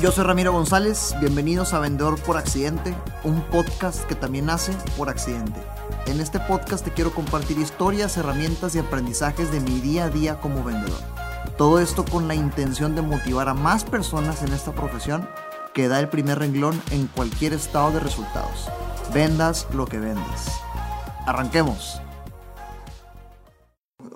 [0.00, 5.08] Yo soy Ramiro González, bienvenidos a Vendedor por Accidente, un podcast que también nace por
[5.08, 5.58] accidente.
[6.06, 10.38] En este podcast te quiero compartir historias, herramientas y aprendizajes de mi día a día
[10.38, 11.00] como vendedor.
[11.56, 15.26] Todo esto con la intención de motivar a más personas en esta profesión
[15.72, 18.68] que da el primer renglón en cualquier estado de resultados.
[19.14, 20.50] Vendas lo que vendes.
[21.24, 22.02] Arranquemos.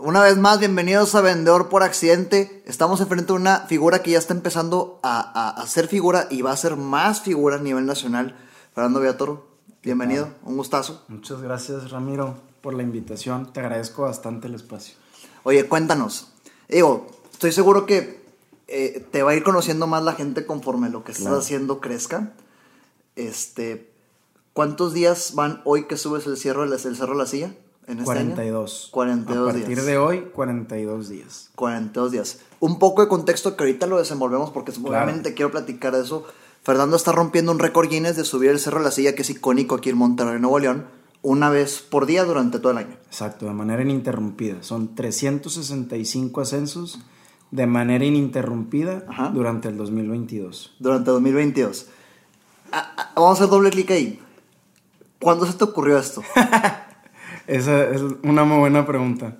[0.03, 2.63] Una vez más, bienvenidos a Vendedor por Accidente.
[2.65, 6.53] Estamos enfrente de una figura que ya está empezando a, a, ser figura y va
[6.53, 8.35] a ser más figura a nivel nacional.
[8.75, 9.47] Fernando Villatoro,
[9.83, 11.05] bienvenido, un gustazo.
[11.09, 13.53] Muchas gracias, Ramiro, por la invitación.
[13.53, 14.95] Te agradezco bastante el espacio.
[15.43, 16.33] Oye, cuéntanos.
[16.67, 18.25] Digo, estoy seguro que
[18.69, 22.33] eh, te va a ir conociendo más la gente conforme lo que estás haciendo crezca.
[23.17, 23.93] Este,
[24.55, 27.53] ¿Cuántos días van hoy que subes el, cierre, el cerro de la silla?
[27.87, 28.81] En 42.
[28.85, 31.51] Este 42 A partir de hoy, 42 días.
[31.57, 32.41] 42 días.
[32.61, 36.25] Un poco de contexto que ahorita lo desenvolvemos porque seguramente quiero platicar de eso.
[36.63, 39.31] Fernando está rompiendo un récord Guinness de subir el Cerro de la Silla, que es
[39.31, 40.87] icónico aquí en Monterrey, Nuevo León,
[41.23, 42.97] una vez por día durante todo el año.
[43.07, 44.63] Exacto, de manera ininterrumpida.
[44.63, 47.01] Son 365 ascensos
[47.51, 50.77] de manera ininterrumpida durante el 2022.
[50.79, 51.87] Durante el 2022.
[53.17, 54.21] vamos a hacer doble clic ahí.
[55.19, 56.23] ¿Cuándo se te ocurrió esto?
[57.51, 59.39] Esa es una muy buena pregunta.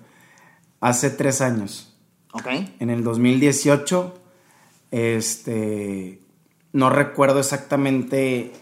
[0.81, 1.97] Hace tres años.
[2.33, 2.49] Ok.
[2.81, 4.15] En el 2018,
[4.91, 6.21] este,
[6.73, 8.53] no recuerdo exactamente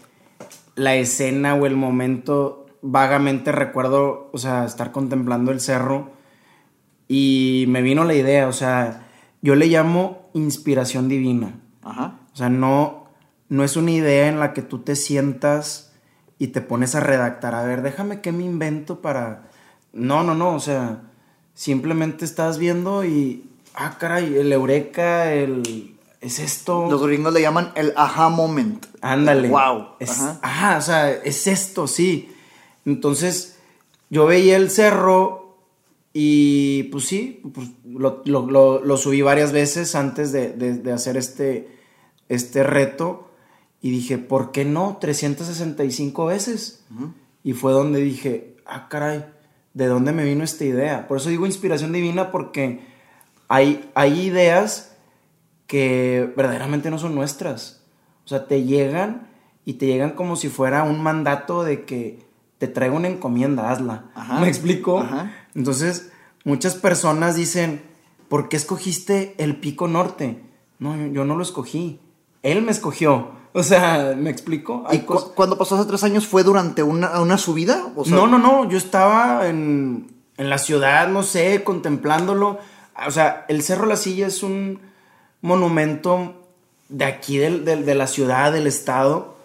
[0.75, 6.11] la escena o el momento, vagamente recuerdo, o sea, estar contemplando el cerro
[7.07, 9.07] y me vino la idea, o sea,
[9.41, 11.59] yo le llamo inspiración divina.
[11.81, 12.19] Ajá.
[12.33, 13.07] O sea, no,
[13.49, 15.88] no es una idea en la que tú te sientas
[16.39, 19.49] y te pones a redactar, a ver, déjame qué me invento para...
[19.91, 21.01] No, no, no, o sea,
[21.53, 25.95] simplemente estás viendo y, ah, caray, el eureka, el...
[26.21, 26.87] Es esto.
[26.89, 28.85] Los gringos le llaman el aha moment.
[29.01, 29.47] Ándale.
[29.47, 29.95] Wow.
[30.41, 30.77] ajá.
[30.77, 32.35] o sea, es esto, sí.
[32.85, 33.57] Entonces,
[34.09, 35.57] yo veía el cerro
[36.11, 41.69] y pues sí, pues, lo, subí varias veces antes de, de hacer este,
[42.27, 43.28] este reto.
[43.81, 44.97] Y dije, ¿por qué no?
[44.99, 46.83] 365 veces.
[47.43, 49.25] Y fue donde dije, ah, caray,
[49.73, 51.07] ¿de dónde me vino esta idea?
[51.07, 52.81] Por eso digo inspiración divina porque
[53.47, 54.95] hay, hay ideas
[55.67, 57.83] que verdaderamente no son nuestras.
[58.25, 59.27] O sea, te llegan
[59.65, 62.25] y te llegan como si fuera un mandato de que
[62.57, 64.11] te traigo una encomienda, hazla.
[64.41, 65.05] ¿Me explico?
[65.55, 66.11] Entonces,
[66.43, 67.81] muchas personas dicen,
[68.27, 70.43] ¿por qué escogiste el pico norte?
[70.77, 71.99] No, yo no lo escogí.
[72.43, 73.38] Él me escogió.
[73.53, 74.85] O sea, ¿me explico?
[74.91, 77.91] ¿Y cuando pasó hace tres años fue durante una, subida?
[78.07, 78.69] no, no, no.
[78.69, 82.59] Yo estaba en, la ciudad, no sé, contemplándolo.
[83.07, 84.79] O sea, el Cerro La Silla es un
[85.41, 86.35] monumento
[86.89, 89.35] de aquí, de la ciudad, del estado.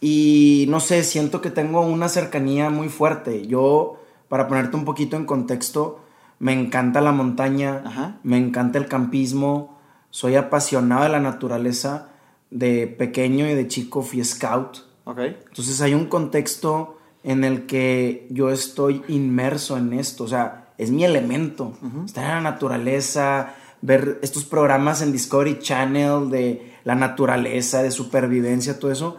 [0.00, 3.46] Y no sé, siento que tengo una cercanía muy fuerte.
[3.46, 6.00] Yo, para ponerte un poquito en contexto,
[6.40, 9.78] me encanta la montaña, me encanta el campismo,
[10.10, 12.08] soy apasionado de la naturaleza
[12.52, 14.78] de pequeño y de chico fui scout.
[15.04, 15.36] Okay.
[15.48, 20.90] Entonces hay un contexto en el que yo estoy inmerso en esto, o sea, es
[20.90, 27.82] mi elemento, estar en la naturaleza, ver estos programas en Discovery Channel de la naturaleza,
[27.82, 29.16] de supervivencia, todo eso,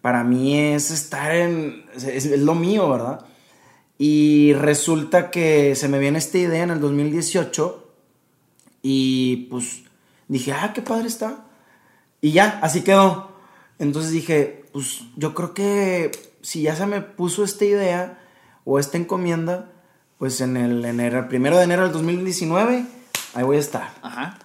[0.00, 3.24] para mí es estar en, es, lo mío, ¿verdad?
[3.96, 7.92] Y resulta que se me viene esta idea en el 2018
[8.82, 9.84] y pues
[10.26, 11.46] dije, ah, qué padre está.
[12.24, 13.32] Y ya, así quedó.
[13.78, 18.18] Entonces dije, pues yo creo que si ya se me puso esta idea
[18.64, 19.72] o esta encomienda,
[20.16, 22.86] pues en el, enero, el primero de enero del 2019,
[23.34, 23.90] ahí voy a estar.
[24.00, 24.38] Ajá.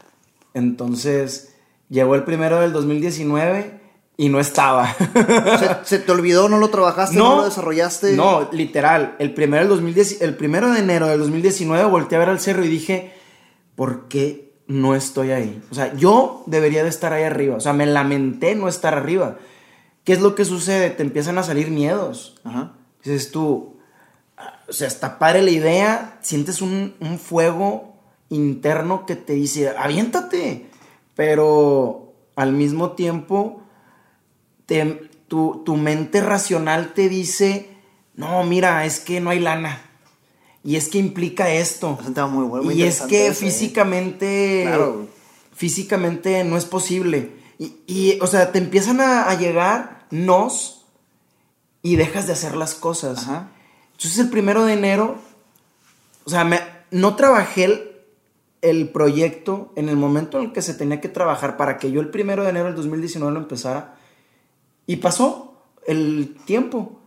[0.54, 1.56] Entonces,
[1.88, 3.80] llegó el primero del 2019
[4.18, 4.94] y no estaba.
[5.86, 6.50] ¿Se, te olvidó?
[6.50, 7.16] ¿No lo trabajaste?
[7.16, 8.12] ¿No, lo desarrollaste?
[8.12, 9.16] No, literal.
[9.20, 12.66] El primero, del 2010, el primero de enero del 2019 volteé a ver al cerro
[12.66, 13.14] y dije,
[13.76, 15.62] ¿por qué no estoy ahí.
[15.72, 17.58] O sea, yo debería de estar ahí arriba.
[17.58, 19.38] O sea, me lamenté no estar arriba.
[20.04, 20.92] ¿Qué es lo que sucede?
[20.92, 22.40] Te empiezan a salir miedos.
[22.44, 22.74] Ajá.
[23.04, 23.78] Dices tú,
[24.68, 27.96] o sea, está padre la idea, sientes un, fuego
[28.30, 30.70] interno que te dice, aviéntate.
[31.16, 33.64] Pero al mismo tiempo,
[35.28, 37.72] tu, tu mente racional te dice,
[38.14, 39.89] no, mira, es que no hay lana.
[40.64, 41.98] Y es que implica esto.
[42.72, 43.34] y es que ¿eh?
[43.34, 44.68] físicamente.
[45.54, 47.34] Físicamente no es posible.
[47.58, 50.86] Y, o sea, te empiezan a, llegar nos
[51.82, 53.28] y dejas de hacer las cosas.
[53.92, 55.18] Entonces, el primero de enero,
[56.24, 56.62] o sea, me,
[56.92, 58.06] no trabajé
[58.62, 62.02] el proyecto en el momento en el que se tenía que trabajar para que yo
[62.02, 63.96] el primero de enero del 2019 lo empezara.
[64.86, 66.99] Y pasó el tiempo.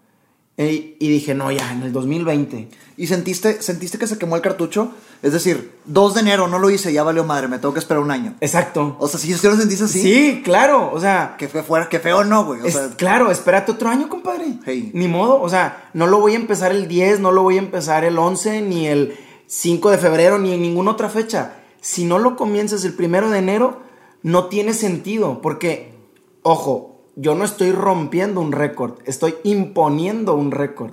[0.58, 2.68] Y dije, no, ya, en el 2020.
[2.98, 4.92] ¿Y sentiste, sentiste que se quemó el cartucho?
[5.22, 8.02] Es decir, 2 de enero no lo hice, ya valió madre, me tengo que esperar
[8.02, 8.34] un año.
[8.40, 8.96] Exacto.
[9.00, 10.00] O sea, si ¿sí lo sentiste así.
[10.02, 10.90] Sí, claro.
[10.92, 12.60] O sea, Que fue fuera, que feo no, güey.
[12.60, 14.58] O es- sea, claro, espérate otro año, compadre.
[14.64, 14.90] Hey.
[14.94, 15.40] Ni modo.
[15.40, 18.18] O sea, no lo voy a empezar el 10, no lo voy a empezar el
[18.18, 19.16] 11, ni el
[19.46, 21.54] 5 de febrero, ni en ninguna otra fecha.
[21.80, 23.80] Si no lo comienzas el primero de enero,
[24.22, 25.40] no tiene sentido.
[25.40, 25.94] Porque,
[26.42, 30.92] ojo, yo no estoy rompiendo un récord, estoy imponiendo un récord.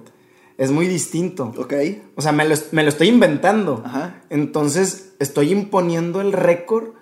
[0.58, 1.54] Es muy distinto.
[1.58, 1.74] ok.
[2.16, 3.82] O sea, me lo, me lo estoy inventando.
[3.86, 4.24] Ajá.
[4.30, 6.96] Entonces, estoy imponiendo el récord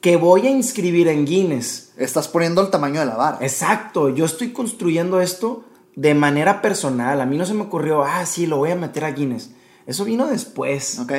[0.00, 1.92] que voy a inscribir en Guinness.
[1.96, 3.38] Estás poniendo el tamaño de la vara.
[3.40, 7.20] Exacto, yo estoy construyendo esto de manera personal.
[7.20, 9.52] A mí no se me ocurrió, ah, sí, lo voy a meter a Guinness.
[9.86, 10.98] Eso vino después.
[10.98, 11.12] Ok.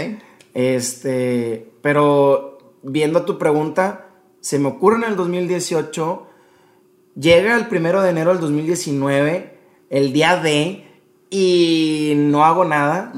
[0.54, 4.10] Este, pero viendo tu pregunta,
[4.40, 6.28] se me ocurre en el 2018,
[7.20, 9.58] llega el primero de enero del 2019,
[9.90, 10.88] el día de,
[11.30, 13.14] y no hago nada.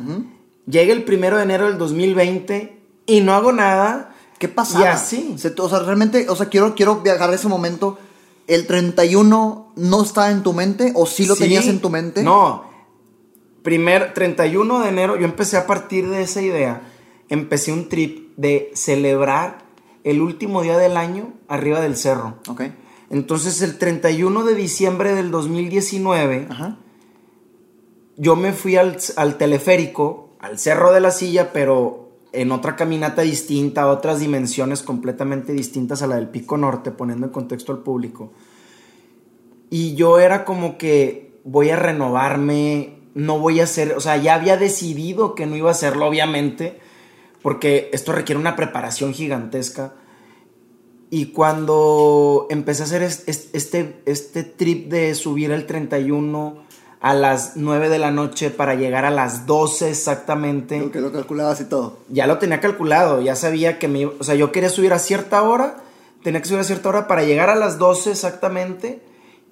[0.66, 4.14] Llega el primero de enero del 2020 y no hago nada.
[4.40, 4.86] ¿Qué pasaba?
[4.86, 5.36] Y así.
[5.38, 7.98] Se- o sea, realmente, o sea, quiero, quiero viajar a ese momento.
[8.48, 11.44] ¿El 31 no estaba en tu mente o sí lo Sí.
[11.44, 12.24] tenías en tu mente?
[12.24, 12.66] No.
[13.64, 16.82] Primer 31 de enero, yo empecé a partir de esa idea.
[17.30, 19.66] Empecé un trip de celebrar
[20.06, 22.38] el último día del año arriba del cerro.
[22.48, 22.62] Ok.
[23.10, 26.78] Entonces, el 31 de diciembre del 2019, Ajá.
[28.18, 33.22] yo me fui al, al teleférico, al Cerro de la Silla, pero en otra caminata
[33.22, 38.32] distinta, otras dimensiones completamente distintas a la del Pico Norte, poniendo en contexto al público.
[39.70, 44.36] Y yo era como que voy a renovarme, no voy a hacer, o sea, ya
[44.36, 46.80] había decidido que no iba a hacerlo, obviamente,
[47.42, 49.94] porque esto requiere una preparación gigantesca.
[51.10, 56.58] Y cuando empecé a hacer es- es- este, este trip de subir el 31
[57.00, 61.12] a las 9 de la noche para llegar a las 12 exactamente, Lo que lo
[61.12, 62.00] calculabas y todo.
[62.10, 65.44] ya lo tenía calculado, ya sabía que me o sea, yo quería subir a cierta
[65.44, 65.78] hora,
[66.24, 69.02] tenía que subir a cierta hora para llegar a las 12 exactamente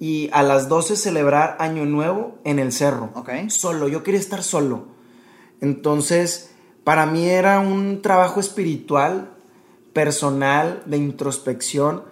[0.00, 3.10] y a las 12 celebrar Año Nuevo en el cerro.
[3.14, 3.30] Ok.
[3.48, 4.86] Solo, yo quería estar solo.
[5.60, 6.50] Entonces,
[6.84, 9.30] para mí era un trabajo espiritual,
[9.96, 12.02] personal, de introspección,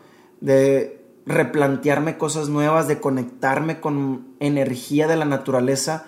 [0.41, 6.07] de replantearme cosas nuevas, de conectarme con energía de la naturaleza.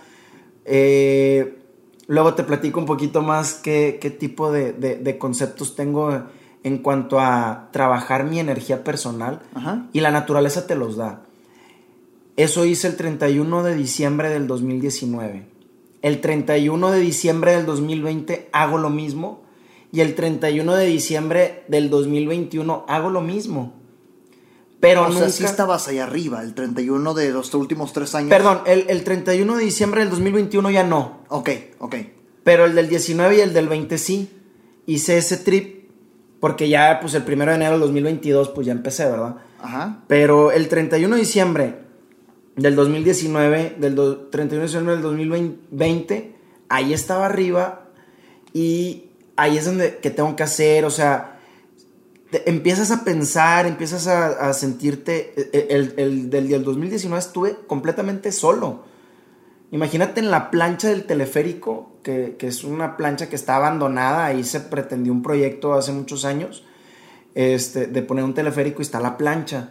[0.64, 1.58] Eh,
[2.06, 6.22] luego te platico un poquito más qué, qué tipo de, de- de conceptos tengo
[6.64, 9.42] en cuanto a trabajar mi energía personal.
[9.54, 9.86] Ajá.
[9.92, 11.24] Y la naturaleza te los da.
[12.36, 15.46] Eso hice el 31 de diciembre del 2019.
[16.00, 19.44] El 31 de diciembre del 2020 hago lo mismo.
[19.96, 23.72] Y el 31 de diciembre del 2021 hago lo mismo.
[24.78, 25.30] Pero o sea, nunca...
[25.30, 28.28] sí estabas ahí arriba, el 31 de los últimos tres años.
[28.28, 31.20] Perdón, el, el 31 de diciembre del 2021 ya no.
[31.28, 31.48] Ok,
[31.78, 31.94] ok.
[32.44, 34.30] Pero el del 19 y el del 20 sí.
[34.84, 35.88] Hice ese trip
[36.40, 39.36] porque ya pues el 1 de enero del 2022 pues ya empecé, ¿verdad?
[39.62, 40.04] Ajá.
[40.08, 41.74] Pero el 31 de diciembre
[42.54, 46.36] del 2019, del do- 31 de diciembre del 2020,
[46.68, 47.88] ahí estaba arriba
[48.52, 49.05] y
[49.36, 51.38] ahí es donde que tengo que hacer, o sea,
[52.30, 57.56] te- empiezas a pensar, empiezas a, a sentirte, e- el, el del, del 2019 estuve
[57.66, 58.84] completamente solo.
[59.72, 64.44] Imagínate en la plancha del teleférico, que, que es una plancha que está abandonada, ahí
[64.44, 66.64] se pretendió un proyecto hace muchos años,
[67.34, 69.70] este, de poner un teleférico y está la plancha.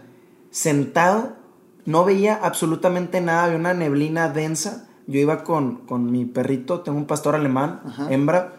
[0.51, 1.38] Sentado,
[1.86, 4.88] no veía absolutamente nada, había una neblina densa.
[5.08, 8.12] Yo iba con, con mi perrito, tengo un pastor alemán, Ajá.
[8.12, 8.54] hembra,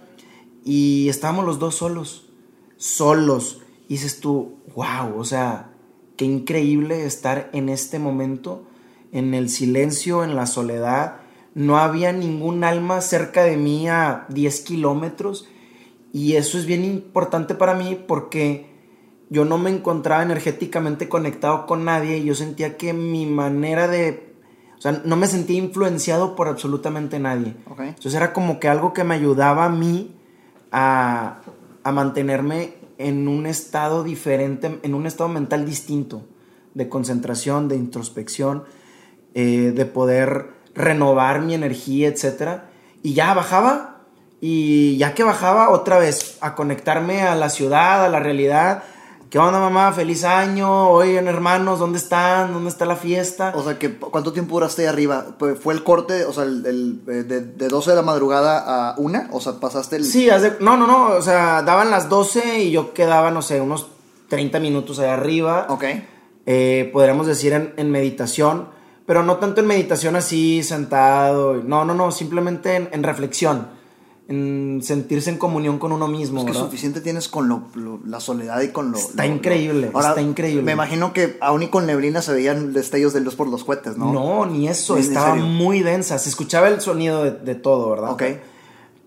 [0.66, 2.28] y estábamos los dos solos,
[2.76, 3.62] solos.
[3.88, 5.70] Y dices tú, wow, o sea,
[6.16, 8.66] qué increíble estar en este momento,
[9.12, 11.18] en el silencio, en la soledad.
[11.54, 15.46] No había ningún alma cerca de mí a 10 kilómetros.
[16.12, 18.66] Y eso es bien importante para mí porque
[19.30, 24.35] yo no me encontraba energéticamente conectado con nadie y yo sentía que mi manera de...
[24.76, 27.54] O sea, no me sentía influenciado por absolutamente nadie.
[27.70, 27.80] Ok.
[27.82, 30.15] Entonces era como que algo que me ayudaba a mí
[30.78, 31.40] a,
[31.90, 36.23] mantenerme en un estado diferente, en un estado mental distinto,
[36.75, 38.64] de concentración, de introspección,
[39.35, 42.61] eh, de poder renovar mi energía, etc.
[43.02, 44.02] Y ya bajaba,
[44.40, 48.83] y ya que bajaba otra vez a conectarme a la ciudad, a la realidad,
[49.30, 49.92] ¿Qué onda, mamá?
[49.92, 50.88] Feliz año.
[50.90, 52.52] Oigan, hermanos, ¿dónde están?
[52.52, 53.52] ¿Dónde está la fiesta?
[53.56, 55.26] O sea, que, ¿cuánto tiempo duraste ahí arriba?
[55.38, 58.90] Pues, ¿Fue el corte, o sea, el, el- eh, de, de 12 de la madrugada
[58.90, 59.28] a 1?
[59.33, 60.04] O sea, pasaste el...
[60.04, 61.09] Sí, haz de- no, no, no.
[61.16, 63.88] O sea, daban las 12 y yo quedaba, no sé, unos
[64.28, 65.66] 30 minutos allá arriba.
[65.71, 65.85] Ok.
[66.47, 68.68] Eh, podríamos decir en, en meditación,
[69.06, 71.54] pero no tanto en meditación así, sentado.
[71.54, 73.75] No, no, no, simplemente en, en reflexión.
[74.28, 76.40] En sentirse en comunión con uno mismo.
[76.40, 76.64] Es que ¿verdad?
[76.64, 78.99] suficiente tienes con lo, lo- la soledad y con lo...
[78.99, 80.62] Está lo- increíble, está increíble.
[80.62, 83.97] Me imagino que aún y con neblina se veían destellos de luz por los cohetes,
[83.97, 84.12] ¿no?
[84.12, 86.18] No, ni eso, estaba muy densa.
[86.18, 88.11] Se escuchaba el sonido de, de todo, ¿verdad?
[88.11, 88.23] Ok.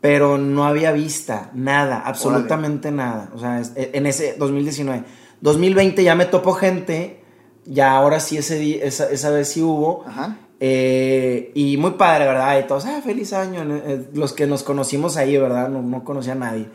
[0.01, 3.29] Pero no había vista, nada, absolutamente nada.
[3.35, 5.03] O sea, en ese 2019.
[5.41, 7.21] 2020 ya me topó gente,
[7.65, 10.05] ya ahora sí ese esa, esa vez sí hubo.
[10.07, 10.37] Ajá.
[10.59, 12.59] Eh, y muy padre, ¿verdad?
[12.59, 13.63] Y todos, ah, feliz año.
[13.63, 15.69] Eh, Los que nos conocimos ahí, ¿verdad?
[15.69, 16.67] No, no conocía a nadie.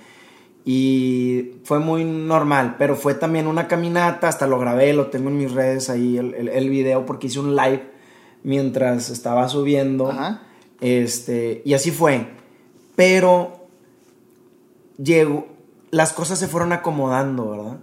[0.65, 5.37] Y fue muy normal, pero fue también una caminata, hasta lo grabé, lo tengo en
[5.37, 7.83] mis redes ahí, el, el- el video, porque hice un live
[8.43, 10.09] mientras estaba subiendo.
[10.11, 10.43] Ajá.
[10.81, 12.29] Este, y así fue.
[12.97, 13.67] Pero
[14.97, 15.47] llegó,
[15.91, 17.79] las cosas se fueron acomodando, ¿verdad?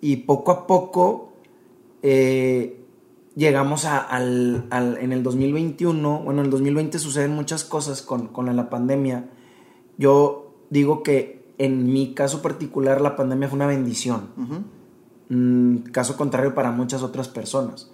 [0.00, 1.32] Y poco a poco
[2.02, 2.77] eh,
[3.38, 8.26] llegamos a- al, al- en el 2021, bueno, en el 2020 suceden muchas cosas con,
[8.28, 9.30] con la pandemia.
[9.96, 14.28] Yo digo que en mi caso particular la pandemia fue una bendición.
[15.28, 17.90] Mm, caso contrario para muchas otras personas.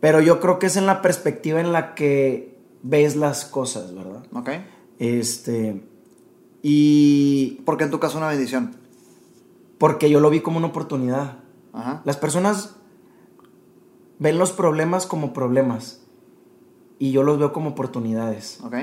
[0.00, 4.24] Pero yo creo que es en la perspectiva en la que ves las cosas, ¿verdad?
[4.32, 4.50] Ok.
[4.98, 5.82] Este.
[6.62, 7.60] Y.
[7.64, 8.76] ¿Por qué en tu caso una bendición?
[9.78, 11.38] Porque yo lo vi como una oportunidad.
[11.72, 12.02] Ajá.
[12.04, 12.76] Las personas
[14.18, 16.02] ven los problemas como problemas.
[16.98, 18.60] Y yo los veo como oportunidades.
[18.62, 18.76] Ok.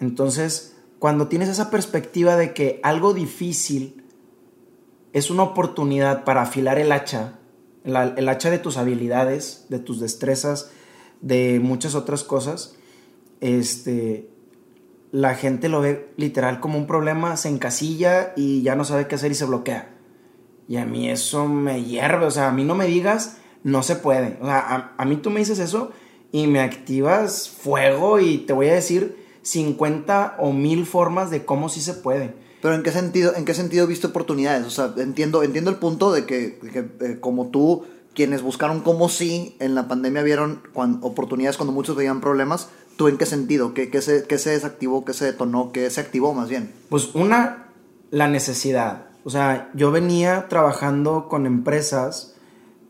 [0.00, 4.04] Entonces, cuando tienes esa perspectiva de que algo difícil
[5.12, 7.38] es una oportunidad para afilar el hacha,
[7.84, 10.70] el hacha de tus habilidades, de tus destrezas,
[11.20, 12.76] de muchas otras cosas,
[13.40, 14.28] este,
[15.12, 19.14] la gente lo ve literal como un problema, se encasilla y ya no sabe qué
[19.14, 19.94] hacer y se bloquea.
[20.66, 23.96] Y a mí eso me hierve, o sea, a mí no me digas, no se
[23.96, 24.38] puede.
[24.40, 25.90] O sea, a, a mí tú me dices eso
[26.30, 31.68] y me activas fuego y te voy a decir 50 o mil formas de cómo
[31.68, 32.34] sí se puede.
[32.62, 34.64] Pero en qué sentido, en qué sentido viste oportunidades?
[34.66, 39.08] O sea, entiendo, entiendo el punto de que, que, eh, como tú, quienes buscaron como
[39.08, 42.68] sí en la pandemia vieron cuan- oportunidades cuando muchos veían problemas.
[42.96, 43.74] ¿Tú en qué sentido?
[43.74, 45.04] ¿Qué, qué se, qué se desactivó?
[45.04, 45.72] ¿Qué se detonó?
[45.72, 46.72] ¿Qué se activó más bien?
[46.88, 47.68] Pues una,
[48.10, 49.06] la necesidad.
[49.24, 52.33] O sea, yo venía trabajando con empresas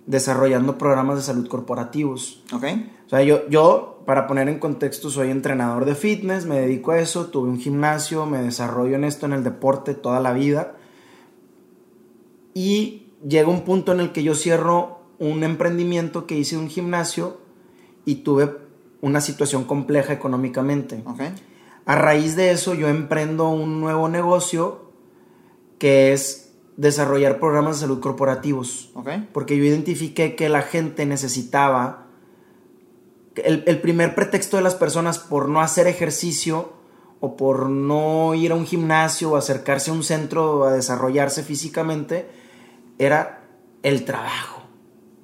[0.06, 2.42] desarrollando programas de salud corporativos.
[2.52, 2.64] ¿Ok?
[3.06, 6.98] O sea, yo, yo, para poner en contexto, soy entrenador de fitness, me dedico a
[6.98, 10.76] eso, tuve un gimnasio, me desarrollo en esto, en el deporte, toda la vida.
[12.54, 17.38] Y llega un punto en el que yo cierro un emprendimiento que hice un gimnasio
[18.04, 18.56] y tuve
[19.00, 21.02] una situación compleja económicamente.
[21.04, 21.20] ¿Ok?
[21.86, 24.90] A raíz de eso yo emprendo un nuevo negocio
[25.78, 26.43] que es
[26.76, 28.90] desarrollar programas de salud corporativos.
[29.32, 32.06] Porque yo identifiqué que la gente necesitaba...
[33.36, 36.72] El, el primer pretexto de las personas por no hacer ejercicio
[37.18, 42.28] o por no ir a un gimnasio o acercarse a un centro a desarrollarse físicamente
[42.96, 43.44] era
[43.82, 44.62] el trabajo.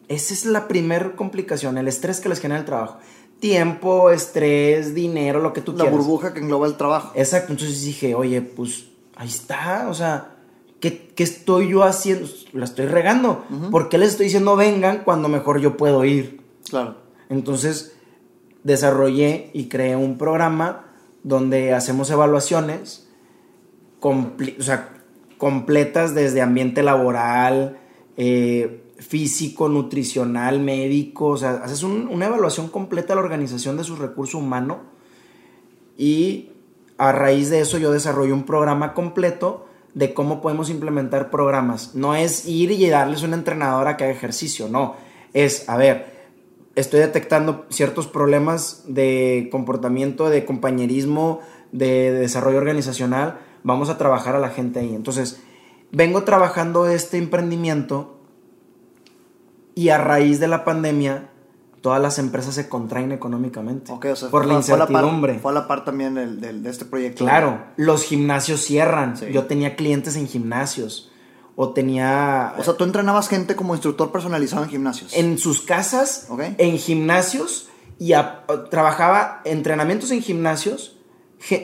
[0.09, 2.99] Esa es la primera complicación, el estrés que les genera el trabajo.
[3.38, 5.97] Tiempo, estrés, dinero, lo que tú La quieras.
[5.97, 7.12] burbuja que engloba el trabajo.
[7.14, 10.35] Exacto, entonces dije, oye, pues ahí está, o sea,
[10.80, 12.28] ¿qué, qué estoy yo haciendo?
[12.52, 13.44] La estoy regando.
[13.70, 16.40] ¿Por qué les estoy diciendo vengan cuando mejor yo puedo ir?
[16.68, 16.96] Claro.
[17.28, 17.96] Entonces
[18.64, 20.87] desarrollé y creé un programa
[21.22, 23.08] donde hacemos evaluaciones
[24.00, 24.90] compli- o sea,
[25.38, 27.78] completas desde ambiente laboral,
[28.16, 33.84] eh, físico, nutricional, médico, o sea, haces un- una evaluación completa de la organización de
[33.84, 34.80] su recurso humano
[35.96, 36.50] y
[36.99, 41.94] a raíz de eso yo desarrollo un programa completo de cómo podemos implementar programas.
[41.94, 44.94] No es ir y darles una entrenadora que haga ejercicio, no.
[45.32, 46.20] Es, a ver,
[46.75, 51.40] estoy detectando ciertos problemas de comportamiento, de compañerismo,
[51.73, 53.38] de, desarrollo organizacional.
[53.62, 54.94] Vamos a trabajar a la gente ahí.
[54.94, 55.40] Entonces,
[55.92, 58.16] vengo trabajando este emprendimiento
[59.75, 61.30] y a raíz de la pandemia,
[61.80, 63.90] todas las empresas se contraen económicamente.
[63.92, 65.38] Ok, o sea, por fue, la fue la par- incertidumbre.
[65.38, 67.25] Fue a la par también del- del- de este proyecto.
[67.25, 69.16] Claro, los gimnasios cierran.
[69.16, 69.26] Sí.
[69.32, 71.10] Yo tenía clientes en gimnasios.
[71.56, 72.54] O tenía.
[72.58, 75.12] O sea, tú entrenabas gente como instructor personalizado en gimnasios.
[75.14, 76.42] en sus casas, Ok.
[76.58, 77.68] en gimnasios.
[77.99, 80.96] Y a- trabajaba entrenamientos en gimnasios.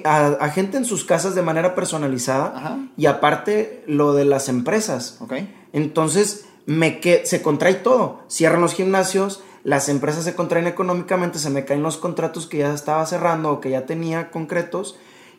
[0.05, 2.53] A, a gente en sus casas de manera personalizada.
[2.57, 2.79] Ajá.
[2.97, 5.19] Y aparte, lo de las empresas.
[5.21, 5.35] ¿Ok?
[5.73, 8.23] Entonces, me que se contrae todo.
[8.29, 12.73] Cierran los gimnasios, las empresas se contraen económicamente, se me caen los contratos que ya
[12.73, 14.97] estaba cerrando o que ya tenía concretos.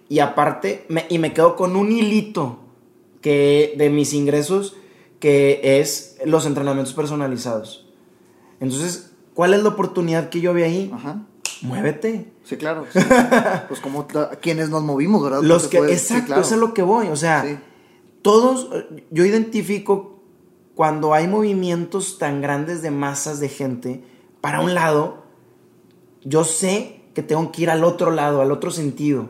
[0.09, 2.59] Y aparte, me, y me quedo con un hilito
[3.21, 4.75] que, de mis ingresos
[5.21, 7.87] que es los entrenamientos personalizados.
[8.59, 10.91] Entonces, ¿cuál es la oportunidad que yo vi ahí?
[10.93, 11.23] Ajá.
[11.61, 12.29] Muévete.
[12.43, 12.85] Sí, claro.
[12.91, 12.99] sí.
[13.69, 14.07] pues como
[14.41, 15.41] quienes nos movimos, ¿verdad?
[15.41, 16.41] Los que, sí, exacto, claro.
[16.41, 17.07] eso es lo que voy.
[17.07, 17.57] O sea, Sí.
[18.23, 18.69] todos,
[19.09, 20.21] yo identifico
[20.75, 24.16] cuando hay movimientos tan grandes de masas de gente
[24.47, 25.17] para un lado,
[26.23, 29.27] yo sé que tengo que ir al otro lado, al otro sentido.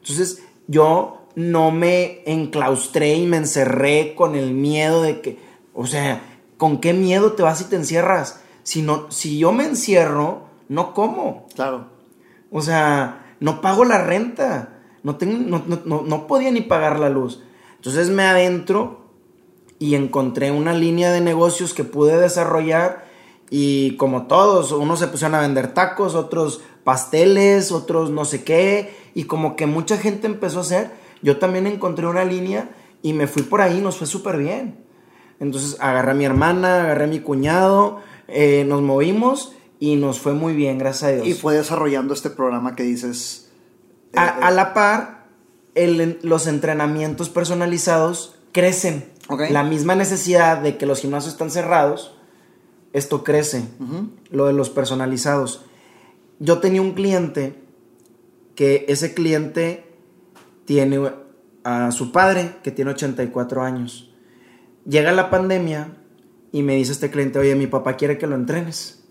[0.00, 5.38] Entonces, yo no me enclaustré y me encerré con el miedo de que,
[5.72, 6.20] o sea,
[6.56, 8.40] ¿con qué miedo te vas y te encierras?
[8.64, 11.46] Si, no, si yo me encierro, no como.
[11.54, 11.86] Claro.
[12.50, 14.80] O sea, no pago la renta.
[15.04, 17.40] No, tengo, no, no- no- no podía ni pagar la luz.
[17.76, 19.04] Entonces me adentro
[19.78, 23.05] y encontré una línea de negocios que pude desarrollar
[23.50, 28.94] y como todos, unos se pusieron a vender tacos, otros pasteles, otros no sé qué,
[29.14, 30.90] y como que mucha gente empezó a hacer,
[31.22, 32.70] yo también encontré una línea
[33.02, 34.84] y me fui por ahí, nos fue súper bien.
[35.40, 40.32] Entonces agarré a mi hermana, agarré a mi cuñado, eh, nos movimos y nos fue
[40.32, 41.26] muy bien, gracias a Dios.
[41.26, 43.50] Y fue desarrollando este programa que dices.
[44.12, 45.26] eh, A, eh, a la par,
[45.74, 49.12] el- los entrenamientos personalizados crecen.
[49.50, 52.15] La misma necesidad de que los gimnasios están cerrados,
[52.96, 53.68] esto crece,
[54.30, 55.66] lo de los personalizados.
[56.38, 57.62] Yo tenía un cliente
[58.54, 59.84] que ese cliente
[60.64, 61.12] tiene
[61.62, 64.14] a su padre que tiene 84 años.
[64.88, 65.94] Llega la pandemia
[66.52, 69.04] y me dice este cliente, oye, mi papá quiere que lo entrenes.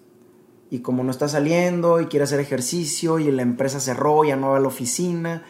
[0.72, 4.50] Y como no está saliendo y quiere hacer ejercicio y la empresa cerró, ya no
[4.50, 5.44] va a la oficina,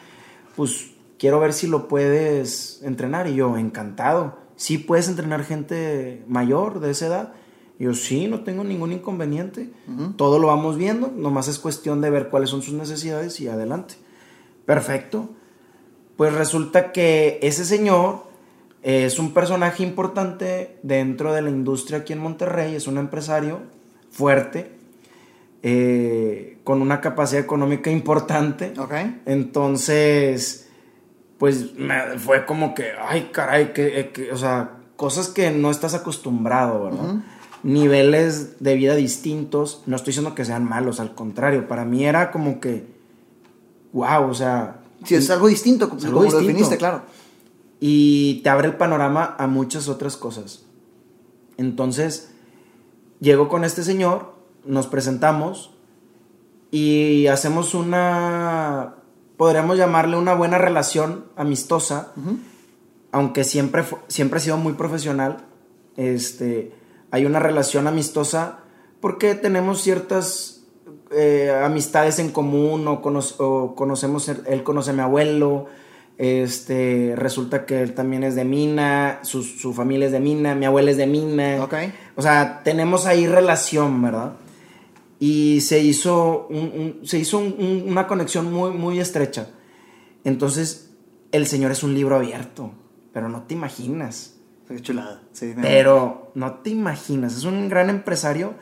[0.58, 3.28] pues quiero ver si lo puedes entrenar.
[3.28, 4.40] Y yo, encantado.
[4.58, 7.34] Sí, puedes entrenar gente mayor de esa edad.
[7.80, 9.70] Y yo, sí, no tengo ningún inconveniente.
[10.16, 13.96] Todo lo vamos viendo, nomás es cuestión de ver cuáles son sus necesidades y adelante.
[14.66, 15.30] Perfecto.
[16.16, 18.24] Pues resulta que ese señor
[18.84, 23.60] es un personaje importante dentro de la industria aquí en Monterrey, es un empresario
[24.12, 24.72] fuerte,
[25.64, 28.74] eh, con una capacidad económica importante.
[28.78, 28.94] Ok.
[29.26, 30.70] Entonces,
[31.38, 35.72] pues me- fue como que, ay, caray, que, eh, que- o sea, cosas que no
[35.72, 37.16] estás acostumbrado, ¿verdad?
[37.66, 39.82] Niveles de vida distintos.
[39.88, 42.86] No estoy diciendo que sean malos, al contrario, para mí era como que,
[43.92, 46.48] wow, o sea, Si es algo distinto, como, algo como lo distinto.
[46.48, 47.02] definiste, claro.
[47.80, 50.64] y te abre el panorama a muchas otras cosas.
[51.58, 52.32] Entonces,
[53.20, 55.72] llego con este señor, nos presentamos
[56.70, 58.96] y hacemos una,
[59.38, 62.12] podríamos llamarle una buena relación amistosa,
[63.12, 65.46] aunque siempre, siempre ha sido muy profesional.
[65.98, 66.74] Este,
[67.16, 68.60] hay una relación amistosa
[69.00, 70.64] porque tenemos ciertas
[71.12, 75.68] eh, amistades en común o, cono- o conocemos, él conoce a mi abuelo,
[76.18, 80.66] este, resulta que él también es de Mina, su, su familia es de Mina, mi
[80.66, 81.58] abuela es de Mina.
[82.16, 84.34] O sea, tenemos ahí relación, ¿verdad?
[85.20, 86.58] Y se hizo, un-
[87.02, 89.50] un- se hizo un- un- una conexión muy, muy estrecha.
[90.24, 90.92] Entonces,
[91.32, 92.72] el Señor es un libro abierto,
[93.14, 94.35] pero no te imaginas.
[94.68, 95.22] Qué chulada.
[95.32, 98.54] Sí, Pero no te imaginas, es un gran empresario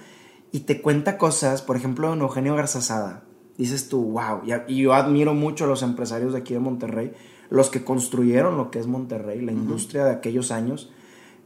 [0.51, 3.23] y te cuenta cosas, por ejemplo, don Eugenio Garzazada.
[3.57, 7.13] Dices tú, wow, y yo admiro mucho a los empresarios de aquí de Monterrey,
[7.49, 10.91] los que construyeron lo que es Monterrey, la industria de aquellos años.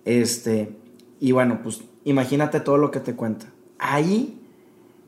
[0.06, 0.76] Este,
[1.20, 3.48] y bueno, pues imagínate todo lo que te cuenta.
[3.78, 4.42] Ahí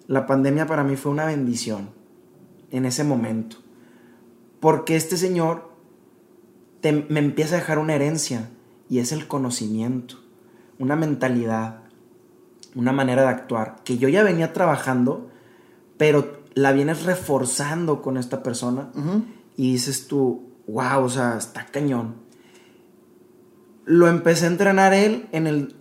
[0.08, 1.90] la pandemia para mí fue una bendición
[2.72, 3.58] en ese momento.
[4.60, 5.70] Porque este señor
[6.82, 8.50] te- me empieza a dejar una herencia
[8.90, 10.16] y es el conocimiento,
[10.80, 11.82] una mentalidad,
[12.76, 15.30] una manera de actuar que yo ya venía trabajando,
[15.98, 18.90] pero la vienes reforzando con esta persona
[19.56, 22.16] y dices tú, wow, o sea, está cañón.
[23.86, 25.76] Lo empecé a entrenar él en el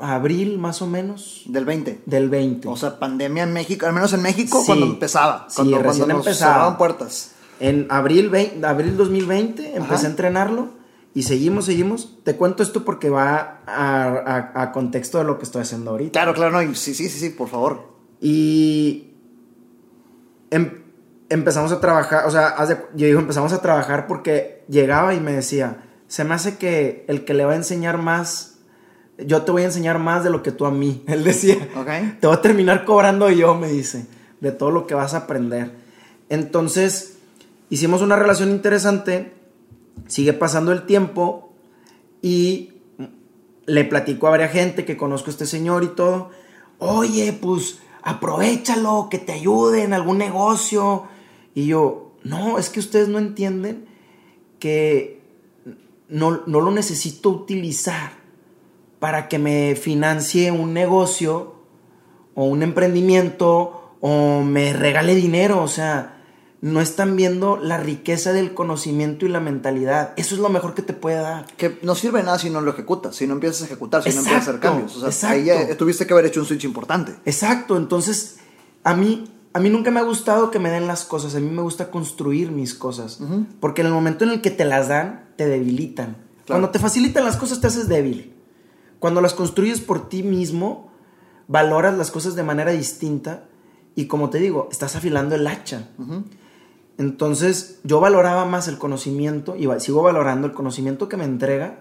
[0.00, 2.02] abril más o menos Del 20.
[2.06, 2.68] del 20.
[2.68, 4.66] O sea, pandemia en México, al menos en México, Sí.
[4.66, 5.46] cuando empezaba.
[5.48, 6.52] Sí, Cuando, recién cuando nos empezaba.
[6.54, 7.32] cerraban puertas.
[7.60, 10.06] En abril, 20 abril 2020 empecé Ajá.
[10.06, 10.68] a entrenarlo
[11.14, 12.18] y seguimos, seguimos.
[12.24, 16.12] Te cuento esto porque va a, a- a contexto de lo que estoy haciendo ahorita.
[16.12, 16.74] Claro, claro, no.
[16.74, 17.88] Sí, sí, sí, sí, por favor.
[18.20, 19.12] Y
[20.50, 20.82] em-
[21.28, 25.32] empezamos a trabajar, o sea, de- yo digo, empezamos a trabajar porque llegaba y me
[25.32, 28.56] decía, se me hace que el que le va a enseñar más,
[29.18, 31.02] yo te voy a enseñar más de lo que tú a mí.
[31.08, 32.20] Él decía, Ok.
[32.20, 34.06] te voy a terminar cobrando yo, me dice,
[34.40, 35.72] de todo lo que vas a aprender.
[36.28, 37.18] Entonces,
[37.70, 39.32] hicimos una relación interesante,
[40.06, 41.52] sigue pasando el tiempo
[42.22, 42.72] y
[43.66, 46.30] le platico a varias gente que conozco a este señor y todo.
[46.78, 51.04] Oye, pues aprovechalo, que te ayude en algún negocio.
[51.54, 53.86] Y yo, no, es que ustedes no entienden
[54.58, 55.20] que
[56.08, 58.12] no, no lo necesito utilizar
[58.98, 61.54] para que me financie un negocio
[62.34, 65.62] o un emprendimiento o me regale dinero.
[65.62, 66.17] O sea,
[66.60, 70.12] no están viendo la riqueza del conocimiento y la mentalidad.
[70.16, 71.46] Eso es lo mejor que te puede dar.
[71.56, 74.18] Que no sirve nada si no lo ejecutas, si no empiezas a ejecutar, si no
[74.18, 74.96] empiezas a hacer cambios.
[74.96, 75.36] O sea, exacto.
[75.36, 77.14] ahí ya tuviste que haber hecho un switch importante.
[77.24, 78.38] Exacto, entonces
[78.82, 81.48] a mí, a mí nunca me ha gustado que me den las cosas, a mí
[81.48, 83.20] me gusta construir mis cosas,
[83.60, 86.16] porque en el momento en el que te las dan, te debilitan.
[86.46, 88.34] Cuando te facilitan las cosas, te haces débil.
[88.98, 90.90] Cuando las construyes por ti mismo,
[91.46, 93.44] valoras las cosas de manera distinta
[93.94, 95.88] y como te digo, estás afilando el hacha.
[96.98, 101.78] Entonces yo valoraba más el conocimiento y sigo valorando el conocimiento que me entrega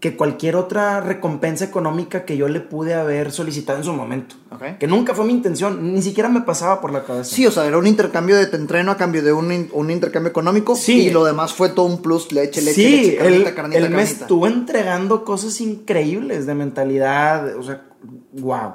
[0.00, 4.34] que cualquier otra recompensa económica que yo le pude haber solicitado en su momento.
[4.50, 4.78] Ok.
[4.80, 7.32] Que nunca fue mi intención, ni siquiera me pasaba por la cabeza.
[7.32, 9.92] Sí, o sea, era un intercambio de te entreno a cambio de un, in- un
[9.92, 10.74] intercambio económico.
[10.74, 11.02] Sí.
[11.02, 13.90] Y lo demás fue todo un plus, leche, leche, sí, leche, carnita, él, carnita, él
[13.90, 17.84] me estuvo entregando cosas increíbles de mentalidad, o sea,
[18.32, 18.72] wow.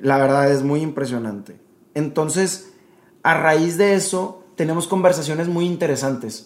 [0.00, 1.58] La verdad es muy impresionante.
[1.94, 2.74] Entonces,
[3.22, 6.44] a raíz de eso, tenemos conversaciones muy interesantes.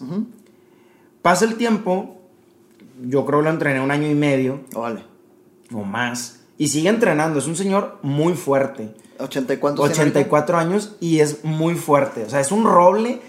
[1.21, 2.17] Pasa el tiempo,
[3.05, 5.03] yo creo que lo entrené un año y medio Oh, vale.
[5.73, 7.39] o más, y sigue entrenando.
[7.39, 8.93] Es un señor muy fuerte.
[9.19, 12.23] 80 y cuántos tiene 84 años y es muy fuerte.
[12.23, 13.19] O sea, es un roble.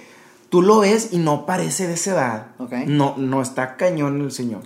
[0.50, 2.46] Tú lo ves y no parece de esa edad.
[2.58, 2.72] Ok.
[2.86, 4.62] No, no está cañón el señor.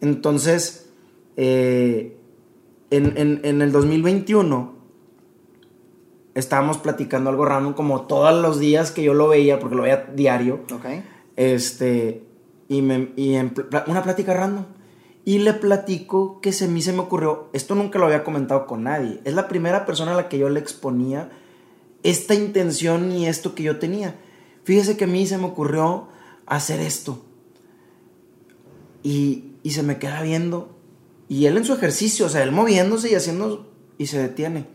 [0.00, 0.88] Entonces,
[1.36, 2.16] eh,
[2.90, 4.74] en, en- en el 2021
[6.34, 10.08] estábamos platicando algo random como todos los días que yo lo veía, porque lo veía
[10.14, 10.60] diario.
[10.72, 10.86] Ok.
[11.36, 12.24] Este,
[12.68, 14.64] y, me, y en pl- una plática random.
[15.24, 18.66] Y le platico que se, a mí se me ocurrió, esto nunca lo había comentado
[18.66, 21.30] con nadie, es la primera persona a la que yo le exponía
[22.02, 24.14] esta intención y esto que yo tenía.
[24.64, 26.08] Fíjese que a mí se me ocurrió
[26.46, 27.22] hacer esto.
[29.02, 30.76] Y, y se me queda viendo.
[31.28, 34.66] Y él en su ejercicio, o sea, él moviéndose y haciendo, y se detiene.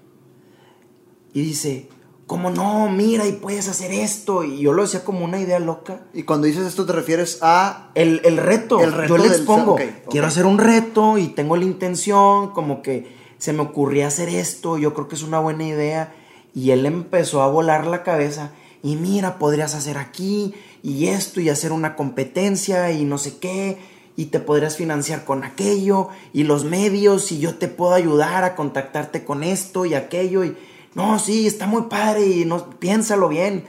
[1.35, 1.89] Y dice,
[2.27, 2.89] ¿cómo no?
[2.89, 4.45] Mira, y puedes hacer esto.
[4.45, 5.99] Y yo lo decía como una idea loca.
[6.13, 7.91] Y cuando dices esto te refieres a...
[7.93, 9.77] El, el reto, El reto yo le expongo,
[10.09, 14.77] quiero hacer un reto y tengo la intención, como que se me ocurría hacer esto,
[14.77, 16.15] yo creo que es una buena idea.
[16.53, 21.49] Y él empezó a volar la cabeza y mira, podrías hacer aquí y esto y
[21.49, 23.77] hacer una competencia y no sé qué
[24.15, 28.55] y te podrías financiar con aquello y los medios y yo te puedo ayudar a
[28.55, 30.55] contactarte con esto y aquello y
[30.95, 33.65] no, sí, está muy padre y no, piénsalo bien.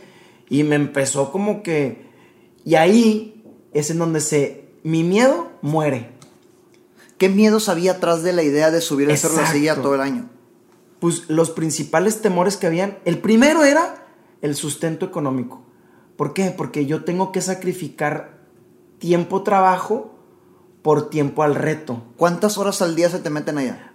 [0.48, 2.06] Y me empezó como que...
[2.64, 4.64] Y ahí es en donde se...
[4.84, 6.12] Mi miedo muere.
[7.18, 9.96] ¿Qué miedos había atrás de la idea de subir el cerro de la silla todo
[9.96, 10.30] el año?
[11.00, 12.98] Pues los principales temores que habían...
[13.04, 14.06] El primero era
[14.40, 15.62] el sustento económico.
[16.16, 16.54] ¿Por qué?
[16.56, 18.38] Porque yo tengo que sacrificar
[18.98, 20.14] tiempo trabajo
[20.82, 22.04] por tiempo al reto.
[22.16, 23.92] ¿Cuántas horas al día se te meten allá?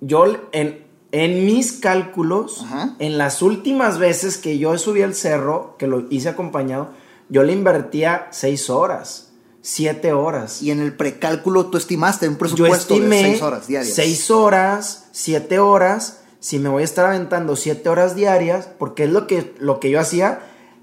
[0.00, 0.84] Yo en,
[1.14, 2.96] en mis cálculos, Ajá.
[2.98, 6.88] en las últimas veces que yo subí el cerro, que lo hice acompañado,
[7.28, 10.60] yo le invertía seis horas, siete horas.
[10.60, 13.94] Y en el precálculo tú estimaste un yo presupuesto estimé de 6 horas diarias.
[13.94, 19.10] seis horas, siete horas, si me voy a estar aventando siete horas diarias, porque es
[19.10, 20.40] lo que, lo que yo hacía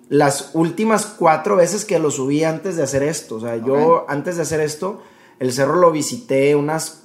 [0.07, 3.35] las últimas cuatro veces que lo subí antes de hacer esto.
[3.35, 5.01] O sea, yo antes de hacer esto,
[5.39, 7.01] el cerro lo visité unas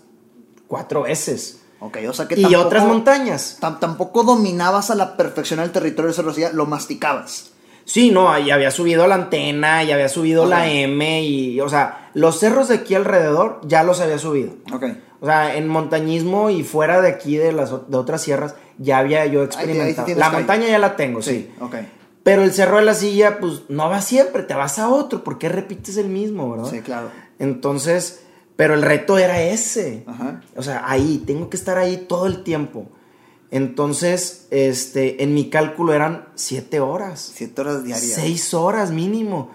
[0.69, 1.63] cuatro veces.
[1.81, 3.59] Ok, o sea que Y tampoco, otras montañas.
[3.61, 7.51] tam- tampoco dominabas a la perfección el territorio del cerro de la silla, lo masticabas.
[7.85, 12.11] Sí, no, y había subido la antena, y había subido la M, y, o sea,
[12.15, 14.55] los cerros de aquí alrededor ya los había subido.
[14.73, 14.85] Ok.
[15.21, 19.25] O sea, en montañismo y fuera de aquí de las de otras sierras ya había
[19.27, 20.09] yo ahí experimentado.
[20.09, 20.37] la calle.
[20.39, 21.31] montaña ya la tengo, sí.
[21.31, 21.75] Sí, ok.
[22.23, 25.39] Pero el cerro de la silla, pues no va siempre, te vas a otro, ¿por
[25.39, 26.71] qué repites el mismo, verdad?
[26.71, 27.09] Sí, claro.
[27.39, 28.26] Entonces,
[28.57, 30.05] pero el reto era ese.
[30.07, 30.43] Ajá.
[30.57, 32.89] O sea, ahí, tengo que estar ahí todo el tiempo.
[33.51, 37.33] Entonces, este, en mi cálculo eran siete horas.
[37.35, 38.13] 7 horas diarias.
[38.15, 39.51] Seis horas mínimo.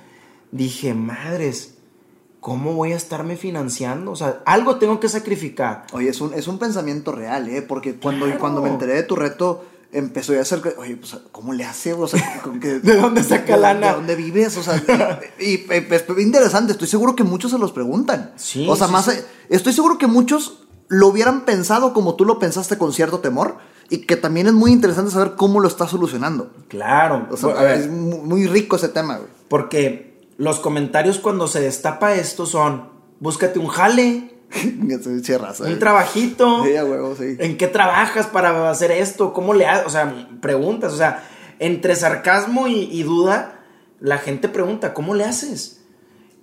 [0.51, 1.75] Dije, madres,
[2.39, 4.11] ¿cómo voy a estarme financiando?
[4.11, 5.85] O sea, algo tengo que sacrificar.
[5.93, 7.61] Oye, es un, es un pensamiento real, ¿eh?
[7.61, 8.39] Porque cuando, Claro.
[8.39, 11.93] cuando me enteré de tu reto, empezó ya a que, oye, pues, ¿cómo le hace?
[11.93, 13.87] O sea, con ¿De dónde saca lana?
[13.89, 14.57] ¿De dónde vives?
[14.57, 14.81] O sea,
[15.39, 18.33] y, y, es interesante, estoy seguro que muchos se los preguntan.
[18.37, 19.19] Sí, O sea, sí, más, sí.
[19.49, 23.57] estoy seguro que muchos lo hubieran pensado como tú lo pensaste con cierto temor
[23.89, 26.51] y que también es muy interesante saber cómo lo estás solucionando.
[26.67, 27.27] Claro.
[27.31, 29.29] O sea, a ver, es mu- muy rico ese tema, güey.
[29.47, 34.40] porque los comentarios cuando se destapa esto son, búscate un jale,
[35.23, 35.75] Sí, raza, Un eh.
[35.77, 36.63] trabajito.
[36.65, 37.35] Sí, a huevo, sí.
[37.39, 39.33] ¿En qué trabajas para hacer esto?
[39.33, 39.87] ¿Cómo le haces?
[39.87, 40.93] O sea, preguntas.
[40.93, 41.23] O sea,
[41.59, 43.59] entre sarcasmo y, y duda,
[43.99, 45.83] la gente pregunta, ¿cómo le haces?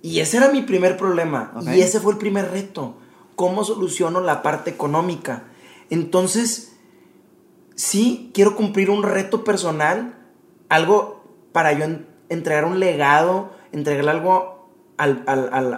[0.01, 1.53] Y ese era mi primer problema.
[1.75, 2.97] Y ese fue el primer reto.
[3.35, 5.43] ¿Cómo soluciono la parte económica?
[5.89, 6.73] Entonces,
[7.75, 10.17] sí, quiero cumplir un reto personal,
[10.69, 14.58] algo para yo en- entregar un legado, entregar algo
[14.99, 15.73] al- al-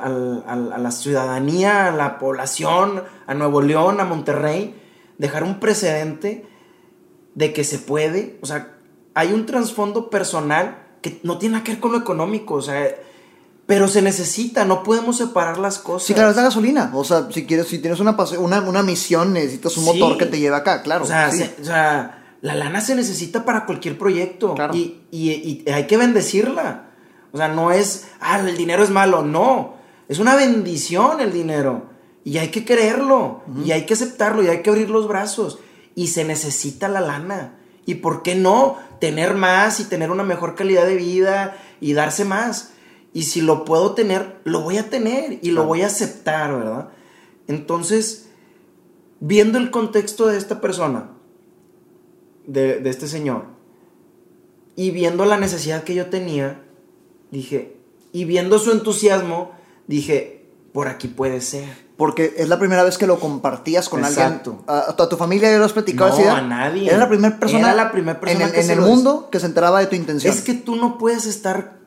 [0.45, 4.75] al- a la ciudadanía, a la población, a Nuevo León, a Monterrey,
[5.17, 6.45] dejar un precedente
[7.35, 8.73] de que se puede, o sea,
[9.13, 12.87] hay un trasfondo personal que no tiene nada que ver con lo económico, o sea,
[13.65, 16.07] pero se necesita, no podemos separar las cosas.
[16.07, 16.91] Sí, claro, es la gasolina.
[16.93, 19.99] O sea, si quieres, si tienes una, una, una misión, necesitas un Sí.
[19.99, 21.03] motor que te lleve acá, claro.
[21.05, 21.37] O sea, sí.
[21.39, 24.55] se- o sea, la lana se necesita para cualquier proyecto.
[24.55, 24.75] Claro.
[24.75, 26.90] Y, y- y hay que bendecirla.
[27.31, 29.21] O sea, no es, ah, el dinero es malo.
[29.21, 29.75] No.
[30.07, 31.85] Es una bendición el dinero.
[32.23, 33.41] Y hay que creerlo.
[33.65, 34.43] Y hay que aceptarlo.
[34.43, 35.59] Y hay que abrir los brazos.
[35.95, 37.57] Y se necesita la lana.
[37.85, 38.77] ¿Y por qué no?
[38.99, 42.73] Tener más y tener una mejor calidad de vida y darse más.
[43.13, 46.89] Y si lo puedo tener, lo voy a tener y lo voy a aceptar, ¿verdad?
[47.47, 48.29] Entonces,
[49.19, 51.09] viendo el contexto de esta persona,
[52.45, 53.45] de, de este señor,
[54.75, 56.63] y viendo la necesidad que yo tenía,
[57.31, 57.75] dije,
[58.13, 59.51] y viendo su entusiasmo,
[59.87, 61.91] dije, por aquí puede ser.
[61.97, 64.63] Porque es la primera vez que lo compartías con Exacto.
[64.67, 64.95] alguien.
[64.97, 66.87] ¿A, a tu familia ya lo has platicado No, a nadie.
[66.87, 69.29] Era la primera persona, Era la primera persona en el, que en se el mundo
[69.31, 70.33] que se enteraba de tu intención.
[70.33, 71.77] Es que tú no puedes estar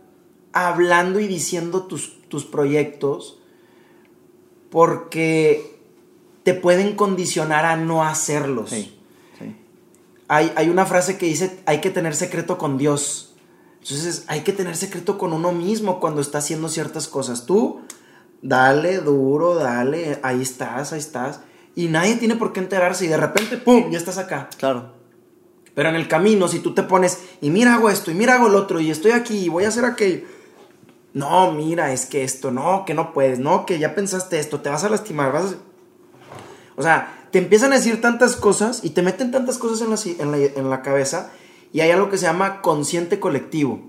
[0.52, 3.40] hablando y diciendo tus, tus proyectos
[4.70, 5.80] porque
[6.44, 8.70] te pueden condicionar a no hacerlos.
[8.70, 8.96] Sí,
[9.38, 9.56] sí.
[10.28, 13.33] Hay, hay una frase que dice, hay que tener secreto con Dios.
[13.84, 17.44] Entonces, hay que tener secreto con uno mismo cuando está haciendo ciertas cosas.
[17.44, 17.82] Tú,
[18.40, 21.40] dale duro, dale, ahí estás, ahí estás.
[21.74, 24.48] Y nadie tiene por qué enterarse y de repente, ¡pum!, ya estás acá.
[24.56, 24.94] Claro.
[25.74, 28.46] Pero en el camino, si tú te pones, y mira, hago esto, y mira, hago
[28.46, 30.24] el otro, y estoy aquí, y voy a hacer aquello.
[31.12, 34.70] No, mira, es que esto, no, que no puedes, no, que ya pensaste esto, te
[34.70, 35.56] vas a lastimar, vas a...
[36.76, 40.24] O sea, te empiezan a decir tantas cosas y te meten tantas cosas en la,
[40.24, 41.32] en la, en la cabeza
[41.74, 43.80] y hay algo que se llama consciente colectivo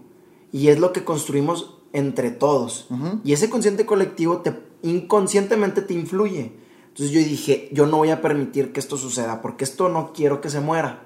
[0.51, 2.87] y es lo que construimos entre todos.
[3.23, 6.53] Y ese consciente colectivo te inconscientemente te influye.
[6.87, 10.41] Entonces yo dije, yo no voy a permitir que esto suceda porque esto no quiero
[10.41, 11.03] que se muera.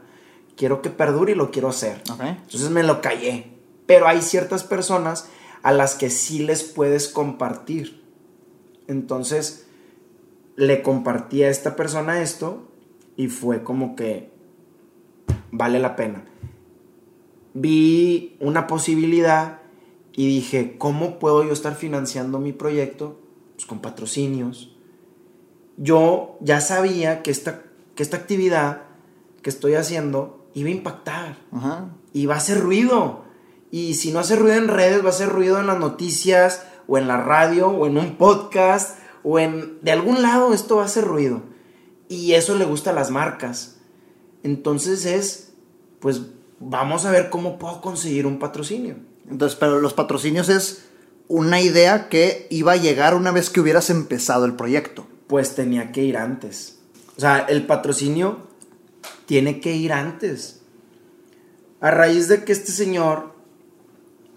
[0.56, 2.02] Quiero que perdure y lo quiero hacer.
[2.18, 3.58] Entonces me lo callé.
[3.86, 5.28] Pero hay ciertas personas
[5.64, 8.06] a las que sí les puedes compartir.
[8.88, 9.68] Entonces
[10.56, 12.70] le compartí a esta persona esto
[13.18, 14.32] y fue como que
[15.52, 16.24] vale la pena.
[17.54, 19.60] Vi una posibilidad
[20.14, 23.20] y dije, ¿cómo puedo yo estar financiando mi proyecto?
[23.56, 24.76] Pues con patrocinios.
[25.78, 27.64] Yo ya sabía que esta,
[27.96, 28.84] que esta actividad
[29.42, 31.90] que estoy haciendo iba a impactar Ajá.
[32.14, 33.24] y va a hacer ruido.
[33.72, 36.98] Y si no hace ruido en redes, va a hacer ruido en las noticias, o
[36.98, 39.80] en la radio, o en un podcast, o en.
[39.82, 41.44] De algún lado esto va a hacer ruido.
[42.10, 43.78] Y eso le gusta a las marcas.
[44.44, 45.54] Entonces es.
[46.00, 46.22] Pues
[46.60, 48.96] vamos a ver cómo puedo conseguir un patrocinio.
[49.30, 50.86] Entonces, pero los patrocinios es
[51.28, 55.06] una idea que iba a llegar una vez que hubieras empezado el proyecto.
[55.28, 56.80] Pues tenía que ir antes.
[57.18, 58.40] O sea, el patrocinio
[59.26, 60.62] tiene que ir antes.
[61.82, 63.34] A raíz de que este señor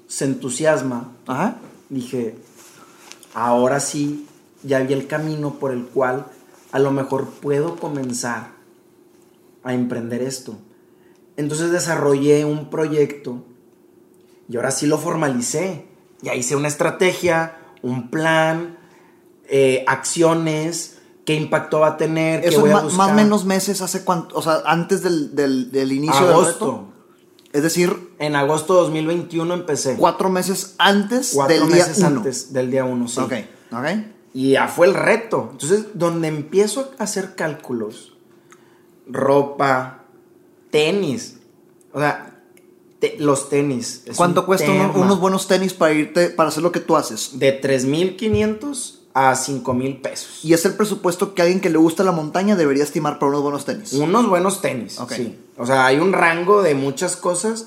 [0.07, 1.57] se entusiasma, Ajá.
[1.89, 2.37] dije,
[3.35, 4.27] ahora sí,
[4.63, 6.27] ya vi el camino por el cual
[6.71, 8.51] a lo mejor puedo comenzar
[9.65, 10.59] a emprender esto.
[11.43, 13.45] Entonces desarrollé un proyecto
[14.49, 15.87] y ahora sí lo formalicé.
[16.21, 18.79] Ya hice una estrategia, un plan,
[19.49, 22.99] eh, acciones, qué impacto va a tener, qué Eso voy es a buscar.
[22.99, 26.65] más o menos meses hace cuánto, o sea, antes del, del- del inicio del agosto.
[26.67, 26.89] reto.
[27.53, 29.97] Es decir, En agosto de 2021 empecé.
[29.97, 32.07] cuatro meses antes Cuatro del día uno.
[32.07, 33.21] antes del día 1, sí.
[33.21, 33.33] Ok,
[33.73, 33.87] ok.
[34.33, 35.49] Y ya fue el reto.
[35.53, 38.15] Entonces, donde empiezo a hacer cálculos,
[39.07, 40.02] ropa,
[40.73, 41.37] tenis,
[41.93, 42.41] o sea,
[42.99, 44.03] te- los tenis.
[44.17, 45.05] ¿Cuánto un cuesta uno- tema.
[45.05, 47.39] unos buenos tenis para irte, para hacer lo que tú haces?
[47.39, 50.41] De 3.500 a 5.000 pesos.
[50.43, 53.43] Y es el presupuesto que alguien que le gusta la montaña debería estimar para unos
[53.43, 53.93] buenos tenis.
[53.93, 55.39] Unos buenos tenis, sí.
[55.59, 57.67] O sea, hay un rango de muchas cosas.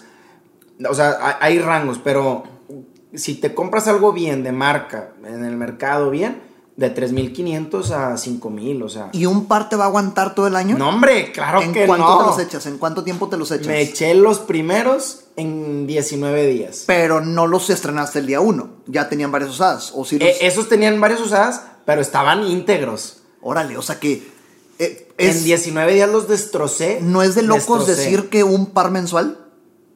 [0.90, 2.44] O sea, hay, hay rangos, pero
[3.14, 6.42] si te compras algo bien de marca en el mercado bien,
[6.76, 9.10] de 3.500 a 5.000, o sea.
[9.14, 10.78] ¿Y un par te va a aguantar todo el año?
[10.78, 12.20] No, hombre, claro ¿En que cuánto no.
[12.20, 12.66] te los echas?
[12.66, 13.68] ¿En cuánto tiempo te los echas?
[13.68, 16.84] Me eché los primeros en 19 días.
[16.86, 18.70] Pero no los estrenaste el día uno.
[18.88, 19.94] Ya tenían varias usadas.
[19.96, 20.28] O si los...
[20.28, 23.22] Eh, esos tenían varias usadas, pero estaban íntegros.
[23.42, 24.28] Órale, o sea que
[24.80, 27.00] eh, en 19 días los destrocé.
[27.02, 28.02] ¿No es de locos destrocé.
[28.02, 29.45] decir que un par mensual?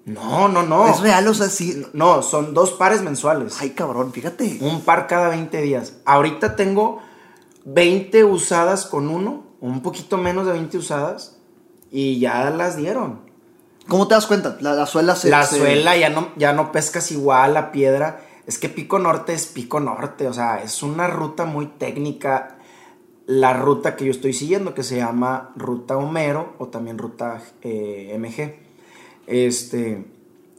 [0.06, 0.88] No, no, no.
[0.88, 1.86] Es real, o sea, sí.
[1.94, 3.58] No, son dos pares mensuales.
[3.62, 4.58] Ay, cabrón, fíjate.
[4.62, 5.98] Un par cada 20 días.
[6.06, 7.00] Ahorita tengo
[7.66, 11.38] 20 usadas con uno, un poquito menos de 20 usadas,
[11.92, 13.22] y ya las dieron.
[13.88, 14.58] ¿Cómo te das cuenta?
[14.62, 15.30] La, la suela se.
[15.30, 18.22] La se- suela ya no, ya no pescas igual la piedra.
[18.48, 22.56] Es que Pico Norte es Pico Norte, o sea, es una ruta muy técnica.
[23.28, 28.16] La ruta que yo estoy siguiendo, que se llama Ruta Homero o también Ruta eh,
[28.20, 28.69] MG.
[29.30, 30.06] Este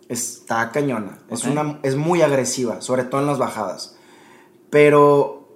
[0.09, 1.19] está cañona.
[1.29, 3.97] Es, una, es muy agresiva, sobre todo en las bajadas.
[4.71, 5.49] Pero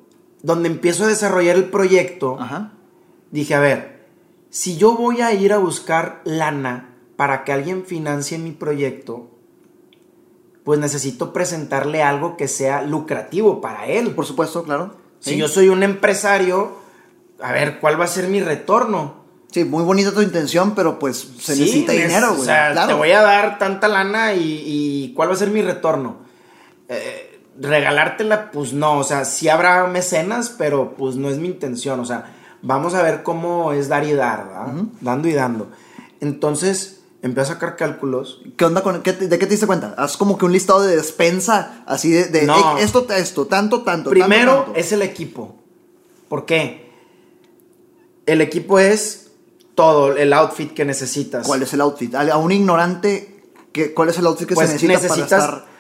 [0.43, 2.73] donde empiezo a desarrollar el proyecto, Ajá.
[3.31, 4.07] dije, a ver,
[4.51, 9.31] si yo voy a ir a buscar lana para que alguien financie mi proyecto,
[10.65, 14.15] pues necesito presentarle algo que sea lucrativo para él.
[14.15, 14.95] Por supuesto, claro.
[15.21, 15.37] Si Sí.
[15.37, 16.73] yo soy un empresario,
[17.41, 19.24] a ver, ¿cuál va a ser mi retorno?
[19.55, 22.41] Sí, muy bonita tu intención, pero pues se Sí, necesita dinero, güey.
[22.41, 22.89] O sea, claro.
[22.89, 26.17] te voy a dar tanta lana y, y ¿cuál va a ser mi retorno?
[26.89, 32.01] Eh, regalártela, pues no, o sea, sí habrá mecenas, pero pues no es mi intención,
[32.01, 34.73] o sea, vamos a ver cómo es dar y dar, ¿verdad?
[35.01, 35.69] Dando y dando.
[36.21, 38.41] Entonces, empecé a sacar cálculos.
[38.57, 39.95] ¿Qué onda con qué de qué te diste cuenta?
[39.97, 42.77] Haz como que un listado de despensa, así de, de, No.
[42.77, 44.11] "Ey, esto, esto, tanto, tanto.
[44.11, 44.81] Primero tanto, tanto".
[44.81, 45.55] es el equipo.
[46.29, 46.91] ¿Por qué?
[48.27, 49.24] El equipo es
[49.75, 51.47] todo, el outfit que necesitas.
[51.47, 52.15] ¿Cuál es el outfit?
[52.15, 55.75] A un ignorante, ¿qué, ¿cuál es el outfit que pues se necesita necesitas para estar?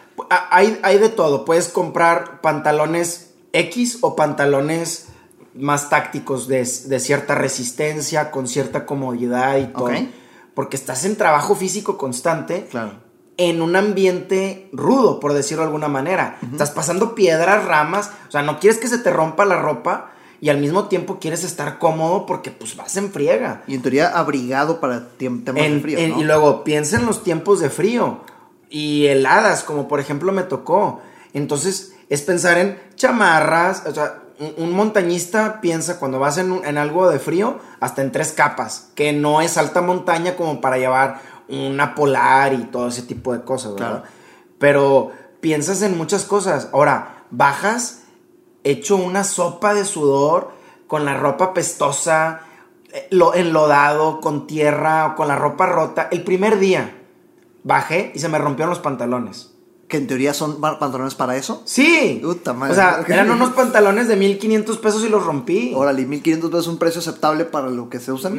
[0.50, 5.06] hay, hay de todo puedes comprar pantalones X o pantalones
[5.54, 9.90] más tácticos de, de cierta resistencia con cierta comodidad y todo
[10.54, 12.92] porque estás en trabajo físico constante Claro.
[13.36, 18.42] en un ambiente rudo por decirlo de alguna manera estás pasando piedras ramas o sea
[18.42, 20.12] no quieres que se te rompa la ropa
[20.44, 24.08] y al mismo tiempo quieres estar cómodo porque pues vas en friega Y en teoría
[24.10, 26.20] abrigado para temas de frío, en- ¿no?
[26.20, 28.20] Y luego piensa en los tiempos de frío
[28.68, 31.00] y heladas, como por ejemplo me tocó.
[31.32, 36.64] Entonces es pensar en chamarras, o sea, un, un montañista piensa cuando vas en, un-
[36.66, 40.76] en algo de frío hasta en tres capas, que no es alta montaña como para
[40.76, 44.02] llevar una polar y todo ese tipo de cosas, ¿verdad?
[44.02, 44.04] Claro.
[44.58, 46.68] Pero piensas en muchas cosas.
[46.72, 48.00] Ahora, bajas
[48.64, 50.50] hecho una sopa de sudor
[50.86, 52.40] con la ropa pestosa,
[52.92, 56.08] eh, lo enlodado, con tierra o con la ropa rota.
[56.10, 56.96] El primer día
[57.62, 59.50] bajé y se me rompieron los pantalones.
[59.88, 61.62] Que en teoría son pa- pantalones para eso.
[61.66, 62.18] Sí.
[62.22, 62.72] Puta madre.
[62.72, 65.72] O sea, eran unos pantalones de 1500 pesos y los rompí.
[65.76, 68.32] Órale, 1500 pesos es un precio aceptable para lo que se usan.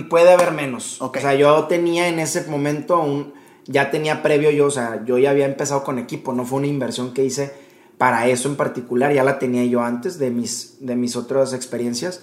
[0.00, 1.00] Mm, puede haber menos.
[1.02, 3.34] O sea, yo tenía en ese momento un.
[3.66, 6.66] Ya tenía previo yo, o sea, yo ya había empezado con equipo, no fue una
[6.66, 7.54] inversión que hice
[7.98, 12.22] para eso en particular, ya la tenía yo antes de mis, de mis otras experiencias.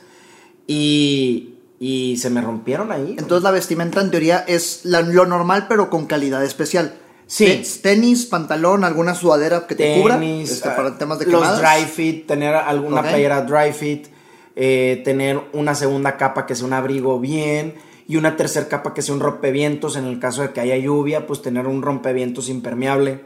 [0.68, 3.16] Y, y se me rompieron ahí.
[3.18, 6.94] Entonces la vestimenta en teoría es la- lo normal, pero con calidad especial.
[7.28, 7.46] Sí.
[7.46, 10.20] Te- Tenis, pantalón, alguna sudadera que te cubra.
[10.20, 11.60] tenis, este, ah, para temas de los quemadas.
[11.62, 13.08] dry fit, tener alguna Ok.
[13.08, 14.08] playera dry fit,
[14.56, 17.76] eh, tener una segunda capa que sea un abrigo bien
[18.08, 21.26] y una tercera capa que sea un rompevientos en el caso de que haya lluvia,
[21.26, 23.22] pues tener un rompevientos impermeable.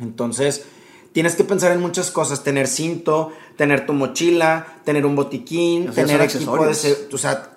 [0.00, 0.64] Entonces,
[1.12, 5.92] tienes que pensar en muchas cosas, tener cinto, tener tu mochila, tener un botiquín, O
[5.92, 7.08] sea, tener equipo de...
[7.12, 7.52] O sea,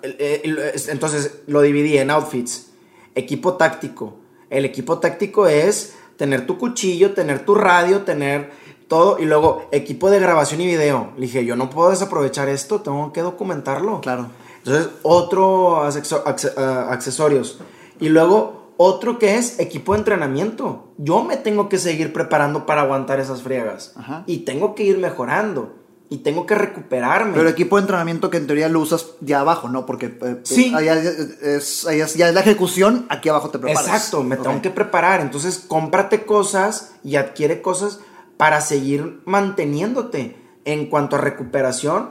[0.88, 2.70] entonces lo dividí en outfits.
[3.14, 4.14] Equipo táctico.
[4.50, 8.50] El equipo táctico es tener tu cuchillo, tener tu radio, tener
[8.88, 9.18] todo.
[9.18, 11.12] Y luego equipo de grabación y video.
[11.16, 14.00] Le dije, yo no puedo desaprovechar esto, tengo que documentarlo.
[14.00, 14.28] Claro.
[14.58, 17.58] Entonces, otro acceso- acce- ah, accesorios.
[18.00, 20.92] Y luego, otro que es equipo de entrenamiento.
[20.98, 23.92] Yo me tengo que seguir preparando para aguantar esas friegas.
[23.96, 24.24] Ajá.
[24.26, 25.76] Y tengo que ir mejorando.
[26.10, 27.32] Y tengo que recuperarme.
[27.34, 29.86] Pero equipo de entrenamiento que en teoría lo usas ya abajo, ¿no?
[29.86, 30.72] Porque eh, Sí.
[30.74, 33.86] allá es, allá es- ya es la ejecución, aquí abajo te preparas.
[33.86, 35.20] Exacto, me tengo que preparar.
[35.22, 38.00] Entonces, cómprate cosas y adquiere cosas
[38.36, 40.36] para seguir manteniéndote.
[40.66, 42.10] En cuanto a recuperación,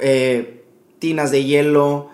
[0.00, 0.64] eh,
[0.98, 2.10] tinas de hielo,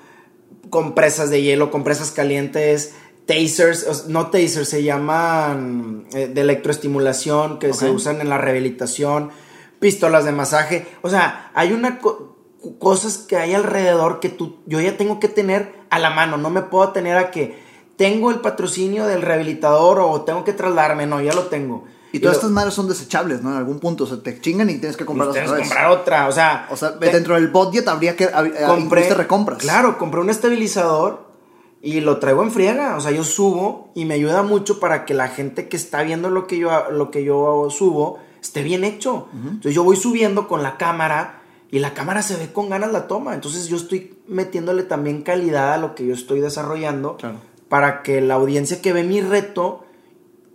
[0.70, 2.94] compresas de hielo, compresas calientes,
[3.26, 9.30] tasers, no tasers, se llaman eh, de electroestimulación que se usan en la rehabilitación,
[9.80, 10.86] pistolas de masaje.
[11.02, 12.36] O sea, hay una co-
[12.78, 16.36] cosas que hay alrededor que tú, yo ya tengo que tener a la mano.
[16.36, 17.62] No me puedo tener a que
[17.96, 21.06] tengo el patrocinio del rehabilitador o tengo que trasladarme.
[21.06, 21.84] No, ya lo tengo.
[22.12, 23.50] Y todas lo- estas madres son desechables, ¿no?
[23.50, 25.68] En algún punto, o sea, te chingan y tienes que pues, comprarlas tienes otra que
[25.68, 26.28] comprar otra.
[26.28, 28.30] O sea, O sea, te- dentro del budget habría que eh,
[28.78, 29.58] incluirte recompras.
[29.58, 31.33] Claro, compré un estabilizador
[31.84, 32.96] y lo traigo en friega.
[32.96, 36.30] O sea, yo subo y me ayuda mucho para que la gente que está viendo
[36.30, 39.28] lo que yo, lo que yo subo esté bien hecho.
[39.34, 43.06] Entonces yo voy subiendo con la cámara y la cámara se ve con ganas la
[43.06, 43.34] toma.
[43.34, 47.36] Entonces yo estoy metiéndole también calidad a lo que yo estoy desarrollando Claro.
[47.68, 49.84] para que la audiencia que ve mi reto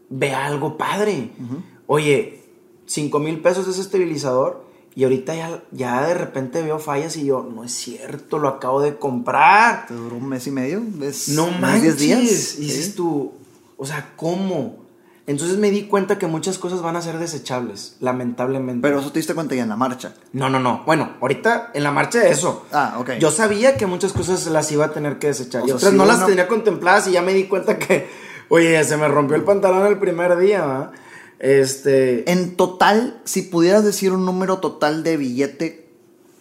[0.09, 1.29] vea algo padre.
[1.85, 2.41] Oye,
[2.87, 4.63] 5 mil pesos ese estabilizador
[4.99, 8.81] y ahorita ya, ya de repente veo fallas y yo, no es cierto, lo acabo
[8.81, 9.85] de comprar.
[9.87, 10.83] ¿Te duró un mes y medio?
[11.01, 11.97] ¿Es No manches.
[11.99, 12.55] 10 días?
[12.57, 12.91] Y dices Sí.
[12.97, 13.31] tú,
[13.77, 14.75] o sea, ¿cómo?
[15.25, 18.81] Entonces me di cuenta que muchas cosas van a ser desechables, lamentablemente.
[18.85, 20.15] Pero eso te diste cuenta ya en la marcha.
[20.33, 20.83] No, no, no.
[20.85, 22.65] Bueno, ahorita en la marcha eso.
[22.73, 23.11] Ah, ok.
[23.21, 25.61] Yo sabía que muchas cosas las iba a tener que desechar.
[25.61, 27.79] O y sea, otras sí no hubo las tenía contempladas y ya me di cuenta
[27.79, 28.09] que,
[28.49, 30.91] oye, se me rompió el pantalón el primer día, ¿va?
[31.39, 32.29] Este.
[32.31, 35.89] En total, si pudieras decir un número total de billete,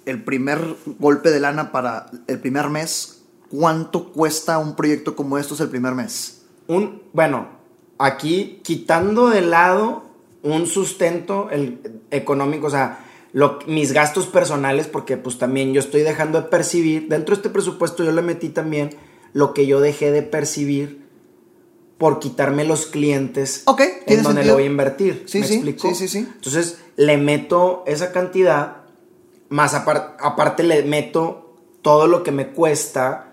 [0.07, 0.61] el primer
[0.99, 5.95] golpe de lana para el primer mes, ¿cuánto cuesta un proyecto como estos el primer
[5.95, 6.43] mes?
[6.67, 7.49] Un, bueno,
[7.99, 10.05] aquí quitando de lado
[10.43, 11.81] un sustento el,
[12.11, 17.09] económico, o sea, lo- mis gastos personales, porque pues también yo estoy dejando de percibir,
[17.09, 18.91] dentro de este presupuesto yo le metí también
[19.35, 21.07] lo que yo dejé de percibir
[21.99, 25.25] por quitarme los clientes Ok, en donde le voy a invertir.
[25.27, 25.89] Sí, ¿Me sí, explico?
[25.89, 26.19] sí, sí, sí.
[26.19, 28.79] Entonces le meto esa cantidad,
[29.49, 33.25] más apar- aparte le meto todo lo que me cuesta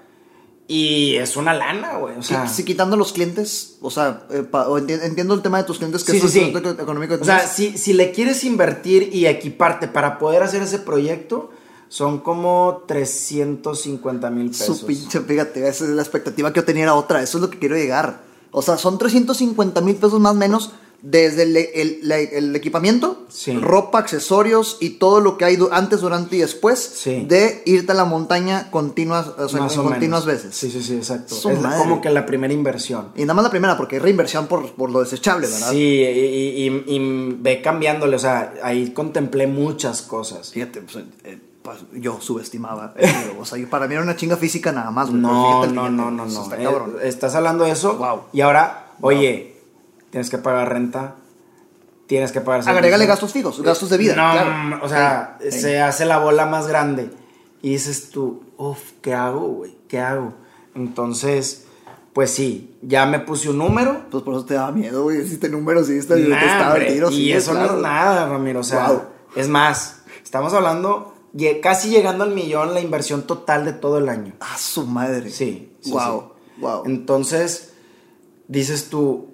[0.67, 2.17] y es una lana, güey.
[2.17, 5.43] O sea, si, si quitando los clientes, o sea, eh, pa- o enti- entiendo el
[5.43, 6.67] tema de tus clientes que Sí, es sí, el sí.
[6.81, 7.15] económico.
[7.21, 11.51] O sea, si, si le quieres invertir y equiparte para poder hacer ese proyecto,
[11.87, 14.79] son como 350 mil pesos.
[14.79, 17.49] Su pinche, fíjate, esa es la expectativa que yo tenía era otra, eso es lo
[17.51, 18.23] que quiero llegar.
[18.57, 23.25] O sea, son 350 mil pesos más o menos desde el, el- la- el equipamiento,
[23.29, 23.51] Sí.
[23.57, 27.25] ropa, accesorios y todo lo que hay antes, durante y después Sí.
[27.27, 30.25] de irte a la montaña continuas, o sea, o continuas menos.
[30.25, 30.55] veces.
[30.55, 31.35] Sí, sí, sí, exacto.
[31.35, 31.77] Su es madre.
[31.79, 33.09] como que la primera inversión.
[33.15, 35.69] Y nada más la primera, porque hay reinversión por, por lo desechable, ¿verdad?
[35.71, 40.51] Sí, y, y- y- y ve cambiándole, o sea, ahí contemplé muchas cosas.
[40.51, 41.35] Fíjate, pues, eh, pues,
[41.93, 42.93] yo subestimaba.
[42.97, 45.09] eh, o sea, yo- para mí era una chinga física nada más.
[45.09, 46.43] güey, No, no, no, no, no.
[46.43, 46.67] está Eh,
[47.03, 47.95] estás hablando de eso.
[47.97, 48.21] Wow.
[48.33, 49.57] Y ahora, oye,
[50.09, 51.15] tienes que pagar renta.
[52.07, 54.15] Tienes que pagar Agrégale gastos fijos, gastos de vida.
[54.15, 54.85] No, claro.
[54.85, 57.09] o sea, Sí, se hace la bola más grande.
[57.63, 59.75] Y dices tú, uff, ¿qué hago, güey?
[59.87, 60.33] ¿Qué hago?
[60.75, 61.65] Entonces,
[62.13, 64.01] pues sí, ya me puse un número.
[64.11, 65.21] Pues por eso te daba miedo, güey.
[65.21, 67.09] Hiciste números y este Nah, el tiro.
[67.09, 67.75] y sí, eso no claro.
[67.77, 68.59] es nada, Ramiro.
[68.59, 69.01] O sea, Wow.
[69.35, 71.14] es más, estamos hablando
[71.61, 74.33] casi llegando al millón la inversión total de todo el año.
[74.39, 75.29] Ah, su madre.
[75.29, 75.73] Sí.
[75.81, 76.21] sí, wow.
[76.21, 76.61] sí.
[76.61, 76.83] Wow.
[76.85, 77.73] Entonces,
[78.47, 79.29] dices tú,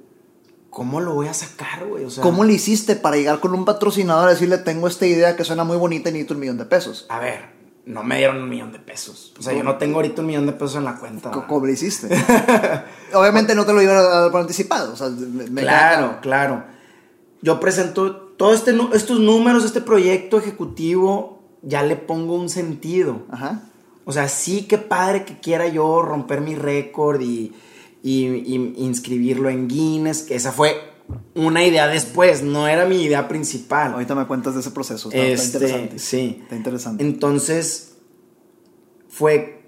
[0.69, 2.05] ¿cómo lo voy a sacar, güey?
[2.05, 5.35] O sea, ¿Cómo le hiciste para llegar con un patrocinador a decirle, tengo esta idea
[5.35, 7.05] que suena muy bonita y necesito un millón de pesos?
[7.09, 7.51] A ver,
[7.85, 9.33] no me dieron un millón de pesos.
[9.37, 11.29] O sea, yo no tengo ahorita un millón de pesos en la cuenta.
[11.29, 12.07] ¿Cómo le hiciste?
[13.13, 14.93] Obviamente no te lo iban a dar por anticipado.
[14.93, 16.63] O sea, me- Claro, claro.
[17.41, 23.23] Yo presento todos este, estos números, este proyecto ejecutivo, ya le pongo un sentido.
[23.29, 23.63] Ajá.
[24.05, 27.53] O sea, sí que padre que quiera yo romper mi récord y,
[28.03, 30.75] y- y inscribirlo en Guinness, que esa fue
[31.35, 33.93] una idea después, no era mi idea principal.
[33.93, 35.09] Ahorita me cuentas de ese proceso.
[35.11, 35.99] Está, está Este, interesante.
[35.99, 36.37] sí.
[36.41, 37.03] Está interesante.
[37.03, 37.97] Entonces,
[39.07, 39.61] fue,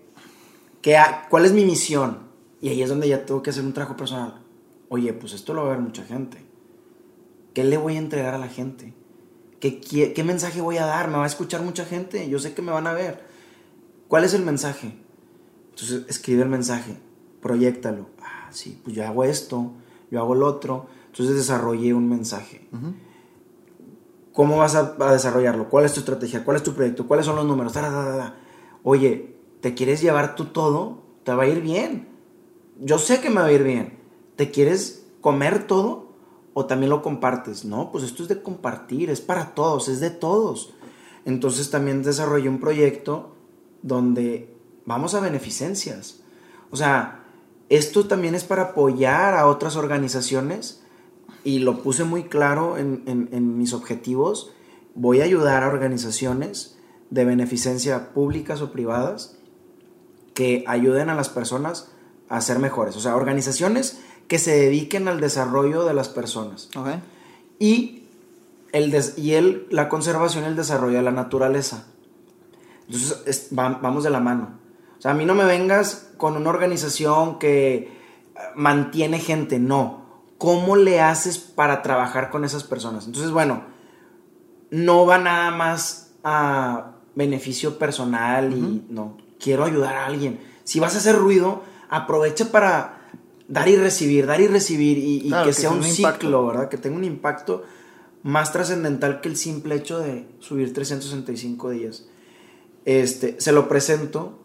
[0.81, 0.97] que,
[1.29, 2.19] ¿cuál es mi misión?
[2.61, 4.41] Y ahí es donde ya tengo que hacer un trabajo personal.
[4.89, 6.37] Oye, pues esto lo va a ver mucha gente.
[7.53, 8.93] ¿Qué le voy a entregar a la gente?
[9.63, 11.07] ¿Qué, qué, qué mensaje voy a dar?
[11.07, 12.27] ¿Me va a escuchar mucha gente?
[12.27, 13.23] Yo sé que me van a ver.
[14.09, 14.93] ¿Cuál es el mensaje?
[15.69, 16.97] Entonces, escribe el mensaje,
[17.41, 18.09] proyectalo.
[18.21, 19.71] Ah, sí, pues yo hago esto,
[20.11, 20.87] yo hago lo otro.
[21.05, 22.67] Entonces, desarrollé un mensaje.
[24.33, 25.69] ¿Cómo vas a, a desarrollarlo?
[25.69, 26.43] ¿Cuál es tu estrategia?
[26.43, 27.07] ¿Cuál es tu proyecto?
[27.07, 27.71] ¿Cuáles son los números?
[27.71, 28.35] Ta, ta, ta.
[28.83, 31.03] Oye, ¿te quieres llevar tú todo?
[31.23, 32.09] Te va a ir bien.
[32.81, 33.97] Yo sé que me va a ir bien.
[34.35, 36.02] ¿Te quieres comer todo?
[36.53, 37.65] ¿O también lo compartes?
[37.65, 40.73] No, pues esto es de compartir, es para todos, es de todos.
[41.25, 43.35] Entonces también desarrollé un proyecto
[43.81, 46.21] donde vamos a beneficencias.
[46.69, 47.23] O sea,
[47.69, 50.83] esto también es para apoyar a otras organizaciones
[51.43, 54.51] y lo puse muy claro en, en- mis objetivos.
[54.95, 56.77] Voy a ayudar a organizaciones
[57.09, 59.39] de beneficencia públicas o privadas
[60.33, 61.91] que ayuden a las personas
[62.29, 62.95] a ser mejores.
[62.95, 63.99] O sea, organizaciones
[64.33, 66.67] que se dediquen al desarrollo de las personas.
[67.59, 68.05] Y,
[68.71, 71.85] el des- y el, la conservación y el desarrollo de la naturaleza.
[72.87, 74.57] Entonces, es- va- vamos de la mano.
[74.97, 77.89] O sea, a mí no me vengas con una organización que eh,
[78.55, 80.01] mantiene gente, no.
[80.39, 83.05] ¿Cómo le haces para trabajar con esas personas?
[83.05, 83.61] Entonces, bueno,
[84.71, 90.39] no va nada más a beneficio personal y no, quiero ayudar a alguien.
[90.63, 91.61] Si vas a hacer ruido,
[91.91, 93.02] aprovecha para
[93.47, 96.07] dar y recibir, dar y recibir y, y Claro, que, que sea un un ciclo,
[96.09, 96.47] impacto.
[96.47, 96.69] ¿verdad?
[96.69, 97.63] Que tenga un impacto
[98.23, 102.07] más trascendental que el simple hecho de subir 365 días.
[102.85, 104.39] Este, se lo presento,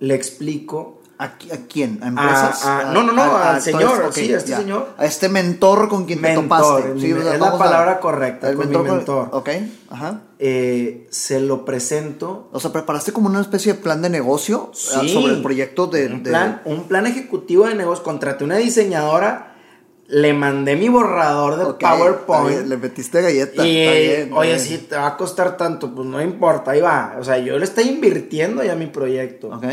[0.00, 1.00] le explico.
[1.16, 2.00] ¿A, qui- a quién?
[2.02, 2.64] ¿A empresas?
[2.64, 4.88] a- A- no, no, no, al señor, ok, sí, a este señor.
[4.98, 6.88] A este mentor con quien Mentor, te topaste.
[6.94, 9.28] mi- Sí, es la palabra correcta, el con mi mentor con- mentor.
[9.32, 9.48] Ok,
[9.90, 10.20] ajá.
[10.40, 12.48] eh, se lo presento.
[12.52, 15.08] O sea, preparaste como una especie de plan de negocio ah, Sí.
[15.14, 16.06] sobre el proyecto de...
[16.06, 18.02] un, de- plan, un plan ejecutivo de negocio.
[18.02, 19.54] Contraté una diseñadora,
[20.08, 22.48] le mandé mi borrador de Ok, está PowerPoint.
[22.48, 23.64] bien, Le metiste galleta.
[23.64, 27.14] Y, bien, oye, sí, te va a costar tanto, pues no importa, ahí va.
[27.20, 29.48] O sea, yo le estoy invirtiendo ya a mi proyecto.
[29.48, 29.64] Ok.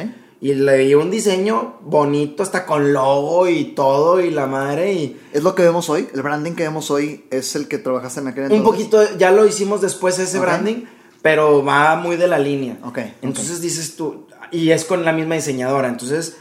[0.42, 5.22] Y le di un diseño bonito, hasta con logo y todo, y la madre, y
[5.32, 6.08] Es lo que vemos hoy.
[6.16, 8.88] El branding que vemos hoy es el que trabajaste en aquel un entonces.
[8.88, 10.86] poquito, ya lo hicimos después ese branding,
[11.22, 12.80] pero va muy de la línea.
[12.82, 13.00] Ok, ok.
[13.22, 16.38] Entonces dices tú, y es con la misma diseñadora, entonces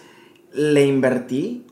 [0.53, 1.67] le invertí.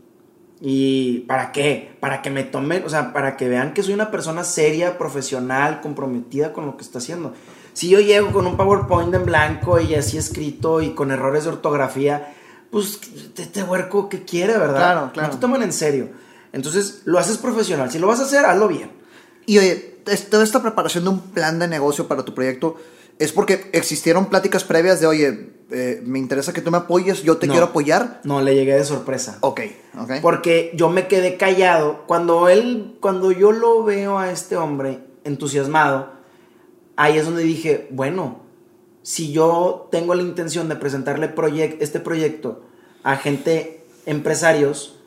[0.61, 1.97] ¿Y para qué?
[2.01, 5.81] Para que me tomen, o sea, para que vean que soy una persona seria, profesional,
[5.81, 7.33] comprometida con lo que está haciendo.
[7.79, 11.51] Si yo llego con un PowerPoint en blanco y así escrito y con errores de
[11.51, 12.35] ortografía,
[12.72, 12.99] pues
[13.37, 14.79] este huerco que quiere, ¿verdad?
[14.79, 15.29] Claro, claro.
[15.29, 16.09] No te toman en serio.
[16.53, 17.89] Entonces, lo haces profesional.
[17.89, 18.91] Si lo vas a hacer, hazlo bien.
[19.47, 19.76] Y oye,
[20.29, 22.74] toda esta preparación de un plan de negocio para tu proyecto
[23.20, 27.37] es porque existieron pláticas previas de, oye, eh, me interesa que tú me apoyes, yo
[27.37, 27.53] te No.
[27.53, 28.20] quiero apoyar.
[28.24, 29.39] No, le llegué de sorpresa.
[29.43, 29.61] Ok,
[30.01, 30.11] ok.
[30.20, 32.09] Porque yo me quedé callado.
[32.09, 36.18] Cuando él, cuando yo lo veo a este hombre entusiasmado,
[36.99, 38.41] ahí es donde dije, bueno,
[39.03, 41.33] si yo tengo la intención de presentarle
[41.81, 42.61] este proyecto
[43.05, 44.99] a gente, empresarios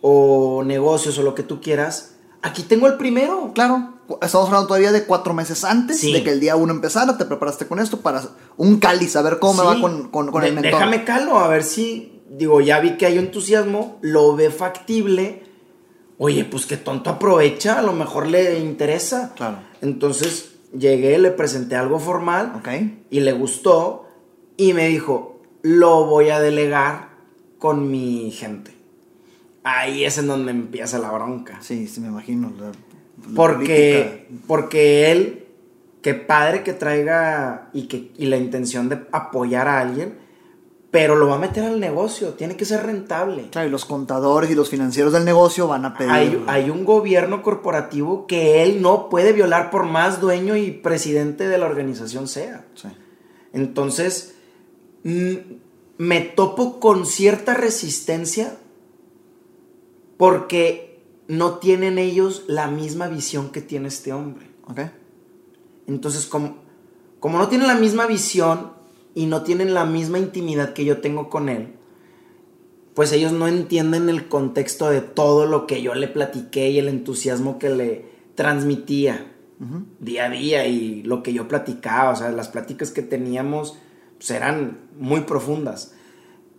[0.00, 3.52] o negocios o lo que tú quieras, aquí tengo el primero.
[3.54, 3.92] Claro,
[4.22, 6.12] estamos hablando todavía de cuatro meses antes Sí.
[6.12, 8.22] de que el día uno empezara, te preparaste con esto para
[8.56, 10.72] un cáliz, a ver cómo me va con, con, con De- el mentor.
[10.72, 15.42] Déjame calo, a ver si, digo, ya vi que hay entusiasmo, lo ve factible.
[16.18, 19.32] Oye, pues qué tonto aprovecha, a lo mejor le interesa.
[19.36, 19.58] Claro.
[19.82, 22.52] Entonces llegué, le presenté algo formal
[23.10, 24.08] y le gustó
[24.56, 27.08] y me dijo, lo voy a delegar
[27.58, 28.72] con mi gente.
[29.62, 31.58] Ahí es en donde empieza la bronca.
[31.60, 32.52] Sí, sí, me imagino.
[32.58, 32.72] la- la
[33.34, 35.44] Porque, porque él,
[36.02, 40.18] qué padre que traiga y, que, y la intención de apoyar a alguien,
[40.94, 43.48] pero lo va a meter al negocio, tiene que ser rentable.
[43.50, 46.12] Claro, y los contadores y los financieros del negocio van a pedir.
[46.12, 51.48] Hay, hay un gobierno corporativo que él no puede violar por más dueño y presidente
[51.48, 52.64] de la organización sea.
[52.76, 52.86] Sí.
[53.52, 54.36] Entonces,
[55.02, 55.34] mm,
[55.98, 58.56] me topo con cierta resistencia
[60.16, 64.46] porque no tienen ellos la misma visión que tiene este hombre.
[64.68, 64.78] Ok.
[65.88, 66.58] Entonces, como,
[67.18, 68.83] como no tienen la misma visión
[69.14, 71.74] y no tienen la misma intimidad que yo tengo con él,
[72.94, 76.88] pues ellos no entienden el contexto de todo lo que yo le platiqué y el
[76.88, 78.04] entusiasmo que le
[78.34, 79.30] transmitía
[79.98, 83.78] día a día y lo que yo platicaba, o sea, las pláticas que teníamos
[84.18, 85.94] pues, eran muy profundas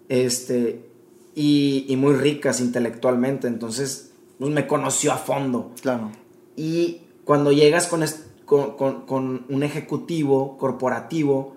[0.09, 0.89] este,
[1.35, 5.71] y, y muy ricas intelectualmente, entonces pues, me conoció a fondo.
[5.81, 6.11] Claro.
[6.55, 11.54] Y cuando llegas con, es- con, con- con un ejecutivo corporativo,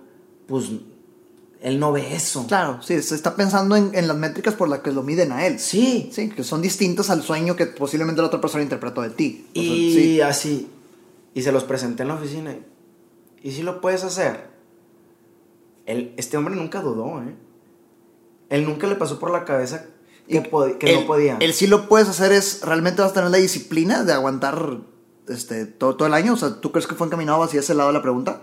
[0.49, 0.71] pues
[1.61, 2.47] él no ve eso.
[2.47, 5.47] Claro, sí, se está pensando en, en las métricas por las que lo miden a
[5.47, 5.61] él.
[5.61, 6.11] Sí.
[6.13, 9.47] Sí, que son distintas al sueño que posiblemente la otra persona interpretó de ti.
[9.51, 10.21] O sea, Y sí.
[10.21, 10.69] así.
[11.35, 12.57] Y se los presenté en la oficina.
[13.43, 14.49] ¿Y si lo puedes hacer?
[15.87, 17.35] Él, este hombre nunca dudó, ¿eh?
[18.51, 19.87] Él nunca le pasó por la cabeza
[20.27, 21.37] que, no podía.
[21.41, 24.79] El sí lo puedes hacer es, realmente vas a tener la disciplina de aguantar
[25.29, 26.35] este, todo, todo el año.
[26.35, 28.43] O sea, ¿tú crees que fue encaminado hacia ese lado de la pregunta?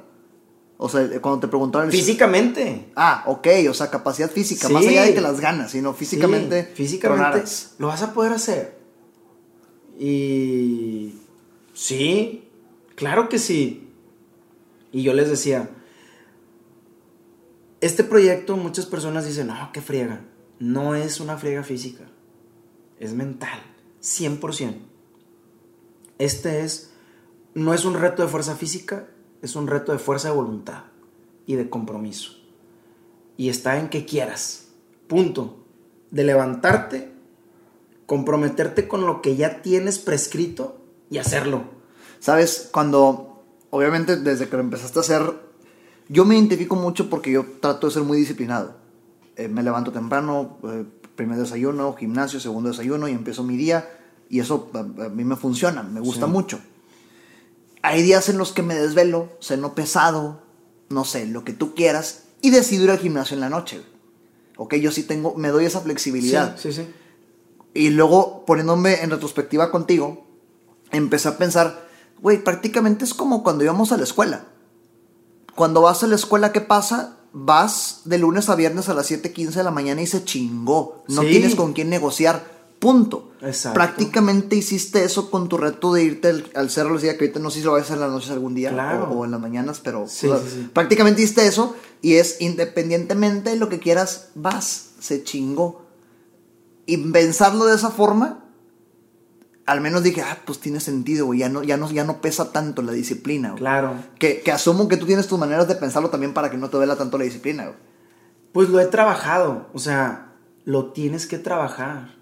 [0.77, 1.89] O sea, cuando te preguntaron...
[1.89, 2.91] Físicamente.
[2.95, 4.73] Ah, ok, o sea, capacidad física, Sí.
[4.73, 6.65] más allá de que las ganas, sino físicamente.
[6.65, 7.75] Sí, físicamente tronaras.
[7.77, 8.77] lo vas a poder hacer.
[9.97, 11.13] Y
[11.73, 12.49] sí,
[12.95, 13.89] claro que sí.
[14.91, 15.69] Y yo les decía,
[17.81, 20.25] este proyecto muchas personas dicen, no, qué friega.
[20.59, 22.03] No es una friega física,
[22.99, 23.59] es mental,
[24.01, 24.75] 100%.
[26.17, 26.91] Este es,
[27.53, 29.07] no es un reto de fuerza física,
[29.45, 30.83] es un reto de fuerza de voluntad
[31.45, 32.31] y de compromiso.
[33.37, 34.67] Y está en que quieras.
[35.07, 35.57] Punto.
[36.11, 37.11] De levantarte,
[38.05, 40.77] comprometerte con lo que ya tienes prescrito
[41.09, 41.63] y hacerlo.
[42.19, 42.69] ¿Sabes?
[42.71, 45.33] Cuando, obviamente, desde que lo empezaste a hacer,
[46.07, 48.75] yo me identifico mucho porque yo trato de ser muy disciplinado.
[49.35, 50.85] Eh, me levanto temprano, eh,
[51.15, 53.89] primer desayuno, gimnasio, segundo desayuno y empiezo mi día.
[54.29, 56.31] Y eso a, a mí me funciona, me gusta Sí.
[56.31, 56.59] mucho.
[57.85, 60.41] Hay días en los que me desvelo, ceno pesado,
[60.89, 63.81] no sé, lo que tú quieras, y decido ir al gimnasio en la noche.
[64.57, 66.57] Ok, yo sí tengo, me doy esa flexibilidad.
[66.57, 66.93] Sí, sí, sí.
[67.73, 70.25] Y luego, poniéndome en retrospectiva contigo,
[70.91, 71.87] empecé a pensar,
[72.21, 74.45] güey, prácticamente es como cuando íbamos a la escuela.
[75.55, 77.17] Cuando vas a la escuela, ¿qué pasa?
[77.37, 81.03] vas de lunes a viernes a las 7:15 de la mañana y se chingó.
[81.09, 81.27] No Sí.
[81.27, 82.54] tienes con quién negociar.
[82.79, 83.31] Punto.
[83.41, 83.75] Exacto.
[83.75, 87.39] Prácticamente hiciste eso con tu reto de irte al, al cerro los días que ahorita
[87.39, 89.09] no sé si lo vas a hacer en las noches algún día Claro.
[89.11, 90.69] o, o en las mañanas, pero Sí, o sea, sí, sí.
[90.73, 95.85] prácticamente hiciste eso y es independientemente de lo que quieras, vas, se chingó.
[96.85, 98.43] Y pensarlo de esa forma,
[99.65, 102.51] al menos dije, ah, pues tiene sentido, güey, ya no, ya no, ya no pesa
[102.51, 103.59] tanto la disciplina, güey.
[103.61, 103.93] Claro.
[104.19, 106.77] Que, que asumo que tú tienes tus maneras de pensarlo también para que no te
[106.77, 107.77] duela tanto la disciplina, güey.
[108.51, 110.33] Pues lo he trabajado, o sea,
[110.65, 112.13] lo tienes que trabajar.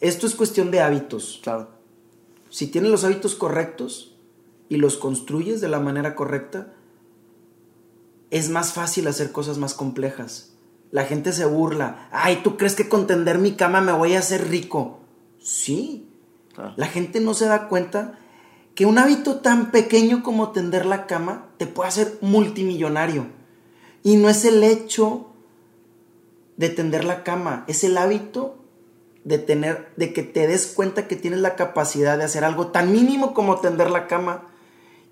[0.00, 1.40] Esto es cuestión de hábitos.
[1.42, 1.68] Claro.
[2.48, 4.16] Si tienes los hábitos correctos
[4.68, 6.72] y los construyes de la manera correcta,
[8.30, 10.52] es más fácil hacer cosas más complejas.
[10.90, 12.08] La gente se burla.
[12.10, 15.00] Ay, ¿tú crees que con tender mi cama me voy a hacer rico?
[15.40, 16.08] Sí.
[16.54, 16.74] Claro.
[16.76, 18.18] La gente no se da cuenta
[18.74, 23.26] que un hábito tan pequeño como tender la cama te puede hacer multimillonario.
[24.02, 25.26] Y no es el hecho
[26.56, 28.59] de tender la cama, es el hábito
[29.24, 32.92] de tener, de que te des cuenta que tienes la capacidad de hacer algo tan
[32.92, 34.46] mínimo como tender la cama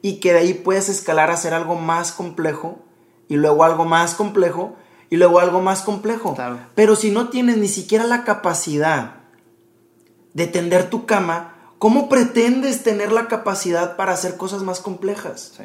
[0.03, 2.79] y que de ahí puedes escalar a hacer algo más complejo
[3.29, 4.77] y luego algo más complejo
[5.11, 6.35] y luego algo más complejo.
[6.35, 6.59] Claro.
[6.75, 9.17] Pero si no tienes ni siquiera la capacidad
[10.35, 15.53] de tender tu cama, ¿cómo pretendes tener la capacidad para hacer cosas más complejas?
[15.57, 15.65] Sí.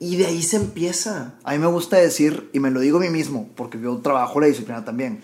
[0.00, 1.34] Y de ahí se empieza.
[1.44, 4.40] A mí me gusta decir, y me lo digo a mí mismo, porque yo trabajo
[4.40, 5.22] la disciplina también,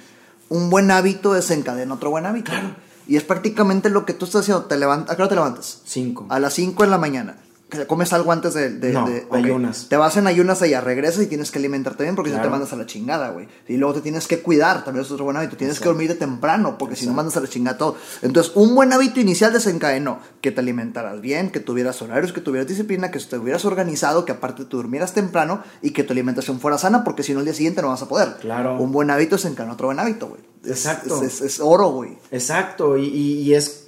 [0.50, 2.50] un buen hábito desencadena otro buen hábito.
[2.50, 2.76] Claro.
[3.06, 4.66] Y es prácticamente lo que tú estás haciendo.
[4.66, 5.80] Te levantas, ¿A qué hora te levantas?
[5.84, 6.26] Cinco.
[6.28, 7.38] A las 5 de la mañana.
[7.70, 8.70] Que ¿Comes algo antes de...?
[8.70, 9.34] de- No, de- ok.
[9.36, 9.86] ayunas.
[9.88, 12.48] Te vas en ayunas allá, regresas y tienes que alimentarte bien porque si no te
[12.50, 13.46] mandas a la chingada, güey.
[13.68, 15.56] Y luego te tienes que cuidar, también es otro buen hábito.
[15.56, 15.90] Tienes que Exacto.
[15.90, 17.96] dormirte temprano porque si no mandas a la chingada todo.
[18.22, 22.66] Entonces, un buen hábito inicial desencadenó que te alimentaras bien, que tuvieras horarios, que tuvieras
[22.68, 27.04] disciplina, que estuvieras organizado, que aparte te durmieras temprano y que tu alimentación fuera sana
[27.04, 28.34] porque si no el día siguiente no vas a poder.
[28.40, 28.76] Claro.
[28.80, 30.40] Un buen hábito desencadenó otro buen hábito, güey.
[30.66, 31.22] Exacto.
[31.22, 32.18] Es, es- es oro, güey.
[32.32, 33.86] Exacto, y, y- y es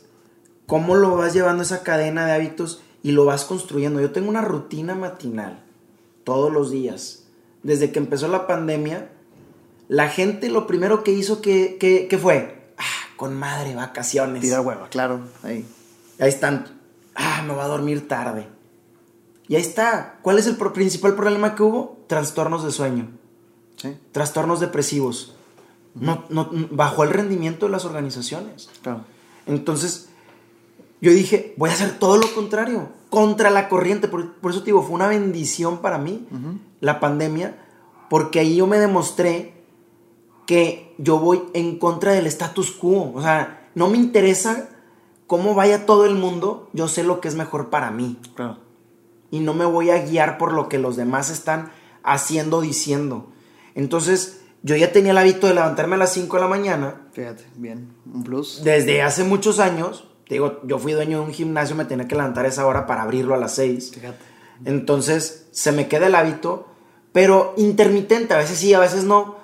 [0.66, 4.00] cómo lo vas llevando esa cadena de hábitos y lo vas construyendo.
[4.00, 5.62] Yo tengo una rutina matinal
[6.24, 7.24] todos los días.
[7.62, 9.10] Desde que empezó la pandemia,
[9.88, 12.82] la gente lo primero que hizo que, que, que fue, ah,
[13.16, 14.40] con madre, vacaciones.
[14.42, 15.20] Tirar hueva, claro.
[15.42, 15.64] Ahí.
[16.18, 16.80] Ahí están,
[17.14, 18.46] ah, me va a dormir tarde.
[19.48, 20.18] Y ahí está.
[20.22, 21.98] ¿Cuál es el pro- principal problema que hubo?
[22.06, 23.08] Trastornos de sueño,
[23.76, 25.34] Sí, trastornos depresivos.
[25.94, 28.70] No, no, bajó el rendimiento de las organizaciones.
[28.82, 29.04] claro.
[29.46, 30.08] Entonces,
[31.02, 34.08] yo dije, voy a hacer todo lo contrario, contra la corriente.
[34.08, 36.26] Por, por eso te digo, fue una bendición para mí
[36.80, 37.58] la pandemia,
[38.08, 39.52] porque ahí yo me demostré
[40.46, 43.12] que yo voy en contra del status quo.
[43.14, 44.68] O sea, no me interesa
[45.26, 48.18] cómo vaya todo el mundo, yo sé lo que es mejor para mí.
[48.36, 48.58] Claro.
[49.30, 51.72] Y no me voy a guiar por lo que los demás están
[52.04, 53.26] haciendo, diciendo.
[53.74, 57.44] Entonces, yo ya tenía el hábito de levantarme a las 5 de la mañana Fíjate,
[57.56, 57.88] bien.
[58.12, 58.62] Un plus.
[58.62, 62.14] desde hace muchos años, te digo, yo fui dueño de un gimnasio, me tenía que
[62.14, 63.92] levantar esa hora para abrirlo a las 6.
[63.92, 64.24] Fíjate.
[64.64, 66.68] Entonces, se me queda el hábito,
[67.12, 69.36] pero intermitente, a veces sí, a veces no.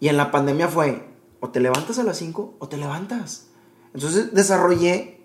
[0.00, 1.04] Y en la pandemia fue,
[1.40, 3.48] o te levantas a las 5 o te levantas.
[3.94, 5.20] Entonces, desarrollé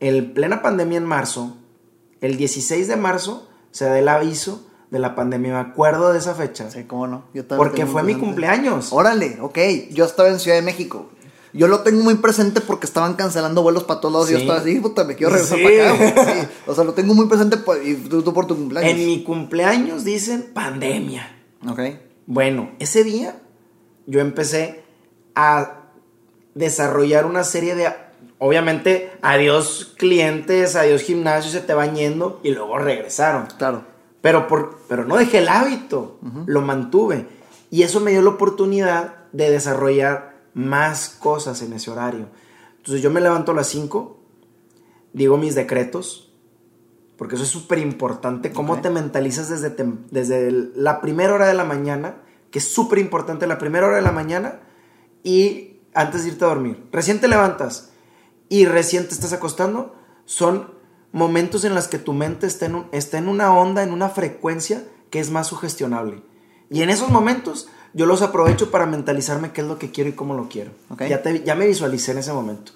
[0.00, 1.56] el plena pandemia en marzo.
[2.20, 5.52] El 16 de marzo se da el aviso de la pandemia.
[5.52, 6.70] Me acuerdo de esa fecha.
[6.70, 7.24] Sí, cómo no.
[7.34, 8.92] Yo también porque fue mi cumpleaños.
[8.92, 9.58] Órale, ok.
[9.90, 11.10] Yo estaba en Ciudad de México.
[11.52, 14.58] Yo lo tengo muy presente porque estaban cancelando vuelos para todos lados y yo estaba
[14.60, 15.64] así, puta, me quiero regresar Sí.
[15.64, 16.22] para acá.
[16.22, 16.40] güey.
[16.42, 16.48] Sí.
[16.66, 18.90] O sea, lo tengo muy presente pues, y tú, tú por tu cumpleaños.
[18.92, 21.36] En mi cumpleaños dicen pandemia.
[21.68, 21.80] Ok.
[22.26, 23.36] Bueno, ese día
[24.06, 24.82] yo empecé
[25.34, 25.84] a
[26.54, 27.88] desarrollar una serie de...
[28.40, 33.46] Obviamente, adiós clientes, adiós gimnasio, se te van yendo y luego regresaron.
[33.58, 33.84] Claro.
[34.20, 37.26] Pero, por, pero no dejé el hábito, lo mantuve.
[37.70, 42.28] Y eso me dio la oportunidad de desarrollar más cosas en ese horario.
[42.78, 44.18] Entonces yo me levanto a las 5,
[45.12, 46.32] digo mis decretos,
[47.16, 49.74] porque eso es súper importante, cómo te mentalizas desde,
[50.10, 52.16] desde el- la primera hora de la mañana,
[52.50, 54.60] que es súper importante, la primera hora de la mañana
[55.24, 56.86] y antes de irte a dormir.
[56.92, 57.90] Recién te levantas
[58.48, 59.94] y recién te estás acostando,
[60.26, 60.72] son
[61.12, 64.08] momentos en los que tu mente está en, un- está en una onda, en una
[64.10, 66.22] frecuencia que es más sugestionable.
[66.70, 70.12] Y en esos momentos yo los aprovecho para mentalizarme qué es lo que quiero y
[70.14, 70.70] cómo lo quiero.
[70.90, 71.02] Ok.
[71.08, 72.72] Ya, te- ya me visualicé en ese momento.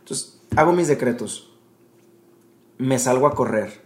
[0.00, 1.50] Entonces, hago mis decretos.
[2.78, 3.82] Me salgo a correr.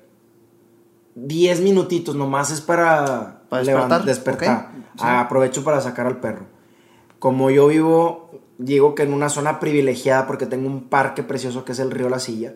[1.14, 4.70] Diez minutitos nomás es para, Para despertar, despertar.
[4.96, 5.02] sí.
[5.02, 6.46] Aprovecho para sacar al perro.
[7.18, 11.72] Como yo vivo, digo que en una zona privilegiada porque tengo un parque precioso que
[11.72, 12.54] es el río La Silla,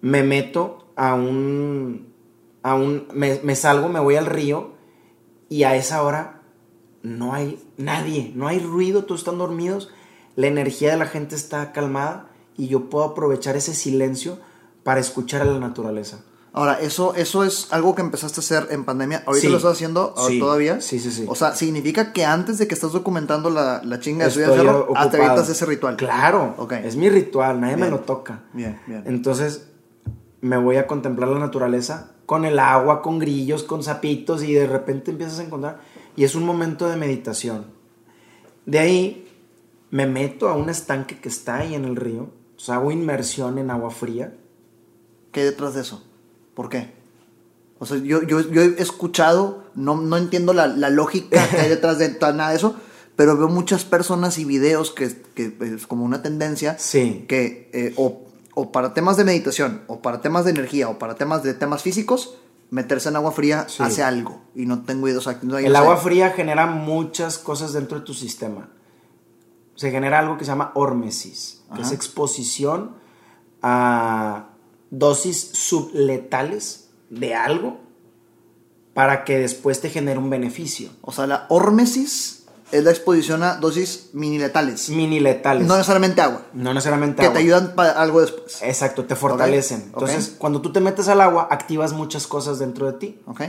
[0.00, 2.12] me meto a un
[2.62, 4.72] a un, me, me salgo, me voy al río
[5.48, 6.37] y a esa hora
[7.02, 9.90] no hay nadie, no hay ruido, todos están dormidos,
[10.36, 14.38] la energía de la gente está calmada y yo puedo aprovechar ese silencio
[14.82, 16.20] para escuchar a la naturaleza.
[16.52, 19.22] Ahora, eso, eso es algo que empezaste a hacer en pandemia.
[19.26, 19.48] ¿Ahorita Sí.
[19.50, 20.40] lo estás haciendo ahora Sí.
[20.40, 20.80] todavía?
[20.80, 21.24] Sí, sí, sí.
[21.28, 24.70] O sea, significa que antes de que estás documentando la, la chinga de al cerro,
[24.70, 25.08] ah, ocupado.
[25.22, 25.96] avientas ese ritual.
[25.96, 26.72] Claro, Ok.
[26.72, 28.40] es mi ritual, nadie me lo toca.
[28.54, 29.04] Bien, bien.
[29.06, 29.68] Entonces
[30.40, 34.66] me voy a contemplar la naturaleza con el agua, con grillos, con sapitos y de
[34.66, 35.80] repente empiezas a encontrar
[36.18, 37.66] y es un momento de meditación.
[38.66, 39.28] De ahí
[39.92, 43.56] me meto a un estanque que está ahí en el río, o sea, hago inmersión
[43.58, 44.34] en agua fría.
[45.30, 46.02] ¿Qué hay detrás de eso?
[46.54, 46.90] ¿Por qué?
[47.78, 51.68] O sea, yo, yo, yo he escuchado, no, no entiendo la, la lógica que hay
[51.68, 52.74] detrás de nada de eso,
[53.14, 57.26] pero veo muchas personas y videos que, que es como una tendencia Sí.
[57.28, 61.14] que eh, o, o para temas de meditación, o para temas de energía, o para
[61.14, 62.34] temas de temas físicos,
[62.70, 63.82] meterse en agua fría Sí.
[63.82, 64.42] hace algo.
[64.54, 65.18] Y no tengo idea.
[65.18, 68.68] O sea, no hay- El agua fría genera muchas cosas dentro de tu sistema.
[69.74, 72.96] Se genera algo que se llama hormesis, que es exposición
[73.62, 74.48] a
[74.90, 77.78] dosis subletales de algo
[78.94, 80.90] para que después te genere un beneficio.
[81.02, 82.37] O sea, la hormesis
[82.70, 84.90] es la exposición a dosis mini letales.
[84.90, 85.66] Mini letales.
[85.66, 86.42] No necesariamente agua.
[86.52, 87.34] No necesariamente Que agua.
[87.38, 88.60] te ayudan para algo después.
[88.62, 89.82] Exacto, te fortalecen.
[89.86, 93.20] Entonces, cuando tú te metes al agua, activas muchas cosas dentro de ti.
[93.26, 93.42] ¿Ok?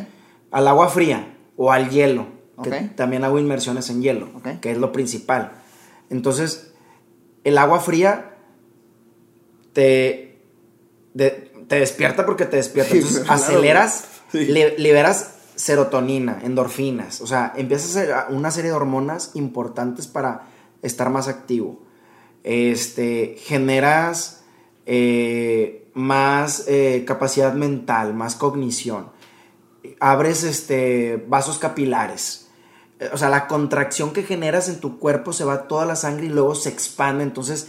[0.51, 2.27] Al agua fría o al hielo.
[2.63, 4.27] que también hago inmersiones en hielo,
[4.61, 5.51] que es lo principal.
[6.09, 6.71] Entonces,
[7.45, 8.35] el agua fría
[9.73, 10.41] te,
[11.13, 12.95] de- te despierta porque te despierta.
[12.95, 14.45] Entonces, aceleras, Sí.
[14.45, 17.19] li- liberas serotonina, endorfinas.
[17.19, 20.47] O sea, empiezas a hacer una serie de hormonas importantes para
[20.81, 21.81] estar más activo.
[22.45, 24.45] Este, generas
[24.85, 29.09] eh, más eh, capacidad mental, más cognición.
[29.99, 32.47] Abres este, vasos capilares.
[33.01, 36.27] Eh, O sea, la contracción que generas en tu cuerpo se va toda la sangre
[36.27, 37.25] y luego se expande.
[37.25, 37.67] Entonces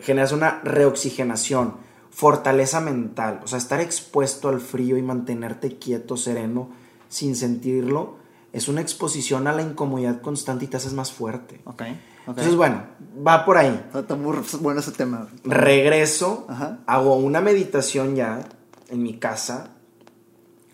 [0.00, 1.74] generas una reoxigenación,
[2.10, 3.40] fortaleza mental.
[3.44, 8.16] O sea, estar expuesto al frío y mantenerte quieto, sereno, sin sentirlo,
[8.52, 11.60] es una exposición a la incomodidad constante y te haces más fuerte.
[11.64, 11.82] Ok.
[11.82, 11.86] ok.
[12.28, 12.82] Entonces, bueno,
[13.26, 13.84] va por ahí.
[13.94, 15.28] Está, muy bueno ese tema.
[15.44, 16.78] Regreso, Ajá.
[16.86, 18.40] hago una meditación ya
[18.88, 19.70] en mi casa.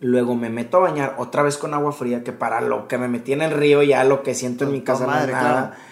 [0.01, 3.09] Luego me meto a bañar otra vez con agua fría, que para lo que me
[3.09, 5.33] metí en el río, ya lo que siento en mi Toda casa no es madre,
[5.33, 5.51] nada.
[5.71, 5.83] claro.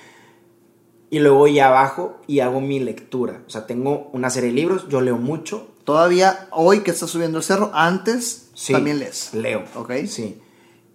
[1.11, 3.43] Y luego ya bajo y hago mi lectura.
[3.47, 5.69] O sea, tengo una serie de libros, yo leo mucho.
[5.85, 9.33] Todavía hoy que estás subiendo el cerro, antes Sí, también lees.
[9.33, 9.65] Leo.
[9.75, 9.93] Ok.
[10.07, 10.39] Sí.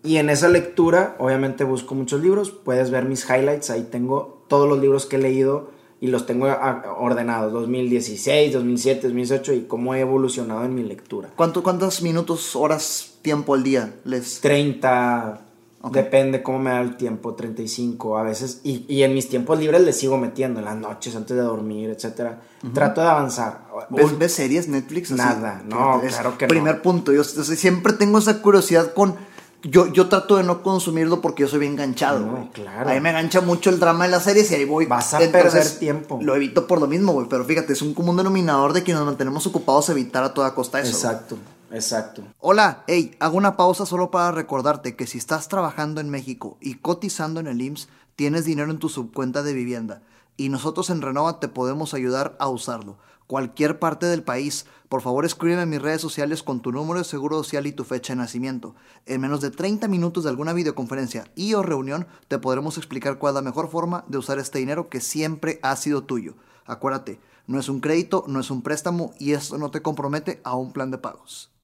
[0.04, 2.52] Y en esa lectura, obviamente busco muchos libros.
[2.52, 3.72] Puedes ver mis highlights.
[3.72, 7.52] Ahí tengo todos los libros que he leído y los tengo a- ordenados.
[7.54, 11.32] 2016, 2007, 2018 y cómo he evolucionado en mi lectura.
[11.36, 14.42] ¿Cuánto, ¿Cuántos minutos, horas, tiempo al día lees?
[14.42, 15.45] 30,
[15.92, 18.62] Depende cómo me da el tiempo, 35 a veces.
[18.64, 21.90] Y, y en mis tiempos libres le sigo metiendo, en las noches, antes de dormir,
[21.90, 22.42] etcétera.
[22.74, 23.66] Trato de avanzar.
[23.90, 25.12] ¿Ves, ves series, Netflix?
[25.12, 25.22] así?
[25.22, 26.50] Nada, no, Es claro que no.
[26.50, 29.16] Primer punto, yo, yo siempre tengo esa curiosidad con...
[29.64, 32.88] Yo, yo trato de no consumirlo porque yo soy bien enganchado, No, claro.
[32.88, 34.86] A mí me engancha mucho el drama de las series y ahí voy.
[34.86, 36.20] Vas a perder tiempo.
[36.22, 37.28] Lo evito por lo mismo, güey.
[37.28, 40.80] Pero fíjate, es un común denominador de que nos mantenemos ocupados evitar a toda costa
[40.80, 40.92] eso.
[40.92, 41.36] Exacto,
[41.76, 42.24] exacto.
[42.40, 46.76] Hola, hey, hago una pausa solo para recordarte que si estás trabajando en México y
[46.76, 50.02] cotizando en el IMSS, tienes dinero en tu subcuenta de vivienda
[50.38, 52.98] y nosotros en Renova te podemos ayudar a usarlo.
[53.28, 57.06] Cualquier parte del país, por favor escríbeme en mis redes sociales con tu número de
[57.06, 58.76] seguro social y tu fecha de nacimiento.
[59.08, 63.32] En menos de 30 minutos de alguna videoconferencia y o reunión te podremos explicar cuál
[63.32, 66.36] es la mejor forma de usar este dinero que siempre ha sido tuyo.
[66.66, 70.56] Acuérdate, no es un crédito, no es un préstamo y esto no te compromete a
[70.56, 71.55] un plan de pagos.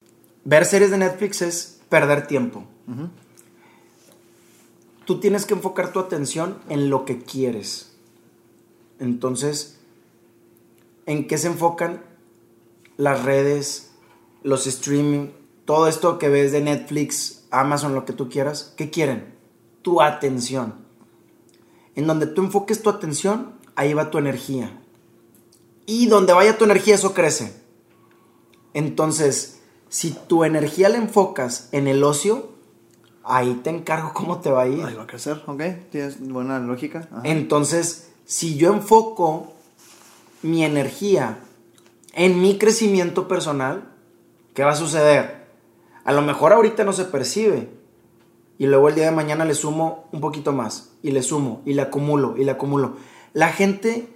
[0.44, 2.64] Ver series de Netflix es perder tiempo.
[5.04, 7.92] Tú tienes que enfocar tu atención en lo que quieres.
[8.98, 9.80] Entonces,
[11.06, 12.02] ¿en qué se enfocan
[12.96, 13.92] las redes,
[14.42, 15.28] los streaming,
[15.64, 18.74] todo esto que ves de Netflix, Amazon, lo que tú quieras?
[18.76, 19.34] ¿Qué quieren?
[19.82, 20.74] Tu atención.
[21.94, 24.80] En donde tú enfoques tu atención, ahí va tu energía.
[25.86, 27.60] Y donde vaya tu energía, eso crece.
[28.72, 29.61] Entonces,
[29.92, 32.48] si tu energía la enfocas en el ocio,
[33.24, 34.82] ahí te encargo cómo te va a ir.
[34.82, 35.62] Ahí va a crecer, ok.
[35.90, 37.06] Tienes buena lógica.
[37.12, 37.20] Ajá.
[37.24, 39.52] Entonces, si yo enfoco
[40.40, 41.40] mi energía
[42.14, 43.84] en mi crecimiento personal,
[44.54, 45.44] ¿qué va a suceder?
[46.04, 47.68] A lo mejor ahorita no se percibe.
[48.56, 50.92] Y luego el día de mañana le sumo un poquito más.
[51.02, 52.96] Y le sumo, y le acumulo, y le acumulo.
[53.34, 54.08] La gente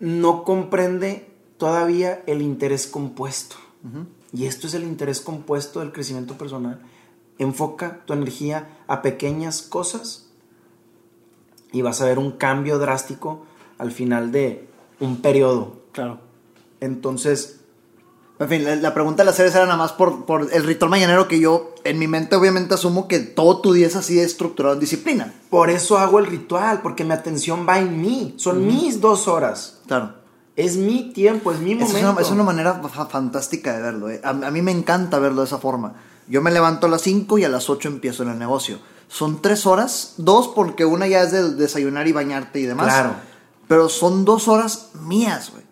[0.00, 3.56] no comprende todavía el interés compuesto.
[4.34, 6.80] Y esto es el interés compuesto del crecimiento personal.
[7.38, 10.26] Enfoca tu energía a pequeñas cosas
[11.72, 13.46] y vas a ver un cambio drástico
[13.78, 14.68] al final de
[15.00, 15.82] un periodo.
[15.92, 16.18] Claro.
[16.80, 17.60] Entonces,
[18.40, 20.90] En fin, la, la pregunta de las series era nada más por, por el ritual
[20.90, 24.74] mañanero que yo, en mi mente, obviamente asumo que todo tu día es así estructurado
[24.74, 25.32] en disciplina.
[25.50, 28.34] por eso hago el ritual, porque mi atención va en mí.
[28.36, 29.80] Son mis dos horas.
[29.86, 30.23] Claro.
[30.56, 31.96] Es mi tiempo, es mi momento.
[31.98, 34.08] Es una, es una manera fa- fantástica de verlo.
[34.10, 34.20] eh.
[34.22, 35.94] A, a mí me encanta verlo de esa forma.
[36.28, 38.78] Yo me levanto a las 5 y a las 8 empiezo en el negocio.
[39.08, 42.86] Son tres horas, dos porque una ya es de desayunar y bañarte y demás.
[42.86, 43.14] Claro.
[43.68, 45.63] Pero son dos horas mías, güey.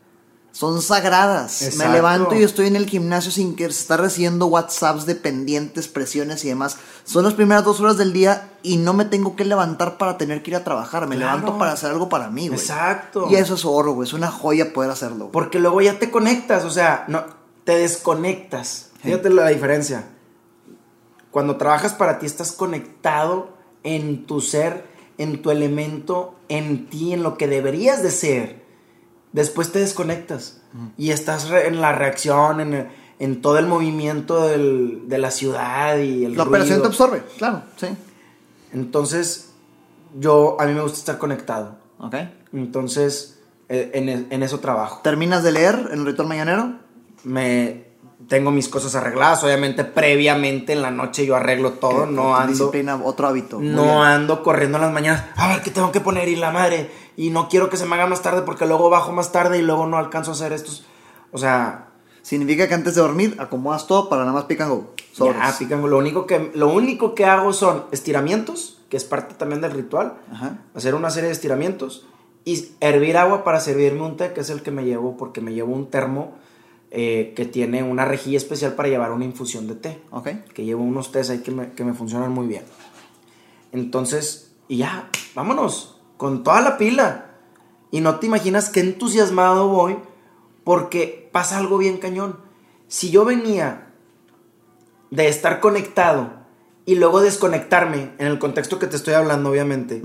[0.53, 1.63] Son sagradas.
[1.63, 1.89] Exacto.
[1.89, 5.89] Me levanto y estoy en el gimnasio sin que se está recibiendo WhatsApps de pendientes,
[5.89, 6.77] presiones y demás.
[7.05, 10.43] Son las primeras dos horas del día y no me tengo que levantar para tener
[10.43, 11.07] que ir a trabajar.
[11.07, 11.39] Me Claro.
[11.39, 12.61] levanto para hacer algo para mí, güey.
[12.61, 13.29] Exacto.
[13.31, 14.07] Y eso es oro, güey.
[14.07, 15.31] Es una joya poder hacerlo.
[15.33, 17.25] Porque luego ya te conectas, o sea, no,
[17.65, 18.91] te desconectas.
[18.97, 19.09] Sí.
[19.09, 20.05] Fíjate la diferencia.
[21.31, 24.85] Cuando trabajas para ti estás conectado en tu ser,
[25.17, 28.62] en tu elemento, en ti, en lo que deberías de ser.
[29.33, 30.61] Después te desconectas
[30.99, 35.97] y estás en la reacción, en, el- en todo el movimiento del- de la ciudad
[35.99, 37.87] y el La operación te absorbe, claro, sí.
[38.73, 39.51] Entonces,
[40.19, 41.77] yo, a mí me gusta estar conectado.
[41.99, 42.15] Ok.
[42.53, 45.01] Entonces, eh, en, en eso trabajo.
[45.03, 46.75] ¿Terminas de leer en el ritual mañanero?
[47.25, 47.92] me
[48.33, 49.45] tengo mis cosas arregladas.
[49.45, 52.07] Obviamente, previamente en la noche yo arreglo todo.
[52.07, 52.51] Que- no ando.
[52.55, 53.61] Disciplina, otro hábito.
[53.61, 55.25] No ando corriendo en las mañanas.
[55.37, 56.91] A ver qué tengo que poner y la madre.
[57.15, 59.63] Y no quiero que se me haga más tarde porque luego bajo más tarde y
[59.63, 60.87] luego no alcanzo a hacer estos.
[61.31, 61.89] O sea,
[62.23, 64.95] Significa que antes de dormir acomodas todo para nada más pick and go.
[65.13, 65.37] Sobres.
[65.37, 65.83] ya pican.
[65.91, 70.15] Lo único, que, lo único que hago son estiramientos, que es parte también del ritual.
[70.33, 70.59] Ajá.
[70.75, 72.07] Hacer una serie de estiramientos.
[72.47, 75.53] Y hervir agua para servirme un té, que es el que me llevo, porque me
[75.53, 76.33] llevo un termo
[76.95, 80.03] eh, que tiene una rejilla especial para llevar una infusión de té.
[80.11, 80.29] Ok.
[80.53, 82.65] que llevo unos test ahí que me, que me funcionan muy bien.
[83.73, 87.31] Entonces, y ya, vámonos, con toda la pila.
[87.91, 89.97] Y no te imaginas qué entusiasmado voy
[90.65, 92.37] porque pasa algo bien cañón.
[92.89, 93.95] Si yo venía
[95.11, 96.43] de estar conectado
[96.85, 100.03] y luego desconectarme, en el contexto que te estoy hablando, obviamente,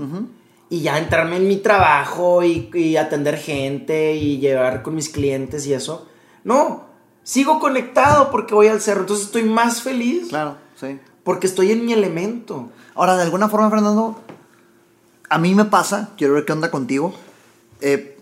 [0.70, 5.66] y ya entrarme en mi trabajo y, y atender gente y llevar con mis clientes
[5.66, 6.08] y eso.
[6.48, 6.84] No,
[7.22, 9.00] sigo conectado porque voy al cerro.
[9.02, 10.98] Entonces estoy más feliz Claro, sí.
[11.24, 12.70] porque estoy en mi elemento.
[12.94, 14.18] Ahora, de alguna forma, Fernando,
[15.28, 17.14] a mí me pasa, quiero ver qué onda contigo.
[17.80, 18.16] Eh,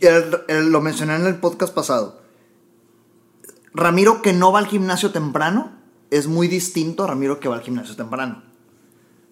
[0.00, 2.20] el- el- lo mencioné en el podcast pasado.
[3.74, 5.72] Ramiro que no va al gimnasio temprano
[6.10, 8.42] es muy distinto a Ramiro que va al gimnasio temprano.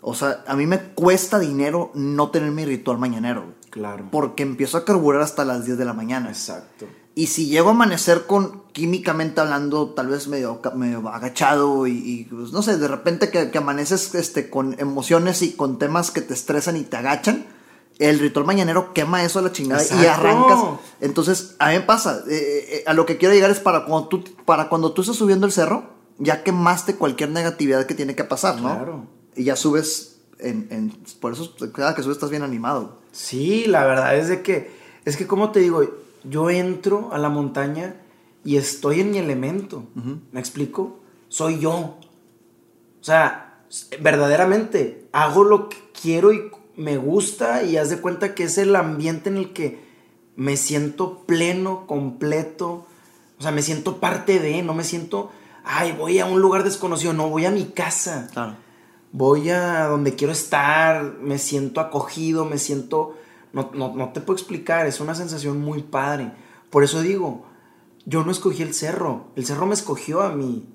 [0.02, 3.44] O sea, a mí me cuesta dinero no tener mi ritual mañanero.
[3.76, 4.08] Claro.
[4.10, 6.30] Porque empiezo a carburar hasta las 10 de la mañana.
[6.30, 6.86] Exacto.
[7.14, 12.24] Y si llego a amanecer con, químicamente hablando, tal vez medio, medio agachado y, y,
[12.24, 16.22] pues, no sé, de repente que, que amaneces este, con emociones y con temas que
[16.22, 17.46] te estresan y te agachan,
[17.98, 20.58] el ritual mañanero quema eso a la chingada y arrancas.
[21.02, 24.08] Entonces, a mí me pasa, eh, eh, a lo que quiero llegar es para cuando
[24.08, 28.24] tú, para cuando tú estás subiendo el cerro, ya quemaste cualquier negatividad que tiene que
[28.24, 28.74] pasar, ¿no?
[28.74, 29.06] Claro.
[29.34, 32.98] Y ya subes, en, en- por eso cada que subes estás bien animado.
[33.12, 34.70] Sí, la verdad es de que,
[35.04, 35.82] es que como te digo,
[36.24, 37.96] yo entro a la montaña
[38.44, 39.84] y estoy en mi elemento.
[40.32, 41.00] ¿Me explico?
[41.28, 41.72] Soy yo.
[41.72, 41.98] O
[43.00, 43.60] sea,
[44.00, 48.76] verdaderamente hago lo que quiero y me gusta y haz de cuenta que es el
[48.76, 49.78] ambiente en el que
[50.36, 52.86] me siento pleno, completo.
[53.38, 55.30] O sea, me siento parte de, no me siento,
[55.64, 58.56] ay, voy a un lugar desconocido, no, voy a mi casa Claro.
[59.16, 63.16] Voy a donde quiero estar, me siento acogido, me siento...
[63.54, 66.32] No, no, no te puedo explicar, es una sensación muy padre.
[66.68, 67.46] Por eso digo,
[68.04, 70.68] yo no escogí el cerro, el cerro me escogió a mí.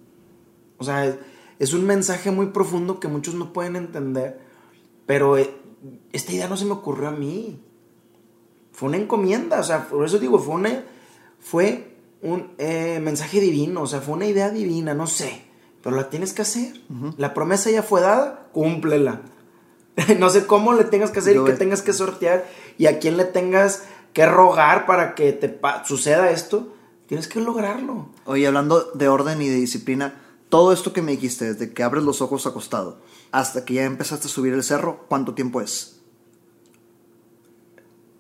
[0.80, 1.16] O sea,
[1.60, 4.40] es, un mensaje muy profundo que muchos no pueden entender,
[5.06, 5.54] pero eh,
[6.12, 7.62] esta idea no se me ocurrió a mí.
[8.72, 10.84] Fue una encomienda, o sea, por eso digo, fue, una,
[11.40, 15.51] fue un eh, mensaje divino, o sea, fue una idea divina, no sé,
[15.84, 16.82] pero la tienes que hacer.
[17.18, 19.22] La promesa ya fue dada, cúmplela.
[20.20, 22.46] no sé cómo le tengas que hacer Yo y qué tengas que sortear
[22.78, 26.74] y a quién le tengas que rogar para que te suceda esto,
[27.08, 28.10] tienes que lograrlo.
[28.26, 32.04] Oye, hablando de orden y de disciplina, todo esto que me dijiste, desde que abres
[32.04, 33.00] los ojos acostado
[33.32, 36.01] hasta que ya empezaste a subir el cerro, ¿cuánto tiempo es?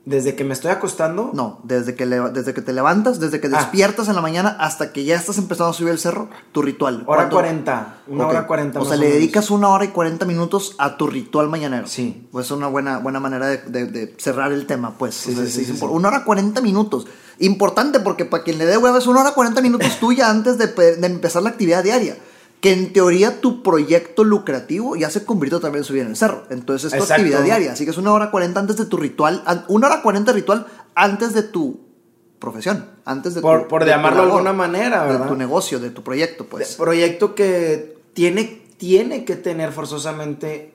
[0.03, 1.29] Desde que me estoy acostando.
[1.31, 3.57] No, desde que, le- desde que te levantas, desde que Ah.
[3.59, 7.03] despiertas en la mañana hasta que ya estás empezando a subir el cerro, tu ritual.
[7.05, 7.35] Hora ¿Cuánto?
[7.35, 7.97] 40.
[8.07, 11.49] Una hora 40 O sea, le dedicas una hora y 40 minutos a tu ritual
[11.49, 11.87] mañanero.
[11.87, 12.27] Sí.
[12.31, 15.13] Pues es una buena, buena manera de, de- de cerrar el tema, pues.
[15.13, 15.85] Sí, O sea, sí, sí, sí.
[15.85, 17.05] Una hora 40 minutos.
[17.37, 20.67] Importante porque para quien le dé hueva es una hora 40 minutos tuya antes de,
[20.67, 22.17] de empezar la actividad diaria.
[22.61, 26.43] Que en teoría tu proyecto lucrativo ya se convirtió también en subir en el cerro.
[26.51, 27.23] Entonces es tu Exacto.
[27.23, 27.71] actividad diaria.
[27.73, 29.43] Así que es una hora 40 antes de tu ritual.
[29.67, 31.79] Una hora 40 ritual antes de tu
[32.39, 32.85] profesión.
[33.03, 35.27] Antes de Por- tu, por de llamarlo de alguna manera, De ¿verdad?
[35.27, 36.69] tu negocio, de tu proyecto, pues.
[36.71, 40.73] de- proyecto que tiene, tiene que tener forzosamente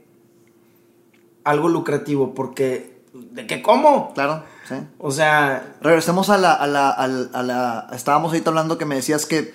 [1.45, 4.13] algo lucrativo, porque ¿de qué cómo?
[4.15, 4.75] Claro, sí.
[4.99, 9.27] O sea, Regresemos a la, a la, a la- Estábamos ahorita hablando que me decías
[9.27, 9.55] que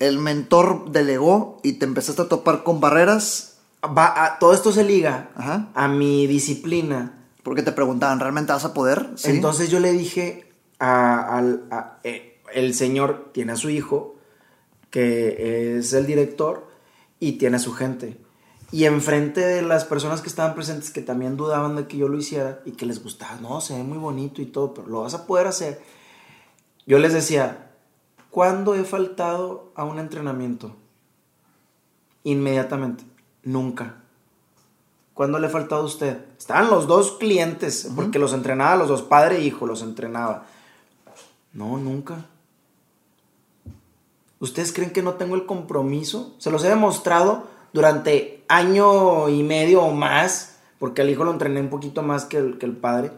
[0.00, 4.82] el mentor delegó y te empezaste a topar con barreras va a- todo esto se
[4.84, 5.68] liga Ajá.
[5.74, 7.16] a mi disciplina.
[7.42, 9.10] porque te preguntaban, ¿realmente vas a poder?
[9.14, 9.30] Sí.
[9.30, 11.64] Entonces yo le dije al
[12.04, 14.16] eh, el señor tiene a su hijo,
[14.90, 16.68] que es el director,
[17.18, 18.18] y tiene a su gente.
[18.72, 22.18] Y enfrente de las personas que estaban presentes, que también dudaban de que yo lo
[22.18, 25.14] hiciera y que les gustaba, no, se ve muy bonito y todo, pero lo vas
[25.14, 25.80] a poder hacer.
[26.86, 27.69] Yo les decía,
[28.30, 30.76] ¿cuándo he faltado a un entrenamiento?
[32.24, 33.04] Inmediatamente,
[33.42, 33.96] nunca.
[35.14, 36.18] ¿Cuándo le ha faltado a usted?
[36.38, 40.46] Estaban los dos clientes, porque los entrenaba los dos, padre e hijo, los entrenaba.
[41.52, 42.24] No, nunca.
[44.38, 46.34] ¿Ustedes creen que no tengo el compromiso?
[46.38, 51.60] Se los he demostrado durante año y medio o más, porque al hijo lo entrené
[51.60, 53.12] un poquito más que el, que el padre.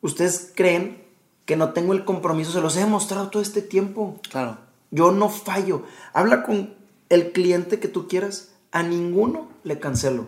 [0.00, 1.07] ¿Ustedes creen
[1.48, 2.52] que no tengo el compromiso?
[2.52, 4.20] Se los he demostrado todo este tiempo.
[4.30, 4.58] Claro.
[4.90, 5.82] Yo no fallo.
[6.12, 6.74] Habla con
[7.08, 8.50] el cliente que tú quieras.
[8.70, 10.26] A ninguno le cancelo.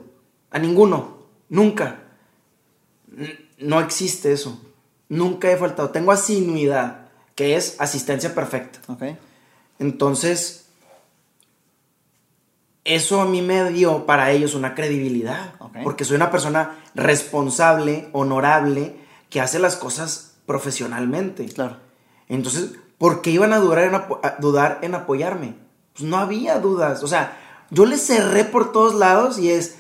[0.50, 1.18] A ninguno.
[1.50, 2.04] Nunca.
[3.58, 4.62] No existe eso.
[5.10, 5.90] Nunca he faltado.
[5.90, 8.80] Tengo asinuidad, que es asistencia perfecta.
[8.90, 9.02] Ok.
[9.78, 10.68] Entonces,
[12.84, 15.52] eso a mí me dio para ellos una credibilidad.
[15.84, 18.96] Porque soy una persona responsable, honorable,
[19.28, 21.46] que hace las cosas profesionalmente.
[21.46, 21.76] Claro.
[22.28, 25.54] Entonces, ¿por qué iban a dudar en, a dudar en apoyarme?
[25.94, 27.04] Pues no había dudas.
[27.04, 27.38] O sea,
[27.70, 29.76] yo les cerré por todos lados y es,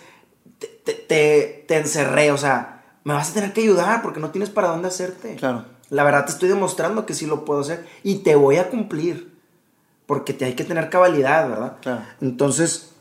[0.60, 2.30] te, te- te- te encerré.
[2.30, 5.34] O sea, me vas a tener que ayudar porque no tienes para dónde hacerte.
[5.34, 5.64] Claro.
[5.90, 9.28] La verdad te estoy demostrando que sí lo puedo hacer y te voy a cumplir.
[10.06, 11.76] Porque te hay que tener cabalidad, ¿verdad?
[11.82, 12.02] Claro.
[12.20, 12.92] Entonces,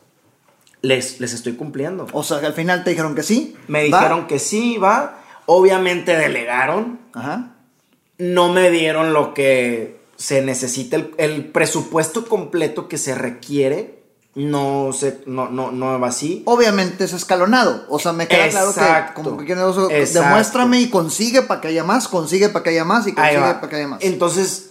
[0.82, 2.08] les, les estoy cumpliendo.
[2.12, 3.56] O sea, que al final te dijeron que sí.
[3.68, 3.98] Me ¿va?
[3.98, 5.18] dijeron que sí, va.
[5.46, 7.56] Obviamente delegaron Ajá.
[8.20, 13.98] No me dieron lo que se necesita, el, el presupuesto completo que se requiere,
[14.34, 16.42] no se, no, no, no va así.
[16.46, 17.84] Obviamente es escalonado.
[17.88, 19.22] O sea, me queda claro que Exacto.
[19.22, 20.20] como que Exacto.
[20.28, 23.68] demuéstrame y consigue para que haya más, consigue para que haya más y consigue para
[23.68, 24.02] que haya más.
[24.04, 24.70] Entonces,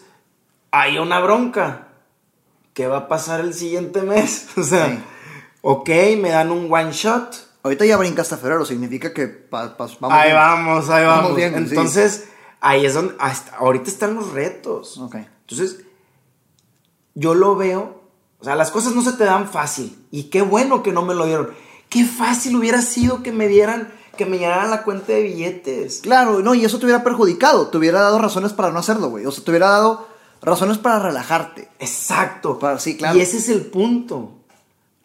[0.71, 1.87] hay una bronca.
[2.73, 4.45] ¿Qué va a pasar el siguiente mes?
[4.57, 4.99] O sea, Sí.
[5.61, 5.89] ok,
[6.21, 7.35] me dan un one shot.
[7.63, 10.35] Ahorita ya brincaste a febrero, significa que pa- pa- vamos ahí bien.
[10.37, 11.35] vamos, ahí Vamos vamos.
[11.35, 11.75] bien, sí.
[12.62, 14.97] Ahí es donde, hasta ahorita están los retos.
[14.97, 15.16] Ok.
[15.16, 15.82] Entonces,
[17.16, 18.01] yo lo veo,
[18.39, 19.97] o sea, las cosas no se te dan fácil.
[20.12, 21.49] Y qué bueno que no me lo dieron.
[21.89, 26.01] Qué fácil hubiera sido que me dieran, que me llenaran la cuenta de billetes.
[26.01, 29.26] Claro, no, y eso te hubiera perjudicado, te hubiera dado razones para no hacerlo, güey.
[29.26, 30.07] O sea, te hubiera dado
[30.41, 31.70] razones para relajarte.
[31.80, 32.60] Exacto.
[32.60, 33.18] Para- sí, claro.
[33.18, 34.34] Y ese es el punto.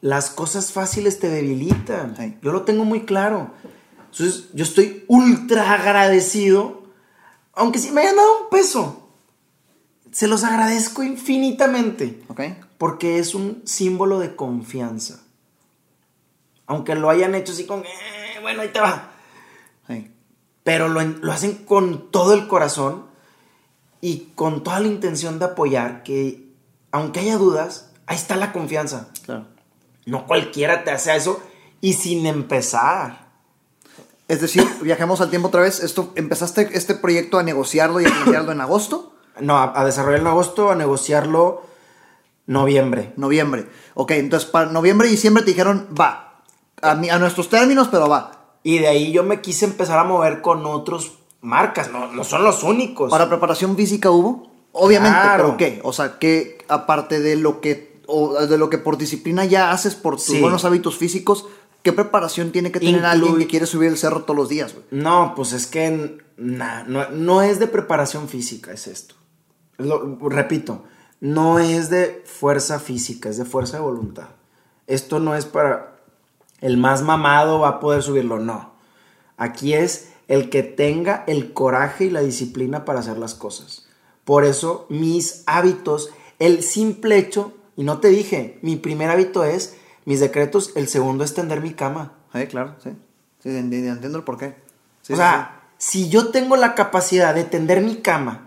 [0.00, 2.16] Las cosas fáciles te debilitan.
[2.16, 2.36] Sí.
[2.42, 3.50] Yo lo tengo muy claro.
[4.10, 6.83] Entonces, yo estoy ultra agradecido.
[7.56, 9.08] Aunque si me hayan dado un peso,
[10.12, 12.22] se los agradezco infinitamente.
[12.28, 12.40] ¿Ok?
[12.78, 15.20] Porque es un símbolo de confianza.
[16.66, 19.12] Aunque lo hayan hecho así con, "Eh, bueno, ahí te va.
[19.86, 20.10] Sí.
[20.62, 23.06] Pero lo, lo hacen con todo el corazón
[24.00, 26.48] y con toda la intención de apoyar, que
[26.90, 29.08] aunque haya dudas, ahí está la confianza.
[29.24, 29.46] Claro.
[30.06, 31.40] No cualquiera te hace eso
[31.80, 33.23] y sin empezar.
[34.28, 35.80] Es decir, viajemos al tiempo otra vez.
[35.82, 40.28] Esto, empezaste este proyecto a negociarlo y a iniciarlo en agosto, No, a, a desarrollarlo
[40.28, 41.62] en agosto, a negociarlo
[42.46, 43.12] noviembre.
[43.16, 43.66] noviembre.
[43.94, 46.42] Ok, entonces para noviembre y diciembre te dijeron, va.
[46.82, 48.56] A, mi- a nuestros términos, pero va.
[48.62, 52.44] Y de ahí yo me quise empezar a mover con otros marcas, no, no son
[52.44, 53.10] los únicos.
[53.10, 54.50] ¿Para preparación física hubo?
[54.72, 55.44] Obviamente, Claro.
[55.44, 55.80] pero ¿qué?
[55.84, 59.94] O sea, que aparte de lo que, o de lo que por disciplina ya haces
[59.94, 60.40] por tus Sí.
[60.40, 61.46] buenos hábitos físicos,
[61.84, 64.84] ¿qué preparación tiene que tener alguien que quiere subir el cerro todos los días, güey?
[64.90, 69.14] No, pues es que na- no, no es de preparación física, es esto.
[69.78, 70.82] Lo- repito,
[71.20, 74.28] no es de fuerza física, es de fuerza de voluntad.
[74.88, 76.00] Esto no es para
[76.60, 78.72] el más mamado va a poder subirlo, no.
[79.36, 83.86] Aquí es el que tenga el coraje y la disciplina para hacer las cosas.
[84.24, 89.76] Por eso mis hábitos, el simple hecho, y no te dije, mi primer hábito es
[90.04, 92.12] mis decretos, el segundo es tender mi cama.
[92.32, 92.90] Sí, claro, sí.
[93.42, 94.56] Sí, entiendo el porqué.
[95.02, 98.46] Sí, o sí, sea, si yo tengo la capacidad de tender mi cama,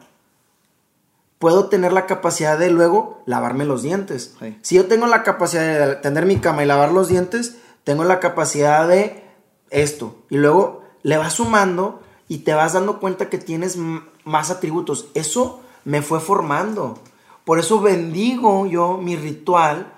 [1.39, 4.35] puedo tener la capacidad de luego lavarme los dientes.
[4.39, 4.57] Sí.
[4.61, 8.19] Si yo tengo la capacidad de tender mi cama y lavar los dientes, tengo la
[8.19, 9.23] capacidad de
[9.69, 10.15] esto.
[10.29, 13.77] Y luego le vas sumando y te vas dando cuenta que tienes
[14.23, 15.09] más atributos.
[15.13, 16.99] Eso me fue formando.
[17.45, 19.93] Por eso bendigo yo mi ritual,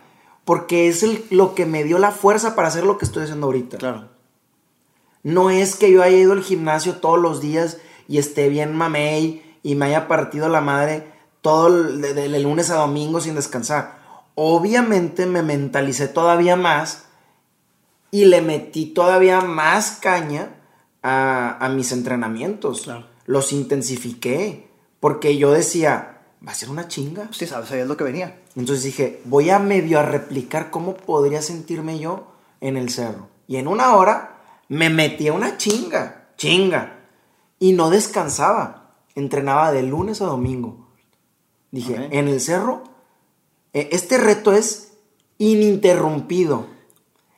[0.50, 3.46] porque es el- lo que me dio la fuerza para hacer lo que estoy haciendo
[3.46, 3.78] ahorita.
[3.78, 4.10] Claro.
[5.22, 7.78] No es que yo haya ido al gimnasio todos los días
[8.08, 11.04] y esté bien mamey y me haya partido la madre
[11.42, 14.00] todo el, de- de- de lunes a domingo sin descansar.
[14.34, 17.04] Obviamente me mentalicé todavía más
[18.10, 20.56] y le metí todavía más caña
[21.04, 22.82] a, a mis entrenamientos.
[22.86, 23.06] Claro.
[23.28, 24.68] Los intensifiqué
[25.00, 27.30] porque yo decía, va a ser una chinga.
[27.32, 28.42] Sí, sabes, sabías lo que venía.
[28.56, 32.32] Entonces dije, voy a medio a replicar cómo podría sentirme yo
[32.62, 33.28] en el cerro.
[33.48, 34.38] Y en una hora
[34.68, 37.00] me metí a una chinga, chinga.
[37.60, 38.96] Y no descansaba.
[39.16, 40.88] Entrenaba de lunes a domingo.
[41.72, 42.84] Dije, en el cerro,
[43.74, 44.94] eh, este reto es
[45.38, 46.68] ininterrumpido.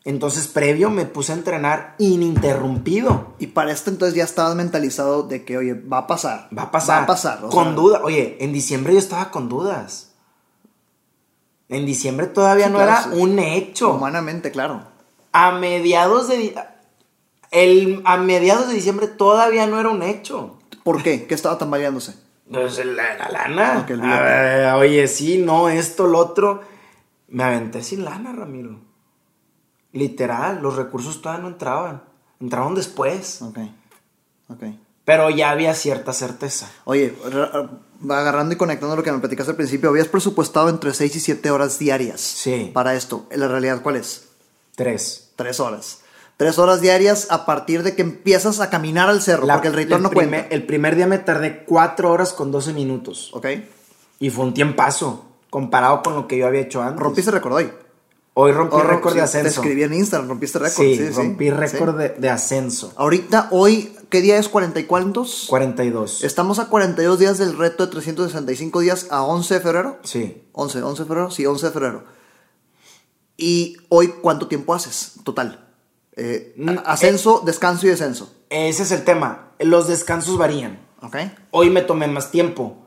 [0.03, 3.35] Entonces, previo me puse a entrenar ininterrumpido.
[3.37, 6.49] Y para esto entonces ya estabas mentalizado de que, oye, va a pasar.
[6.57, 6.99] Va a pasar.
[6.99, 7.39] Va a pasar.
[7.41, 8.01] Con sea, duda.
[8.03, 10.13] Oye, en diciembre yo estaba con dudas.
[11.69, 13.09] En diciembre todavía Sí, no claro, era sí.
[13.13, 13.93] un hecho.
[13.93, 14.81] Humanamente, claro.
[15.33, 16.53] A mediados de
[17.51, 20.57] el, a mediados de diciembre todavía no era un hecho.
[20.83, 21.27] ¿Por qué?
[21.27, 22.15] ¿Qué estaba tambaleándose?
[22.51, 23.85] Pues la, la lana.
[23.87, 26.61] A ver, oye, sí, no, esto, lo otro.
[27.29, 28.79] Me aventé sin lana, Ramiro.
[29.93, 32.03] Literal, los recursos todavía no entraban.
[32.39, 33.41] Entraron después.
[33.41, 33.57] Ok.
[34.49, 34.63] Ok.
[35.03, 36.69] Pero ya había cierta certeza.
[36.85, 37.69] Oye, ra-
[38.09, 41.51] agarrando y conectando lo que me platicaste al principio, habías presupuestado entre 6 y 7
[41.51, 42.21] horas diarias.
[42.21, 42.71] Sí.
[42.73, 43.25] Para esto.
[43.31, 44.29] ¿La realidad cuál es?
[44.75, 45.31] Tres.
[45.35, 45.99] 3 horas.
[46.37, 49.73] 3 horas diarias a partir de que empiezas a caminar al cerro, La- porque el
[49.73, 50.55] ritual no primer, cuenta.
[50.55, 53.29] El primer día me tardé cuatro horas con 12 minutos.
[53.33, 53.47] Ok.
[54.19, 56.99] Y fue un tiempazo comparado con lo que yo había hecho antes.
[56.99, 57.71] Rompiste récord hoy.
[58.33, 59.43] Hoy rompí rom- récord de sí, ascenso.
[59.61, 60.85] Te escribí en Instagram, rompiste récord.
[60.85, 61.51] Sí, Sí, rompí sí.
[61.51, 62.93] récord de, de ascenso.
[62.95, 64.49] Ahorita, hoy, ¿qué día es?
[64.49, 65.45] ¿40 y cuántos?
[65.49, 66.23] 42.
[66.23, 69.99] Estamos a 42 días del reto de 365 días a 11 de febrero.
[70.03, 70.43] Sí.
[70.53, 72.03] 11, 11 de febrero, sí, 11 de febrero.
[73.37, 75.67] ¿Y hoy cuánto tiempo haces total?
[76.15, 78.33] Eh, Mm, ascenso, descanso y descenso.
[78.49, 79.51] Ese es el tema.
[79.59, 80.79] Los descansos varían.
[81.01, 81.15] ¿Ok?
[81.51, 82.80] Hoy me tomé más tiempo.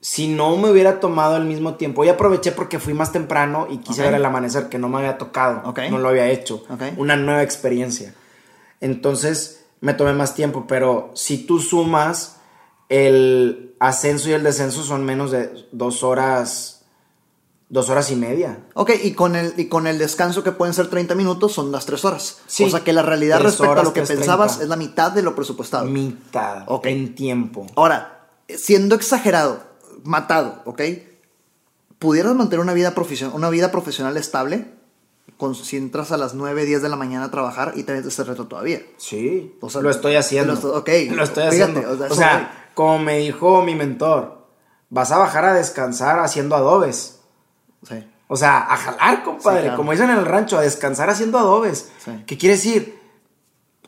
[0.00, 3.78] Si no me hubiera tomado el mismo tiempo, hoy aproveché porque fui más temprano y
[3.78, 4.06] quise Ok.
[4.06, 5.68] ver el amanecer que no me había tocado.
[5.68, 5.80] Ok.
[5.90, 6.64] No lo había hecho.
[6.70, 6.82] Ok.
[6.98, 8.14] Una nueva experiencia.
[8.80, 12.36] Entonces me tomé más tiempo, pero si tú sumas
[12.88, 16.84] el ascenso y el descenso son menos de dos horas,
[17.68, 18.60] dos horas y media.
[18.74, 21.86] Ok, y con, el, y con el descanso que pueden ser 30 minutos son las
[21.86, 22.38] 3 horas.
[22.46, 22.64] Sí.
[22.64, 24.06] O sea que la realidad Tres respecto a horas, lo que 3:30.
[24.16, 25.84] pensabas es la mitad de lo presupuestado.
[25.86, 26.86] Mitad Ok.
[26.86, 27.66] en tiempo.
[27.76, 29.67] Ahora, siendo exagerado,
[30.04, 30.82] matado, ¿ok?
[31.98, 32.94] ¿Pudieras mantener una vida,
[33.32, 34.66] una vida profesional estable
[35.36, 38.08] con, si entras a las 9, 10 de la mañana a trabajar y te metes
[38.08, 38.80] este reto todavía?
[38.98, 40.52] Sí, O sea, lo estoy haciendo.
[40.52, 41.90] lo esto- ok, Lo estoy fíjate, haciendo.
[41.92, 44.46] o sea, O sea, como me dijo mi mentor,
[44.90, 47.20] vas a bajar a descansar haciendo adobes.
[47.88, 48.06] Sí.
[48.28, 49.58] O sea, a jalar, compadre.
[49.58, 49.76] Sí, claro.
[49.76, 51.90] Como dicen en el rancho, a descansar haciendo adobes.
[52.04, 52.22] Sí.
[52.26, 52.98] ¿Qué quiere decir?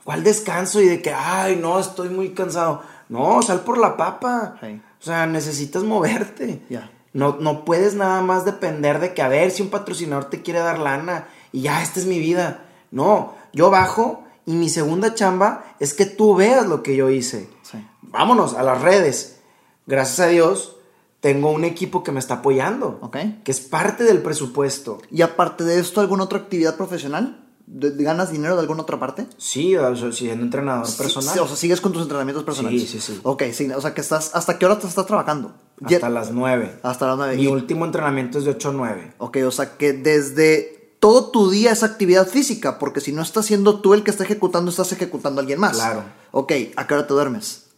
[0.03, 0.81] ¿Cuál descanso?
[0.81, 2.83] Y de que, ay, no, estoy muy cansado.
[3.09, 4.57] No, sal por la papa.
[4.61, 4.81] Sí.
[5.01, 6.63] O sea, necesitas moverte.
[6.69, 6.91] Ya.
[7.13, 10.61] No, no puedes nada más depender de que a ver si un patrocinador te quiere
[10.61, 12.65] dar lana y ya, esta es mi vida.
[12.91, 17.49] No, yo bajo y mi segunda chamba es que tú veas lo que yo hice.
[17.63, 17.85] Sí.
[18.03, 19.41] Vámonos a las redes.
[19.87, 20.77] Gracias a Dios,
[21.21, 22.99] tengo un equipo que me está apoyando.
[23.03, 23.17] Ok.
[23.43, 24.99] Que es parte del presupuesto.
[25.11, 27.50] Y aparte de esto, ¿alguna otra actividad profesional?
[27.73, 29.27] ¿De- de- ¿Ganas dinero de alguna otra parte?
[29.39, 31.33] Sí, o sea, siendo entrenador personal.
[31.35, 32.83] Sí, o sea, sigues con tus entrenamientos personales.
[32.83, 33.21] Sí, sí, sí.
[33.23, 35.55] Ok, sí, o sea, que estás, ¿hasta qué hora te estás trabajando?
[35.83, 36.79] hasta Ya- las 9.
[36.83, 37.37] Hasta las 9.
[37.37, 39.13] Mi último entrenamiento es de 8 a 9.
[39.19, 43.47] Ok, o sea, que desde todo tu día es actividad física, porque si no estás
[43.47, 45.77] siendo tú el que está ejecutando, estás ejecutando a alguien más.
[45.77, 46.03] Claro.
[46.33, 47.69] Ok, ¿a qué hora te duermes?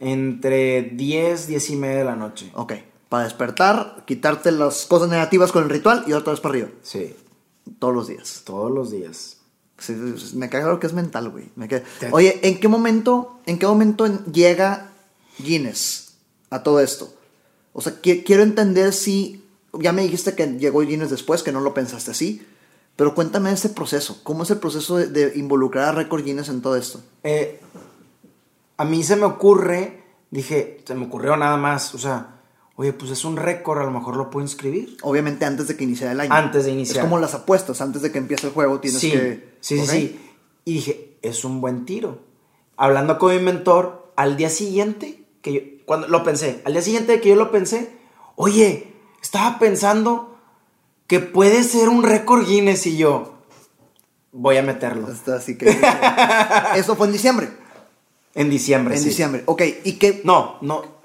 [0.00, 2.50] Entre 10, 10 y media de la noche.
[2.54, 2.74] Ok,
[3.08, 6.68] para despertar, quitarte las cosas negativas con el ritual y otra vez para arriba.
[6.82, 7.14] Sí,
[7.78, 8.42] Todos los días.
[8.44, 9.36] todos los días.
[9.78, 9.94] Sí,
[10.34, 11.50] me cae lo que es mental, güey.
[11.56, 11.66] Me
[12.10, 14.92] Oye, ¿en qué momento, en qué momento en- llega
[15.38, 16.14] Guinness
[16.50, 17.14] a todo esto?
[17.72, 19.42] O sea, qui- quiero entender si,
[19.72, 22.46] ya me dijiste que llegó Guinness después, que no lo pensaste así,
[22.96, 24.20] pero cuéntame ese proceso.
[24.22, 27.00] ¿Cómo es el proceso de, de involucrar a Record Guinness en todo esto?
[27.22, 27.60] Eh,
[28.76, 32.39] a mí se me ocurre, dije, se me ocurrió nada más, o sea,
[32.80, 34.96] oye, pues es un récord, a lo mejor lo puedo inscribir.
[35.02, 36.32] Obviamente antes de que iniciara el año.
[36.32, 36.96] Antes de iniciar.
[36.96, 39.54] Es como las apuestas, antes de que empiece el juego tienes sí, que...
[39.60, 40.20] Sí, sí, sí.
[40.64, 42.20] Y dije, es un buen tiro.
[42.78, 47.12] Hablando con mi mentor, al día siguiente, que yo, cuando lo pensé, al día siguiente
[47.12, 47.98] de que yo lo pensé,
[48.36, 50.38] oye, estaba pensando
[51.06, 53.34] que puede ser un récord Guinness y yo
[54.32, 55.12] voy a meterlo.
[55.12, 55.66] Está así que...
[56.76, 57.50] Eso fue en diciembre.
[58.34, 58.94] En diciembre.
[58.94, 59.10] En sí.
[59.10, 59.42] diciembre.
[59.44, 60.22] Ok, ¿y qué?
[60.24, 60.99] No, no.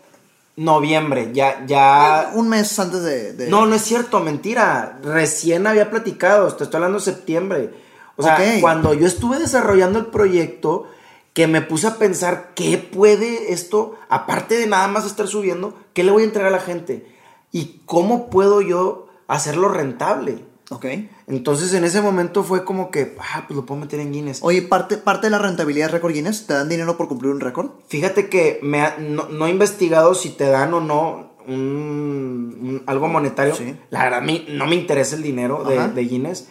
[0.57, 2.31] Noviembre, ya, ya.
[2.33, 3.33] Un mes antes de...
[3.33, 4.99] de- No, no es cierto, mentira.
[5.03, 7.73] Recién había platicado, te estoy hablando de septiembre.
[8.15, 10.87] O sea, cuando yo estuve desarrollando el proyecto,
[11.33, 16.05] que me puse a pensar qué puede esto, aparte de nada más estar subiendo, qué
[16.05, 17.05] le voy a entregar a la gente
[17.51, 20.45] y cómo puedo yo hacerlo rentable.
[20.71, 20.85] Ok.
[21.27, 24.39] Entonces en ese momento fue como que, ah, pues lo puedo meter en Guinness.
[24.41, 27.39] Oye, parte, parte de la rentabilidad de récord Guinness, ¿te dan dinero por cumplir un
[27.39, 27.69] récord?
[27.87, 32.83] Fíjate que me ha- no, no he investigado si te dan o no un, un-
[32.87, 33.55] algo monetario.
[33.55, 33.75] Sí.
[33.91, 36.49] La verdad, mí no me interesa el dinero de, de Guinness.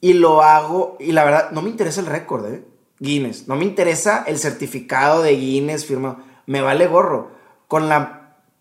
[0.00, 2.64] Y lo hago, y la verdad, no me interesa el récord, ¿eh?
[3.00, 3.46] Guinness.
[3.48, 6.18] No me interesa el certificado de Guinness firmado.
[6.46, 7.30] Me vale gorro.
[7.68, 8.17] Con la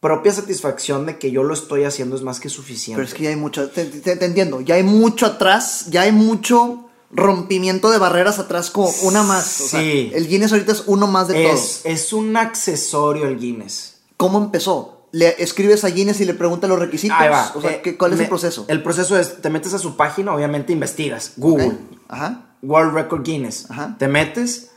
[0.08, 2.98] propia satisfacción de que yo lo estoy haciendo es más que suficiente.
[2.98, 6.02] Pero es que ya hay mucho, te, te- te entiendo, ya hay mucho atrás, ya
[6.02, 9.62] hay mucho rompimiento de barreras atrás como una más.
[9.62, 10.12] O sea, Sí.
[10.14, 13.96] el Guinness ahorita es uno más de es, es un accesorio el Guinness.
[14.18, 14.94] ¿Cómo empezó?
[15.14, 17.18] Le escribes a Guinness y le preguntas los requisitos.
[17.20, 17.52] Ahí va.
[17.56, 18.66] O sea, Eh, ¿qué- ¿cuál es me- el proceso?
[18.68, 21.34] El proceso es, te metes a su página, obviamente investigas.
[21.38, 21.78] Google,
[22.10, 22.56] Ajá.
[22.62, 23.70] World Record Guinness.
[23.72, 23.96] Ajá.
[23.98, 24.72] Te metes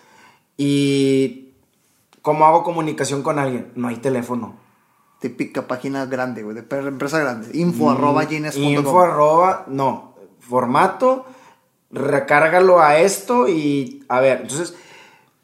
[0.57, 1.49] y
[2.23, 3.73] ¿cómo hago comunicación con alguien?
[3.75, 4.57] No hay teléfono.
[5.21, 7.57] Típica página grande, güey, de empresa grande.
[7.57, 8.25] Info arroba.
[8.25, 11.27] Mm, Info arroba, no, formato,
[11.91, 14.75] recárgalo a esto y a ver, entonces,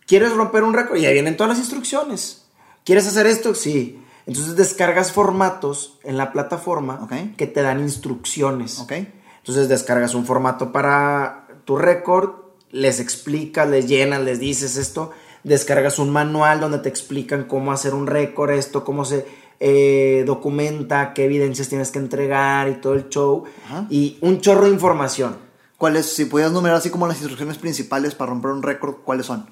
[0.06, 0.96] ¿quieres romper un récord?
[0.96, 2.46] Y ahí vienen todas las instrucciones.
[2.84, 3.54] ¿Quieres hacer esto?
[3.54, 4.02] Sí.
[4.26, 8.80] Entonces descargas formatos en la plataforma que te dan instrucciones.
[8.80, 8.92] Ok.
[9.38, 12.30] Entonces descargas un formato para tu récord,
[12.70, 15.12] les explicas, les llenas, les dices esto,
[15.44, 19.26] descargas un manual donde te explican cómo hacer un récord, esto, cómo se
[19.60, 23.86] eh, documenta, qué evidencias tienes que entregar y todo el show, Ajá.
[23.90, 25.36] y un chorro de información.
[25.78, 29.46] ¿Cuáles, si pudieras numerar así como las instrucciones principales para romper un récord, cuáles son?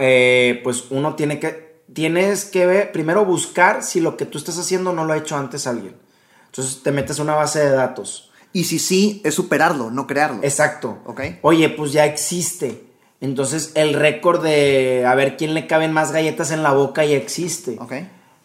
[0.00, 4.58] Eh, pues uno tiene que, tienes que ver, primero buscar si lo que tú estás
[4.58, 5.96] haciendo no lo ha hecho antes alguien.
[6.46, 8.30] Entonces te metes a una base de datos.
[8.52, 10.40] Y si sí, es superarlo, no crearlo.
[10.42, 10.98] Exacto.
[11.04, 11.20] Ok.
[11.42, 12.84] Oye, pues ya existe.
[13.20, 17.16] Entonces el récord de a ver quién le caben más galletas en la boca ya
[17.16, 17.76] existe.
[17.78, 17.92] Ok.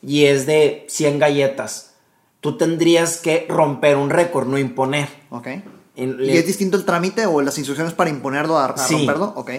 [0.02, 1.94] Y es de 100 galletas.
[2.40, 5.08] Tú tendrías que romper un récord, no imponer.
[5.30, 5.48] Ok.
[5.96, 8.96] En- ¿Y es distinto el trámite o las instrucciones para imponerlo a, a Sí.
[8.96, 9.34] romperlo?
[9.36, 9.52] Ok.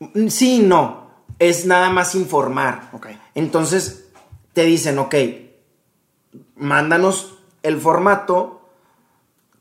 [0.00, 1.08] Mm, Sí, no.
[1.38, 2.90] Es nada más informar.
[2.92, 3.06] Ok.
[3.34, 4.06] Entonces
[4.52, 5.14] te dicen, ok,
[6.56, 8.68] mándanos el formato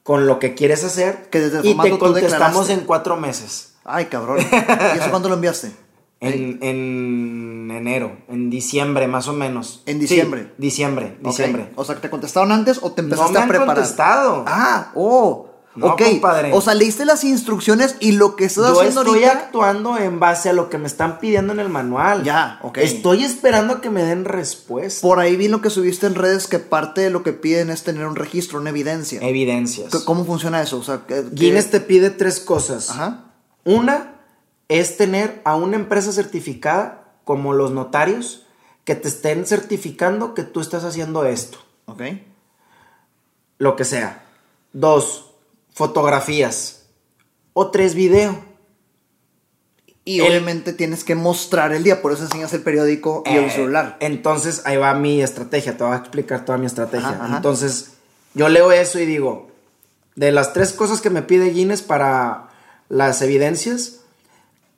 [0.03, 3.73] con lo que quieres hacer Que desde el y te contestamos en cuatro meses.
[3.83, 4.37] Ay, cabrón.
[4.95, 5.71] ¿Y eso cuándo lo enviaste?
[6.19, 9.83] En, en enero, en diciembre más o menos.
[9.85, 10.43] En diciembre.
[10.47, 11.71] Sí, diciembre, diciembre.
[11.75, 13.75] O sea, ¿te contestaron antes o te empezaste No me a han preparar?
[13.75, 14.43] contestado.
[14.47, 15.43] Ah, oh.
[15.75, 16.01] No, ok.
[16.01, 16.49] compadre.
[16.53, 19.31] O sea, leíste las instrucciones y lo que estás Yo haciendo estoy ahorita.
[19.45, 22.23] actuando en base a lo que me están pidiendo en el manual.
[22.23, 22.79] Ya, ok.
[22.79, 25.01] Estoy esperando a que me den respuesta.
[25.07, 27.83] Por ahí vi lo que subiste en redes que parte de lo que piden es
[27.83, 29.21] tener un registro, una evidencia.
[29.21, 29.93] Evidencias.
[30.03, 30.79] ¿Cómo funciona eso?
[30.79, 32.89] O sea, que- Guinness te pide tres cosas.
[32.89, 33.25] Ajá.
[33.63, 34.15] Una
[34.69, 38.45] es tener a una empresa certificada, como los notarios,
[38.83, 41.57] que te estén certificando que tú estás haciendo esto.
[41.85, 42.01] Ok.
[43.57, 44.23] Lo que sea.
[44.73, 45.31] Dos,
[45.73, 46.85] fotografías.
[47.53, 48.45] O tres, video.
[50.05, 53.45] Y El- obviamente tienes que mostrar el día, por eso enseñas el periódico y el
[53.45, 53.97] Eh, celular.
[53.99, 55.75] Entonces, ahí va mi estrategia.
[55.75, 57.09] Te voy a explicar toda mi estrategia.
[57.09, 57.35] Ajá, ajá.
[57.37, 57.93] Entonces,
[58.33, 59.51] yo leo eso y digo,
[60.15, 62.49] de las tres cosas que me pide Guinness para
[62.89, 64.01] las evidencias,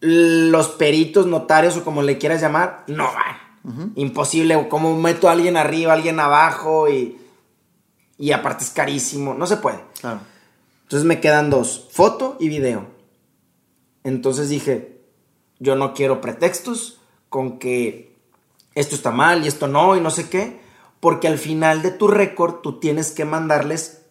[0.02, 3.94] los peritos, notarios o como le quieras llamar, no van.
[3.96, 4.68] Imposible.
[4.70, 7.18] Como meto a alguien arriba, a alguien abajo y,
[8.18, 9.34] y aparte es carísimo.
[9.34, 9.80] No se puede.
[10.00, 10.22] Claro.
[10.84, 12.88] Entonces me quedan dos, foto y video.
[14.04, 15.02] Entonces dije,
[15.60, 17.00] yo no quiero pretextos
[17.30, 18.18] con que
[18.74, 20.60] esto está mal y esto no y no sé qué,
[21.00, 24.02] porque al final de tu récord tú tienes que mandarles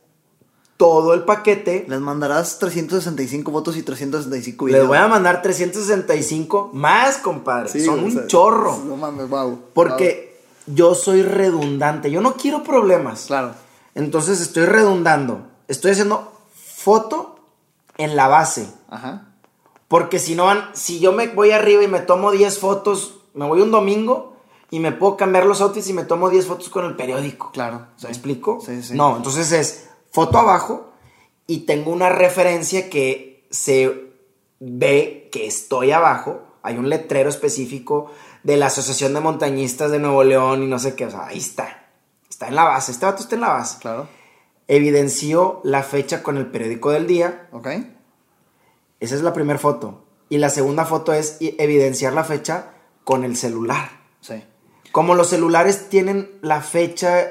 [0.79, 1.85] todo el paquete.
[1.87, 4.81] Les mandarás 365 votos y 365 videos.
[4.81, 7.69] Les voy a mandar 365 más, compadre.
[7.69, 8.79] Sí, Son un sea, chorro.
[8.87, 9.59] No mames, wow.
[9.75, 12.11] Porque yo soy redundante.
[12.11, 13.27] Yo no quiero problemas.
[13.27, 13.53] Claro.
[13.95, 15.43] Entonces estoy redundando.
[15.67, 17.41] Estoy haciendo foto
[17.99, 18.73] en la base.
[18.89, 19.27] Ajá.
[19.89, 23.47] Porque si no van, si yo me voy arriba y me tomo 10 fotos me
[23.47, 24.37] voy un domingo
[24.71, 27.51] y me puedo cambiar los outfits y me tomo 10 fotos con el periódico.
[27.53, 27.87] Claro.
[28.03, 28.61] ¿Me explico?
[28.65, 28.95] Sí, sí.
[28.95, 30.93] No, entonces es foto abajo
[31.47, 34.13] y tengo una referencia que se
[34.61, 36.43] ve que estoy abajo.
[36.63, 38.11] Hay un letrero específico
[38.43, 41.07] de la Asociación de Montañistas de Nuevo León y no sé qué.
[41.07, 41.87] O sea, ahí está.
[42.29, 42.93] Está en la base.
[42.93, 43.79] Este vato está en la base.
[43.81, 44.09] Claro.
[44.67, 47.49] Evidenció la fecha con el periódico del día.
[47.53, 47.69] Ok.
[49.01, 50.05] Esa es la primera foto.
[50.29, 52.75] Y la segunda foto es evidenciar la fecha
[53.05, 53.91] con el celular.
[54.21, 54.45] Sí.
[54.93, 57.29] Como los celulares tienen la fecha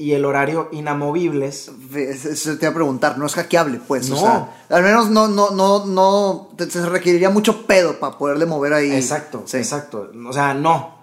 [0.00, 4.08] y el horario inamovibles, Eso te iba a preguntar, no es hackeable, pues.
[4.10, 4.20] O No.
[4.20, 6.50] sea, al menos no, no, no, no.
[6.68, 8.92] Se requeriría mucho pedo para poderle mover ahí.
[8.92, 9.56] Exacto, Sí.
[9.56, 10.10] exacto.
[10.28, 10.96] O sea, no.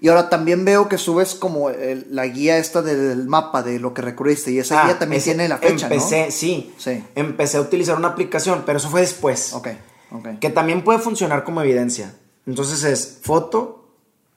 [0.00, 3.94] Y ahora también veo que subes como el- la guía esta del mapa de lo
[3.94, 4.50] que recorriste.
[4.50, 6.30] Y esa Ah, guía también ese- tiene la fecha, Empecé, ¿no?
[6.32, 6.74] sí.
[6.76, 7.04] Sí.
[7.14, 9.52] Empecé a utilizar una aplicación, pero eso fue después.
[9.54, 9.68] Ok,
[10.10, 10.28] ok.
[10.40, 12.14] Que también puede funcionar como evidencia.
[12.46, 13.86] Entonces es foto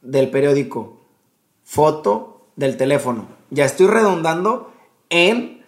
[0.03, 0.99] del periódico,
[1.63, 3.27] foto del teléfono.
[3.55, 4.73] Ya estoy redundando
[5.09, 5.63] en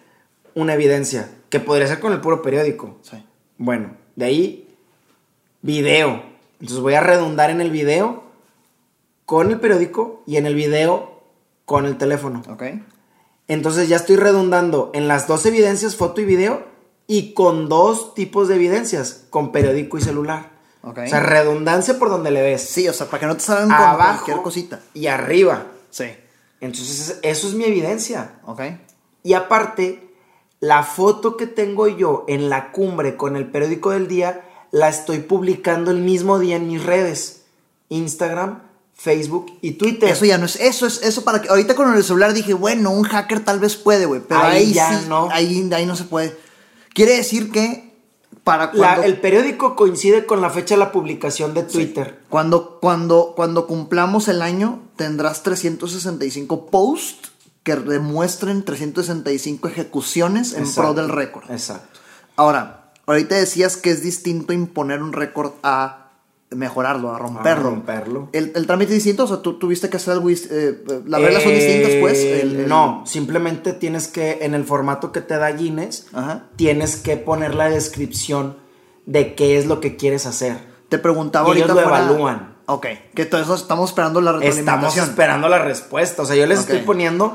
[0.54, 2.98] una evidencia, que podría ser con el puro periódico.
[3.00, 3.24] Sí.
[3.56, 4.68] Bueno, de ahí,
[5.62, 6.22] video.
[6.60, 8.24] Entonces voy a redundar en el video
[9.24, 11.22] con el periódico y en el video
[11.64, 12.42] con el teléfono.
[12.50, 12.62] Ok.
[13.46, 16.66] Entonces ya estoy redundando en las dos evidencias, foto y video,
[17.06, 20.50] y con dos tipos de evidencias, con periódico y celular.
[20.82, 20.98] Ok.
[21.06, 22.68] O sea, redundancia por donde le ves.
[22.68, 24.80] Sí, o sea, para que no te salgan con cualquier cosita.
[24.92, 25.68] y arriba.
[25.88, 26.04] Sí.
[26.60, 28.40] Entonces eso es mi evidencia.
[28.44, 28.62] Ok.
[29.22, 30.12] Y aparte,
[30.60, 35.20] la foto que tengo yo en la cumbre con el periódico del día, la estoy
[35.20, 37.44] publicando el mismo día en mis redes.
[37.90, 38.62] Instagram,
[38.94, 40.10] Facebook y Twitter.
[40.10, 40.56] Eso ya no es.
[40.56, 41.02] Eso es.
[41.02, 41.48] Eso para que.
[41.48, 44.20] Ahorita con el celular dije, bueno, un hacker tal vez puede, güey.
[44.26, 45.06] Pero Ahí ahí, ya sí.
[45.08, 45.28] no.
[45.30, 46.36] Ahí, ahí no se puede.
[46.92, 47.87] Quiere decir que.
[48.48, 49.02] Para La- cuando.
[49.02, 52.20] el periódico coincide con la fecha de la publicación de Twitter.
[52.30, 57.30] Cuando, cuando, cuando cumplamos el año, tendrás 365 posts
[57.62, 60.94] que demuestren 365 ejecuciones en Exacto.
[60.94, 61.50] pro del récord.
[61.50, 62.00] Exacto.
[62.36, 66.07] Ahora, ahorita decías que es distinto imponer un récord a
[66.50, 67.62] mejorarlo, a romperlo.
[67.70, 68.28] romperlo.
[68.32, 70.30] El, el trámite es distinto, o sea, tú tuviste que hacer algo.
[70.30, 72.18] eh, las reglas son distintas, pues.
[72.18, 76.44] Eh, El- el- No, simplemente tienes que, en el formato que te da Guinness, Ajá.
[76.56, 78.56] tienes que poner la descripción
[79.06, 80.56] de qué es lo que quieres hacer.
[80.88, 81.82] Te preguntaba Y ellos ahorita.
[81.82, 82.56] lo fuera- evalúan.
[82.66, 85.08] Ok, que todo eso estamos esperando la Estamos retroalimentación.
[85.08, 86.22] esperando la respuesta.
[86.22, 87.34] O sea, yo les estoy poniendo,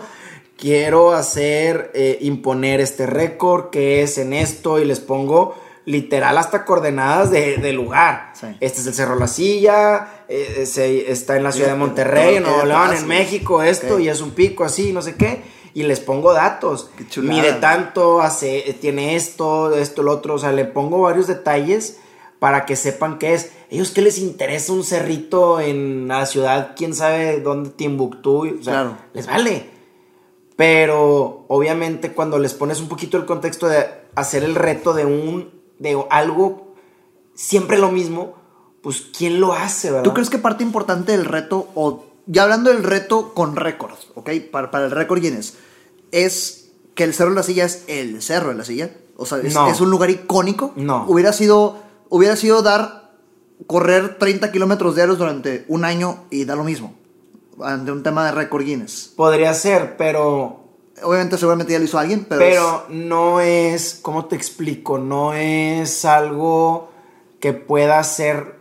[0.58, 6.64] quiero hacer, eh, imponer este récord, que es en esto, y les pongo literal hasta
[6.66, 8.32] coordenadas de, de lugar.
[8.34, 8.48] Sí.
[8.60, 12.44] Este es el Cerro La Silla, eh, se- está en la ciudad de Monterrey, en
[12.44, 13.08] Nuevo León, en.
[13.08, 15.42] México, esto, y es un pico así, no sé qué.
[15.76, 16.90] Y les pongo datos.
[17.12, 17.22] Qué.
[17.22, 20.36] Mide tanto, hace, tiene esto, esto, lo otro.
[20.36, 21.98] O sea, le pongo varios detalles
[22.40, 23.52] para que sepan qué es.
[23.72, 28.42] Ellos qué les interesa un cerrito en la ciudad, quién sabe dónde, Timbuktu.
[28.60, 28.98] O sea, Claro.
[29.14, 29.70] les vale.
[30.56, 33.86] Pero obviamente cuando les pones un poquito el contexto de
[34.16, 36.74] hacer el reto de un de algo
[37.36, 38.36] siempre lo mismo,
[38.82, 40.04] pues quién lo hace, ¿verdad?
[40.04, 44.30] ¿Tú crees que parte importante del reto, o ya hablando del reto con récords, ¿ok?
[44.52, 45.56] Para, para el récord Guinness,
[46.12, 48.92] es que el Cerro de la Silla es el Cerro de la Silla?
[49.16, 49.68] O sea, es, No.
[49.70, 50.74] es un lugar icónico.
[50.76, 51.06] No.
[51.08, 51.78] Hubiera sido,
[52.10, 53.12] hubiera sido dar,
[53.68, 56.96] correr 30 kilómetros diarios durante un año y da lo mismo.
[57.62, 59.14] Ante un tema de récord Guinness.
[59.16, 60.63] Podría ser, pero
[61.02, 62.40] Obviamente, seguramente ya lo hizo alguien, pero.
[62.40, 64.98] Pero no es, ¿cómo te explico?
[65.00, 66.92] No es algo
[67.40, 68.58] que pueda ser,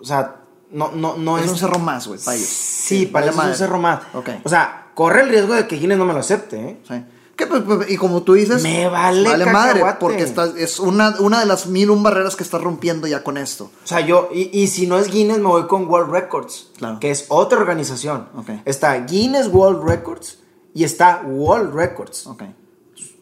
[0.00, 0.40] o sea,
[0.70, 1.50] no, no, no es, es...
[1.52, 2.48] un cerro más, güey, para ellos.
[2.48, 4.00] Sí, para ellos es un cerro más.
[4.14, 4.30] Ok.
[4.44, 6.80] O sea, corre el riesgo de que Guinness no me lo acepte, ¿eh?
[6.88, 7.04] Sí.
[7.36, 9.98] Que, pues, pues, y como tú dices, Me vale madre, cacahuate.
[10.00, 13.36] porque estás, es una, una de las mil un barreras que estás rompiendo ya con
[13.36, 13.70] esto.
[13.84, 16.98] O sea, yo, y, y si no es Guinness, me voy con World Records, Claro.
[17.00, 18.28] que es otra organización.
[18.36, 18.50] Ok.
[18.64, 20.38] Está Guinness World Records
[20.74, 22.26] y está World Records.
[22.26, 22.42] Ok.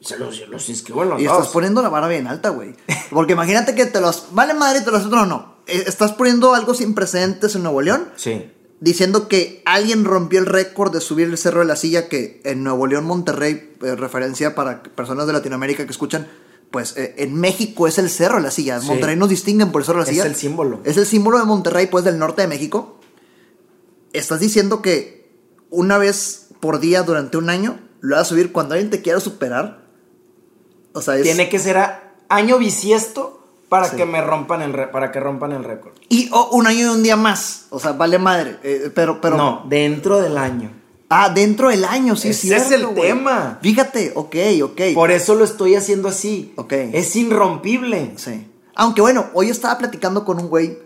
[0.01, 1.39] Se los, los inscribo en los Y dos.
[1.39, 2.75] estás poniendo la vara bien alta, güey.
[3.11, 4.29] Porque imagínate que te los.
[4.33, 5.57] Vale madre, te los no, no.
[5.69, 8.09] Eh, Estás poniendo algo sin precedentes en Nuevo León.
[8.17, 8.51] Sí.
[8.81, 12.65] Diciendo que alguien rompió el récord de subir el Cerro de la Silla, que en
[12.65, 16.27] Nuevo León, Monterrey, eh, referencia para personas de Latinoamérica que escuchan,
[16.73, 18.81] pues eh, en México es el Cerro de la Silla.
[18.81, 18.89] Sí.
[18.89, 20.27] Monterrey nos distinguen por el Cerro de la Es Silla.
[20.27, 20.81] el símbolo.
[20.83, 22.99] Es el símbolo de Monterrey, pues del norte de México.
[24.13, 25.31] Estás diciendo que
[25.71, 29.19] una vez por día durante un año lo vas a subir cuando alguien te quiera
[29.19, 29.83] superar.
[30.93, 31.25] O sea, es.
[31.25, 33.97] Tiene que ser a- año bisiesto para Sí.
[33.97, 35.93] que me rompan el re- para que rompan el récord.
[36.09, 37.67] Y oh, un año y un día más.
[37.71, 38.59] O sea, vale madre.
[38.63, 39.37] Eh, pero, pero.
[39.37, 40.71] no, dentro del año.
[41.09, 43.09] Ah, dentro del año, sí, Ese es el güey.
[43.09, 43.59] tema.
[43.61, 44.81] Fíjate, ok, ok.
[44.95, 46.53] Por eso lo estoy haciendo así.
[46.57, 46.73] Ok.
[46.93, 48.13] Es irrompible.
[48.17, 48.47] Sí.
[48.77, 50.79] Aunque bueno, hoy estaba platicando con un güey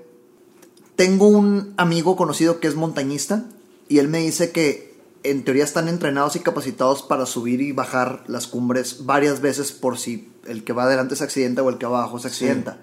[0.97, 3.45] Tengo un amigo conocido que es montañista
[3.89, 4.96] y él me dice que
[5.31, 9.99] en teoría están entrenados y capacitados para subir y bajar las cumbres varias veces por
[9.99, 12.79] si el que va adelante se accidenta o el que va abajo se accidenta.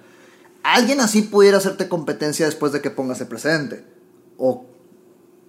[0.64, 3.86] Alguien así pudiera hacerte competencia después de que pongas el precedente.
[4.38, 4.66] O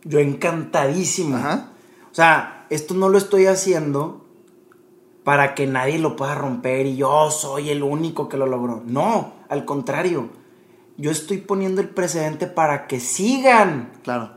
[0.04, 1.36] Yo encantadísimo.
[1.36, 1.70] Ajá.
[2.10, 4.24] O sea, esto no lo estoy haciendo
[5.24, 8.82] para que nadie lo pueda romper y yo soy el único que lo logró.
[8.86, 10.28] No, al contrario.
[10.96, 14.36] Yo estoy poniendo el precedente para que sigan, claro,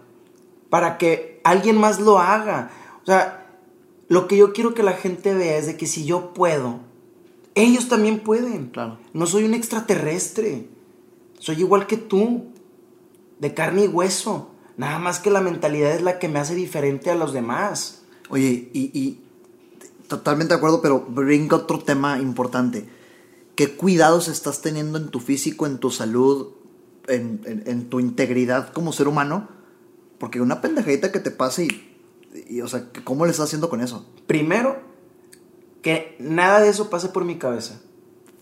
[0.71, 2.71] para que alguien más lo haga.
[3.03, 3.45] O sea,
[4.07, 6.79] lo que yo quiero que la gente vea es de que si yo puedo,
[7.55, 8.67] ellos también pueden.
[8.67, 8.97] Claro.
[9.13, 10.67] No soy un extraterrestre.
[11.39, 12.45] Soy igual que tú,
[13.39, 14.51] de carne y hueso.
[14.77, 18.03] Nada más que la mentalidad es la que me hace diferente a los demás.
[18.29, 19.19] Oye, y, y
[20.07, 22.87] totalmente de acuerdo, pero brinca otro tema importante.
[23.55, 26.49] ¿Qué cuidados estás teniendo en tu físico, en tu salud,
[27.07, 29.49] en, en- en tu integridad como ser humano?
[30.19, 31.97] Porque una pendejadita que te pase y,
[32.49, 34.05] y, o sea, ¿cómo le estás haciendo con eso?
[34.25, 34.77] Primero,
[35.81, 37.79] que nada de eso pase por mi cabeza.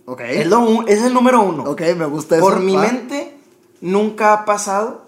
[0.06, 0.22] Ok.
[0.22, 1.64] Es, lo es el número uno.
[1.64, 2.45] Ok, me gusta eso.
[2.45, 3.38] Por mi mente
[3.81, 5.07] nunca ha pasado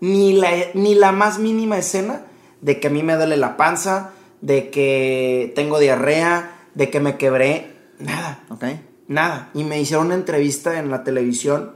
[0.00, 2.24] ni la, ni la más mínima escena
[2.60, 7.16] de que a mí me duele la panza, de que tengo diarrea, de que me
[7.16, 7.76] quebré.
[7.98, 8.64] Nada, Ok.
[9.08, 9.50] nada.
[9.54, 11.74] Y me hicieron una entrevista en la televisión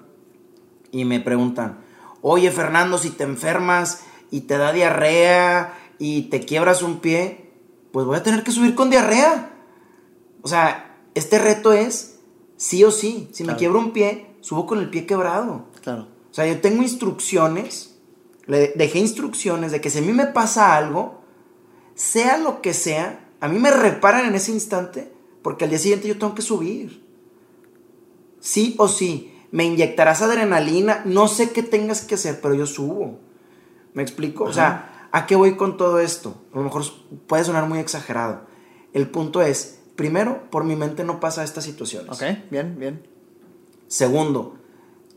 [0.91, 1.79] y me preguntan,
[2.21, 4.03] oye Fernando, si te enfermas
[4.33, 7.53] y te da diarrea y te quiebras un pie,
[7.93, 9.53] pues voy a tener que subir con diarrea.
[10.41, 12.19] O sea, este reto es
[12.57, 13.29] sí o sí.
[13.33, 15.67] Si me quiebro un pie, subo con el pie quebrado.
[15.83, 16.09] Claro.
[16.31, 17.99] O sea, yo tengo instrucciones,
[18.47, 21.21] le dejé instrucciones de que si a mí me pasa algo,
[21.95, 26.09] sea lo que sea, a mí me reparan en ese instante, porque al día siguiente
[26.09, 27.05] yo tengo que subir.
[28.41, 33.21] Sí o sí, me inyectarás adrenalina, no sé qué tengas que hacer, pero yo subo.
[33.95, 34.45] ¿Me explico?
[34.45, 36.35] O sea, ¿a qué voy con todo esto?
[36.53, 36.85] A lo mejor
[37.27, 38.43] puede sonar muy exagerado.
[38.93, 42.11] El punto es, primero, por mi mente no pasa estas situaciones.
[42.11, 43.07] Ok, bien, bien.
[43.89, 44.57] Segundo,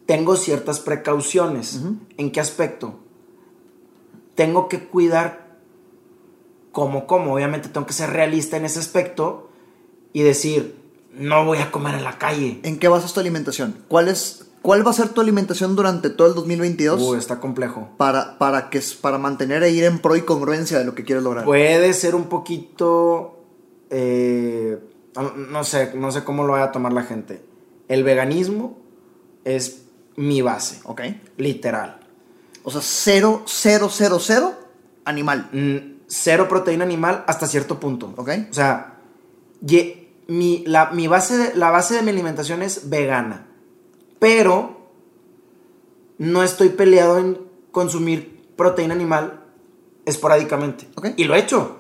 [0.06, 1.82] tengo ciertas precauciones.
[2.18, 3.00] ¿En qué aspecto?
[4.36, 5.58] Tengo que cuidar
[6.72, 7.34] como como.
[7.34, 9.50] Obviamente tengo que ser realista en ese aspecto
[10.14, 10.76] y decir,
[11.14, 12.60] no voy a comer en la calle.
[12.64, 13.84] ¿En qué basas tu alimentación?
[13.88, 17.90] ¿Cuál, es, ¿Cuál va a ser tu alimentación durante todo el 2022 Uy, está complejo.
[17.98, 21.24] para, para, que, para mantener e ir en pro y congruencia de lo que quieres
[21.24, 21.46] lograr?
[21.46, 23.44] Puede ser un poquito...
[23.92, 24.80] eh,
[25.52, 27.46] no sé, no sé cómo lo vaya a tomar la gente.
[27.88, 28.80] El veganismo
[29.44, 29.84] es
[30.16, 31.02] mi base, ok.
[31.38, 32.00] literal.
[32.64, 34.54] O sea, cero, cero, cero, cero
[35.06, 35.48] animal.
[35.54, 38.16] Mm, cero proteína animal hasta cierto punto.
[38.18, 38.30] Ok.
[38.50, 38.96] O sea,
[39.62, 43.45] ye- mi, la, mi base de, la base de mi alimentación es vegana.
[44.20, 44.78] Pero
[46.18, 47.40] no estoy peleado en
[47.72, 49.42] consumir proteína animal
[50.06, 50.88] esporádicamente.
[50.96, 51.10] Ok.
[51.18, 51.78] Y lo he hecho.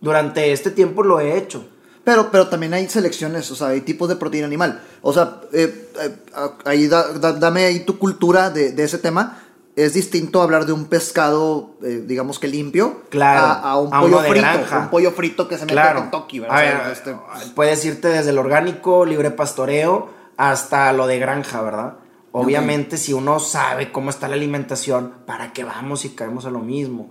[0.00, 1.66] Durante este tiempo lo he hecho.
[2.04, 4.80] Pero, pero también hay selecciones, o sea, hay tipos de proteína animal.
[5.02, 6.16] O sea, eh, eh,
[6.64, 9.42] ahí da- da- dame ahí tu cultura de, de ese tema.
[9.74, 14.00] Es distinto hablar de un pescado, eh, digamos que limpio, Claro, a, a un a
[14.00, 14.34] pollo frito.
[14.34, 14.78] granja.
[14.78, 15.98] Un pollo frito que se mete Claro.
[15.98, 16.56] en Kentucky, ¿verdad?
[16.56, 21.18] A O sea, ver, este- puedes irte desde el orgánico, libre pastoreo, hasta lo de
[21.18, 21.98] granja, ¿verdad?
[22.32, 26.58] Obviamente, si uno sabe cómo está la alimentación, ¿para qué vamos y caemos a lo
[26.58, 27.08] mismo?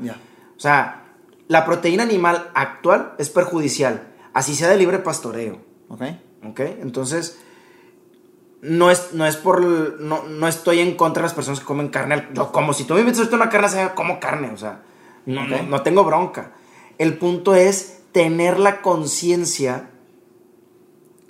[0.56, 1.06] O sea,
[1.48, 5.58] la proteína animal actual es perjudicial, así sea de libre pastoreo,
[5.90, 6.02] Ok.
[6.48, 6.60] ¿ok?
[6.82, 7.40] Entonces,
[8.62, 9.62] no es, no es por...
[10.00, 12.28] No, no estoy en contra de las personas que comen carne.
[12.34, 14.82] Yo como, si tú me invitas una carne, asada, como carne, o sea,
[15.26, 16.52] no, no tengo bronca.
[16.98, 19.90] El punto es tener la conciencia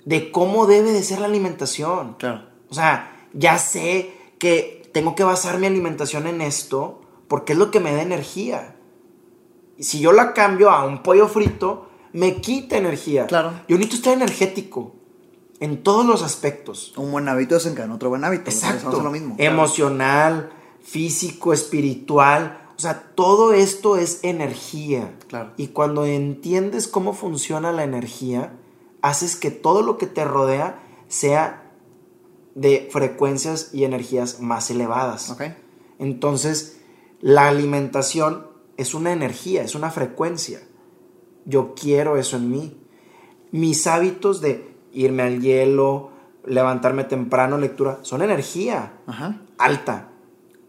[0.06, 2.14] de cómo debe de ser la alimentación.
[2.14, 2.46] Claro.
[2.70, 7.70] O sea, ya sé que tengo que basar mi alimentación en esto porque es lo
[7.70, 8.76] que me da energía.
[9.76, 13.26] Y si yo la cambio a un pollo frito, me quita energía.
[13.26, 13.52] Claro.
[13.68, 14.94] Yo necesito estar energético
[15.58, 16.94] en todos los aspectos.
[16.96, 18.48] Un buen hábito desencadena otro buen hábito.
[18.48, 19.02] Exacto.
[19.02, 19.34] Lo mismo.
[19.38, 20.50] Emocional,
[20.80, 22.68] físico, espiritual.
[22.76, 25.14] O sea, todo esto es energía.
[25.26, 25.50] Claro.
[25.56, 28.52] Y cuando entiendes cómo funciona la energía,
[29.06, 31.72] haces que todo lo que te rodea sea
[32.56, 35.36] de frecuencias y energías más elevadas.
[36.00, 36.80] Entonces,
[37.20, 40.60] la alimentación es una energía, es una frecuencia.
[41.44, 42.80] Yo quiero eso en mí.
[43.52, 46.10] Mis hábitos de irme al hielo,
[46.44, 49.40] levantarme temprano, lectura, son energía Ajá.
[49.56, 50.08] alta.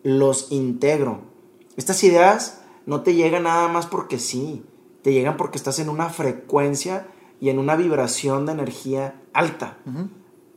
[0.03, 1.21] Los integro.
[1.75, 4.63] Estas ideas no te llegan nada más porque sí.
[5.01, 7.07] Te llegan porque estás en una frecuencia
[7.39, 9.77] y en una vibración de energía alta.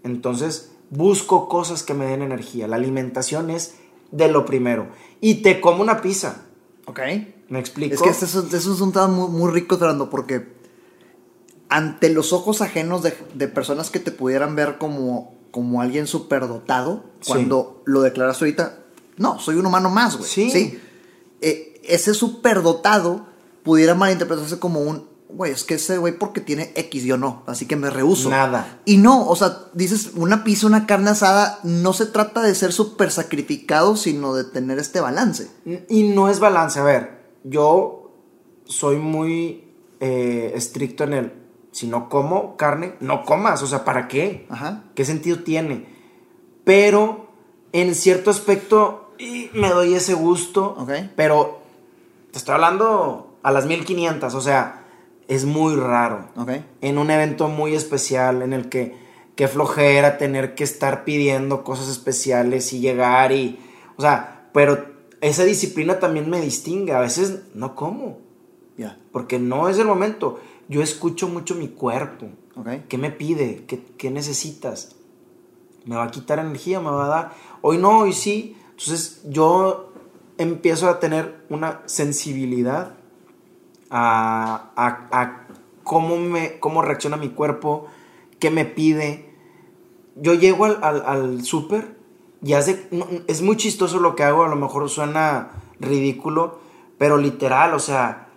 [0.02, 2.66] Entonces, busco cosas que me den energía.
[2.66, 3.74] La alimentación es
[4.10, 4.88] de lo primero.
[5.20, 6.42] Y te como una pizza.
[6.86, 7.00] Ok.
[7.48, 7.94] ¿Me explico?
[7.94, 10.58] Es que eso, eso es un tema muy, muy rico, Fernando, porque
[11.68, 17.04] ante los ojos ajenos de, de personas que te pudieran ver como, como alguien superdotado,
[17.20, 17.32] Sí.
[17.32, 18.78] cuando lo declaraste ahorita,
[19.18, 20.28] no, soy un humano más, güey.
[20.28, 20.78] Sí.
[21.42, 23.26] Eh, ese superdotado
[23.62, 27.66] pudiera malinterpretarse como un, güey, es que ese güey porque tiene X, yo no, así
[27.66, 28.30] que me rehuso.
[28.30, 28.80] Nada.
[28.84, 32.72] Y no, o sea, dices, una pizza, una carne asada, no se trata de ser
[32.72, 35.50] súper sacrificado, sino de tener este balance.
[35.88, 36.80] Y no es balance.
[36.80, 38.12] A ver, yo
[38.64, 39.64] soy muy
[40.00, 41.32] eh, estricto en el.
[41.72, 43.62] Si no como carne, no comas.
[43.62, 44.46] O sea, ¿para qué?
[44.50, 44.84] Ajá.
[44.94, 45.86] ¿Qué sentido tiene?
[46.64, 47.28] Pero
[47.72, 50.74] en cierto aspecto y me doy ese gusto.
[50.78, 50.90] Ok.
[51.14, 51.60] Pero
[52.32, 54.34] te estoy hablando a las 1500.
[54.34, 54.79] O sea,
[55.30, 56.28] es muy raro.
[56.36, 56.50] Ok.
[56.80, 58.96] En un evento muy especial en el que
[59.36, 63.60] qué flojera tener que estar pidiendo cosas especiales y llegar y.
[63.96, 64.86] O sea, pero
[65.20, 66.94] esa disciplina también me distingue.
[66.94, 68.18] A veces no como.
[68.76, 68.98] Ya.
[69.12, 70.40] Porque no es el momento.
[70.68, 72.26] Yo escucho mucho mi cuerpo.
[72.56, 72.68] Ok.
[72.88, 73.64] ¿Qué me pide?
[73.68, 74.96] ¿Qué, qué necesitas?
[75.84, 76.80] ¿Me va a quitar energía?
[76.80, 77.32] ¿Me va a dar?
[77.62, 78.56] Hoy no, hoy sí.
[78.70, 79.92] Entonces yo
[80.38, 82.99] empiezo a tener una sensibilidad
[83.90, 85.46] a, a- a
[85.84, 87.86] cómo, me, cómo reacciona mi cuerpo,
[88.38, 89.34] qué me pide.
[90.16, 91.96] Yo llego al, al, al súper
[92.42, 96.58] y hace, no, es muy chistoso lo que hago, a lo mejor suena ridículo,
[96.98, 98.28] pero literal, o sea,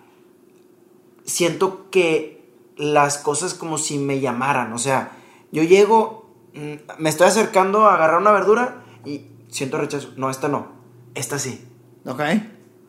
[1.26, 2.44] siento que
[2.78, 4.74] las cosas como si me llamaran.
[4.74, 5.12] O sea,
[5.52, 10.10] yo llego, mm, me estoy acercando a agarrar una verdura y siento rechazo.
[10.18, 10.68] No, esta no,
[11.16, 11.66] esta sí.
[12.06, 12.22] Ok.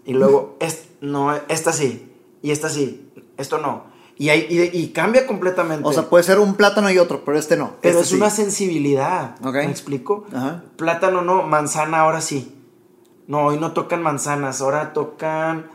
[0.07, 2.11] Y luego, es, no, esta sí.
[2.45, 3.11] Y esta sí.
[3.39, 3.85] Esto no.
[4.19, 5.89] Y, hay, y, y cambia completamente.
[5.89, 7.77] O sea, puede ser un plátano y otro, pero este no.
[7.81, 8.17] pero Este es sí.
[8.17, 9.37] una sensibilidad.
[9.43, 9.55] Ok.
[9.55, 10.27] ¿Me explico?
[10.31, 10.63] Ajá.
[10.77, 12.55] Plátano no, manzana ahora sí.
[13.29, 15.71] No, hoy no tocan manzanas, ahora tocan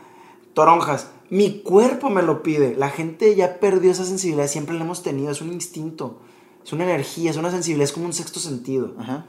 [0.54, 1.08] toronjas.
[1.28, 2.76] Mi cuerpo me lo pide.
[2.76, 6.20] La gente ya perdió esa sensibilidad, siempre la hemos tenido, es un instinto,
[6.64, 8.94] es una energía, es una sensibilidad, es como un sexto sentido.
[8.96, 9.26] Ajá.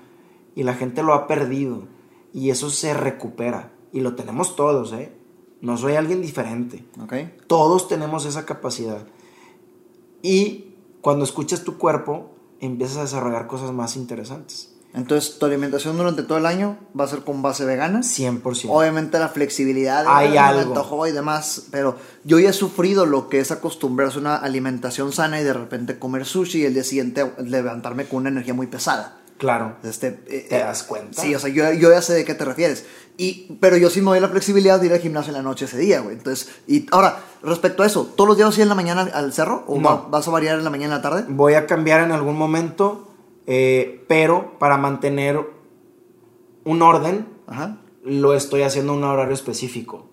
[0.55, 1.87] Y la gente lo ha perdido.
[2.35, 3.71] Y eso se recupera.
[3.91, 5.11] Y lo tenemos todos, ¿eh?
[5.61, 6.83] No soy alguien diferente.
[7.01, 7.13] Ok.
[7.47, 9.05] Todos tenemos esa capacidad.
[10.21, 14.69] Y cuando escuchas tu cuerpo, empiezas a desarrollar cosas más interesantes.
[14.93, 18.01] Entonces, tu alimentación durante todo el año va a ser con base vegana.
[18.03, 18.69] 100%.
[18.69, 21.07] Obviamente la flexibilidad, Hay "Ay, me algo".
[21.07, 25.39] y demás, pero yo ya he sufrido lo que es acostumbrarse a una alimentación sana
[25.39, 29.20] y de repente comer sushi y el día siguiente levantarme con una energía muy pesada.
[29.41, 29.77] Claro.
[29.83, 31.19] Este, eh, ¿Te eh, das cuenta?
[31.19, 32.85] Sí, o sea, yo, yo ya sé de qué te refieres.
[33.17, 35.65] Y, pero yo sí me doy la flexibilidad de ir al gimnasio en la noche
[35.65, 36.15] ese día, güey.
[36.15, 39.01] Entonces, y ahora, respecto a eso, ¿todos los días vas a ir en la mañana
[39.11, 39.63] al- cerro?
[39.65, 39.89] ¿O No.
[39.89, 41.25] va- vas a variar en la mañana y en la tarde?
[41.27, 43.09] Voy a cambiar en algún momento,
[43.47, 45.39] eh, pero para mantener
[46.63, 47.79] un orden, Ajá.
[48.03, 50.05] lo estoy haciendo en un horario específico,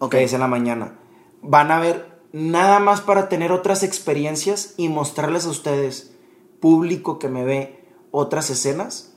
[0.00, 0.10] Ok.
[0.10, 0.98] que es en la mañana.
[1.40, 6.14] Van a ver nada más para tener otras experiencias y mostrarles a ustedes,
[6.60, 7.81] público que me ve,
[8.12, 9.08] otras escenas,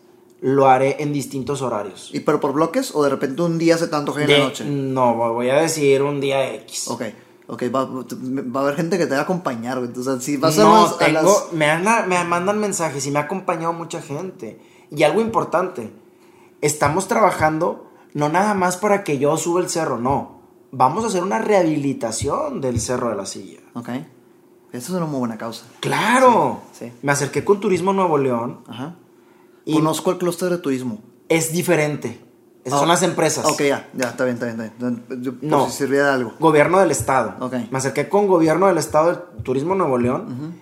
[0.42, 2.10] lo haré en distintos horarios.
[2.14, 2.96] ¿Y pero por bloques?
[2.96, 4.66] ¿O de repente un día se tanto en De- la noche?
[4.66, 6.88] No, voy a decir un día X.
[6.90, 7.04] Ok,
[7.48, 9.88] ok, va, va a haber gente que te va a acompañar, güey.
[9.90, 13.12] Entonces, si vas a, no, las, a tengo, las- me, han- me mandan mensajes y
[13.12, 14.60] me ha acompañado mucha gente.
[14.92, 15.92] Y algo importante,
[16.62, 20.36] estamos trabajando no nada más para que yo suba el cerro, no.
[20.72, 23.60] Vamos a hacer una rehabilitación del cerro de la silla.
[23.74, 23.90] Ok.
[24.78, 25.66] Esa es una muy buena causa.
[25.80, 26.62] Claro.
[26.74, 26.94] Sí, sí.
[27.02, 28.96] Me acerqué con Turismo Nuevo León Ajá.
[29.66, 31.00] y Conozco el clúster de turismo.
[31.30, 32.22] es diferente.
[32.64, 33.46] Esas Ah, son las empresas.
[33.46, 34.60] Ok, ya, ya, está bien, está bien.
[34.62, 35.22] Está bien.
[35.22, 35.66] Yo- por No.
[35.68, 36.34] si sirviera de algo.
[36.40, 37.36] Gobierno del Estado.
[37.40, 37.54] Ok.
[37.70, 40.56] Me acerqué con Gobierno del Estado del Turismo Nuevo León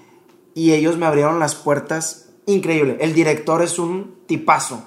[0.54, 2.30] y ellos me abrieron las puertas.
[2.46, 2.98] Increíble.
[3.00, 4.84] El director es un tipazo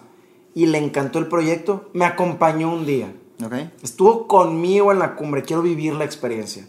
[0.54, 1.88] y le encantó el proyecto.
[1.94, 3.14] Me acompañó un día.
[3.42, 3.52] Ok.
[3.82, 5.42] Estuvo conmigo en la cumbre.
[5.42, 6.68] Quiero vivir la experiencia.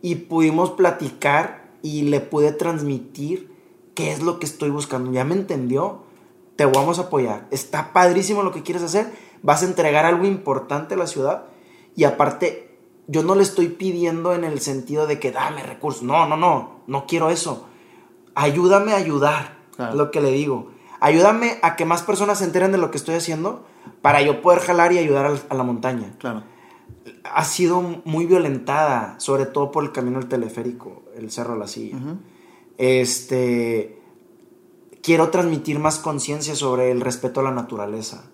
[0.00, 3.52] Y pudimos platicar y le pude transmitir
[3.94, 5.12] qué es lo que estoy buscando.
[5.12, 6.04] Ya me entendió.
[6.56, 7.46] Te vamos a apoyar.
[7.50, 9.12] Está padrísimo lo que quieres hacer.
[9.42, 11.44] Vas a entregar algo importante a la ciudad.
[11.94, 16.02] Y aparte, yo no le estoy pidiendo en el sentido de que dame recursos.
[16.02, 16.80] No, no, no.
[16.86, 17.66] No quiero eso.
[18.34, 19.56] Ayúdame a ayudar.
[19.76, 19.92] Claro.
[19.92, 20.70] Es lo que le digo.
[21.00, 23.66] Ayúdame a que más personas se enteren de lo que estoy haciendo
[24.02, 26.42] para yo poder jalar y ayudar a la montaña Claro.
[27.24, 31.68] Ha sido muy violentada, sobre todo por el camino del teleférico, el Cerro de la
[31.68, 31.98] Silla.
[32.78, 33.98] Este
[35.02, 38.30] quiero transmitir más conciencia sobre el respeto a la naturaleza.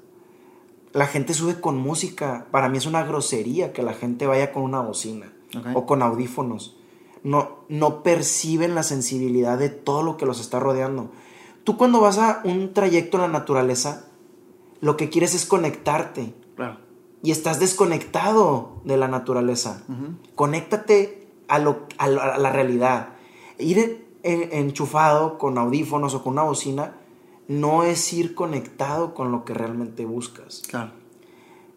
[0.92, 2.46] La gente sube con música.
[2.50, 5.66] Para mí es una grosería que la gente vaya con una bocina Ok.
[5.74, 6.76] o con audífonos.
[7.22, 11.10] No, no perciben la sensibilidad de todo lo que los está rodeando.
[11.64, 14.06] Tú cuando vas a un trayecto en la naturaleza,
[14.80, 16.78] lo que quieres es conectarte Claro.
[17.22, 19.82] Y estás desconectado de la naturaleza.
[20.34, 23.10] Conéctate a, lo, a, la, a la realidad.
[23.58, 26.96] Ir en- enchufado con audífonos o con una bocina
[27.48, 30.92] no es ir conectado con lo que realmente buscas Claro.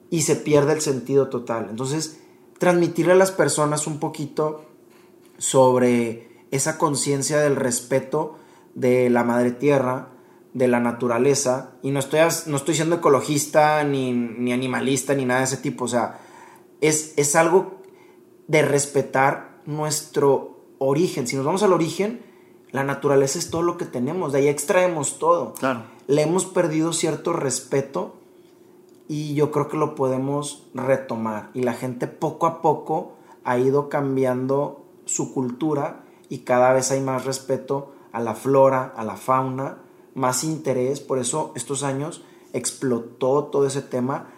[0.09, 1.67] y se pierde el sentido total.
[1.69, 2.21] Entonces,
[2.59, 4.63] transmitirle a las personas un poquito
[5.37, 8.37] sobre esa conciencia del respeto
[8.73, 10.09] de la madre tierra,
[10.55, 15.41] de la naturaleza, y no estoy, no estoy siendo ecologista, ni, ni animalista, ni nada
[15.41, 16.21] de ese tipo, o sea,
[16.79, 17.81] es, es algo
[18.47, 21.27] de respetar nuestro origen.
[21.27, 22.21] Si nos vamos al origen,
[22.71, 25.83] la naturaleza es todo lo que tenemos, de ahí extraemos todo Claro.
[26.07, 28.15] le hemos perdido cierto respeto
[29.09, 31.49] y yo creo que lo podemos retomar.
[31.53, 33.13] Y la gente poco a poco
[33.43, 39.03] ha ido cambiando su cultura y cada vez hay más respeto a la flora, a
[39.03, 39.79] la fauna,
[40.15, 40.99] más interés.
[40.99, 42.23] Por eso estos años
[42.53, 44.29] explotó todo ese tema.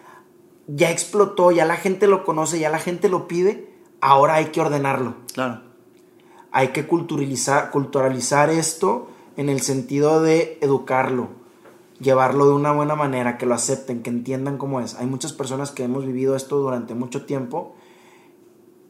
[0.66, 3.72] Ya explotó, ya la gente lo conoce, ya la gente lo pide.
[4.02, 5.62] Ahora hay que ordenarlo Claro.
[6.52, 11.28] hay que culturalizar, culturalizar esto en el sentido de educarlo,
[12.00, 14.94] llevarlo de una buena manera, que lo acepten, que entiendan cómo es.
[14.96, 17.74] Hay muchas personas que hemos vivido esto durante mucho tiempo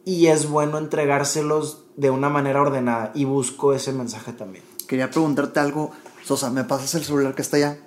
[0.04, 4.64] y es bueno entregárselos de una manera ordenada y busco ese mensaje también.
[4.86, 5.90] Quería preguntarte algo.
[6.28, 7.78] Sosa, ¿me pasas el celular que está allá?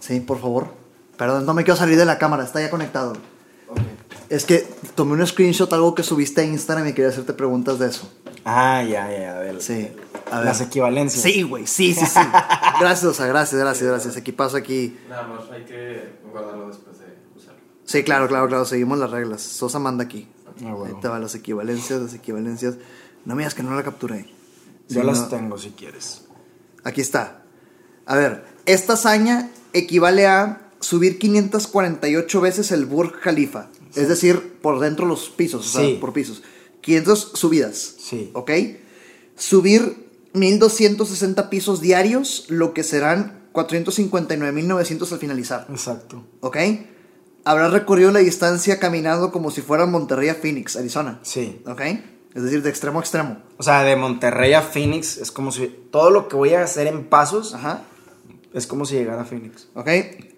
[0.00, 0.66] Sí, por favor.
[1.16, 3.12] Perdón, no me quiero salir de la cámara, está ya conectado.
[4.28, 4.66] Es que
[4.96, 8.12] tomé un screenshot, algo que subiste a Instagram y quería hacerte preguntas de eso.
[8.44, 9.62] Ah, ya, ya, a ver.
[9.62, 9.92] Sí.
[10.28, 10.46] A ver.
[10.46, 11.22] Las equivalencias.
[11.22, 12.18] Sí, güey, sí, sí, sí.
[12.80, 14.16] gracias, Sosa, gracias, gracias, gracias.
[14.16, 14.98] Equipazo aquí.
[15.08, 17.04] Nada más hay que guardarlo después de
[17.36, 17.60] usarlo.
[17.84, 19.40] Sí, claro, claro, claro, seguimos las reglas.
[19.40, 20.28] Sosa manda aquí.
[20.64, 20.96] Ah, bueno.
[20.96, 22.74] Ahí te van las equivalencias, las equivalencias.
[23.24, 24.24] No me digas que no la capturé.
[24.88, 25.26] Yo Sí, las no.
[25.28, 26.24] tengo si quieres.
[26.82, 27.41] Aquí está.
[28.06, 33.68] A ver, esta hazaña equivale a subir 548 veces el Burj Khalifa.
[33.94, 35.98] Es decir, por dentro los pisos, o sea, Sí.
[36.00, 36.42] por pisos.
[36.80, 37.94] 500 subidas.
[37.98, 38.30] Sí.
[38.34, 38.50] ¿Ok?
[39.36, 45.66] Subir 1260 pisos diarios, lo que serán 459.900 al finalizar.
[45.70, 46.24] Exacto.
[46.40, 46.56] ¿Ok?
[47.44, 51.18] Habrá recorrido la distancia caminando como si fuera Monterrey a Phoenix, Arizona.
[51.22, 51.60] Sí.
[51.66, 51.80] ¿Ok?
[52.34, 53.42] Es decir, de extremo a extremo.
[53.58, 56.86] O sea, de Monterrey a Phoenix es como si todo lo que voy a hacer
[56.86, 57.82] en pasos Ajá.
[58.54, 59.68] Es como si llegara a Phoenix.
[59.74, 59.88] ¿Ok?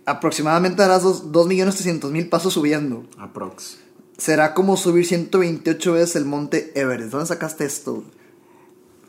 [0.07, 3.05] Aproximadamente harás 2.300.000 pasos subiendo.
[3.19, 3.79] Aprox.
[4.17, 7.11] Será como subir 128 veces el monte Everest.
[7.11, 8.05] ¿Dónde sacaste esto?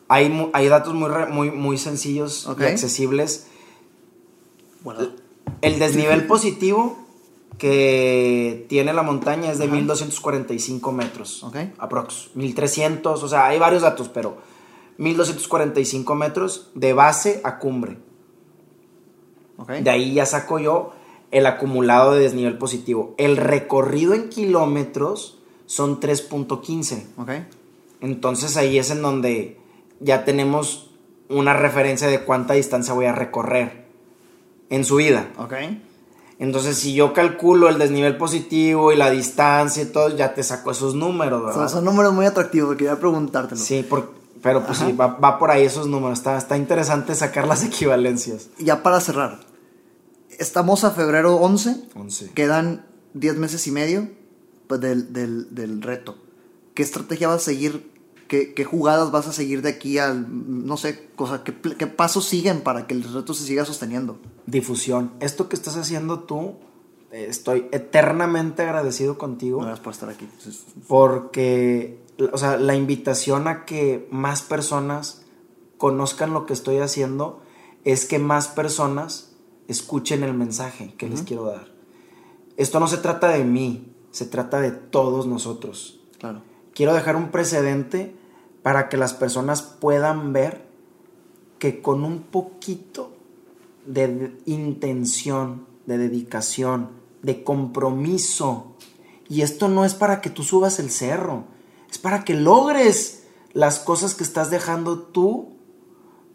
[0.07, 3.48] Hay, hay datos muy, muy, muy sencillos y accesibles.
[4.84, 5.10] Bueno,
[5.61, 7.06] El desnivel positivo
[7.57, 11.44] que tiene la montaña es de 1245 metros.
[11.44, 11.57] Ok.
[11.77, 12.32] Aprox.
[12.36, 14.38] 1300, o sea, hay varios datos, pero
[14.98, 17.98] 1245 metros de base a cumbre.
[19.84, 20.94] De ahí ya saco yo
[21.32, 23.14] el acumulado de desnivel positivo.
[23.18, 27.03] El recorrido en kilómetros son 3.15.
[27.18, 27.30] ¿Ok?
[28.02, 29.57] Entonces ahí es en donde
[29.99, 30.91] ya tenemos
[31.30, 33.86] una referencia de cuánta distancia voy a recorrer
[34.69, 35.30] en su vida.
[35.38, 35.53] ¿Ok?
[36.38, 40.72] Entonces si yo calculo el desnivel positivo y la distancia y todo, ya te saco
[40.72, 41.69] esos números, Son, ¿verdad?
[41.69, 43.60] son números muy atractivos, quería preguntártelo.
[43.60, 44.11] Sí, por-
[44.45, 46.19] pero pues sí, va, va por ahí esos números.
[46.19, 48.49] Está, está interesante sacar las equivalencias.
[48.59, 49.39] Ya para cerrar.
[50.39, 51.89] Estamos a febrero 11.
[51.95, 52.31] 11.
[52.34, 54.09] Quedan 10 meses y medio
[54.67, 56.17] pues, del, del- del reto.
[56.73, 57.91] ¿Qué estrategia vas a seguir?
[58.27, 60.26] ¿Qué, qué jugadas vas a seguir de aquí al,
[60.65, 64.19] no sé, cosa, qué, qué pasos siguen para que el reto se siga sosteniendo?
[64.47, 65.11] Difusión.
[65.19, 66.55] Esto que estás haciendo tú,
[67.23, 69.59] estoy eternamente agradecido contigo.
[69.59, 70.27] Gracias por estar aquí.
[70.87, 72.01] Porque,
[72.31, 75.23] o sea, la invitación a que más personas
[75.77, 77.41] conozcan lo que estoy haciendo
[77.83, 79.35] es que más personas
[79.67, 81.67] escuchen el mensaje que les quiero dar.
[82.57, 86.01] Esto no se trata de mí, se trata de todos nosotros.
[86.19, 86.41] claro.
[86.73, 88.13] Quiero dejar un precedente
[88.61, 90.65] para que las personas puedan ver
[91.57, 93.15] que con un poquito
[93.85, 98.76] de intención, de dedicación, de compromiso,
[99.27, 101.45] y esto no es para que tú subas el cerro,
[101.89, 103.23] es para que logres
[103.53, 105.56] las cosas que estás dejando tú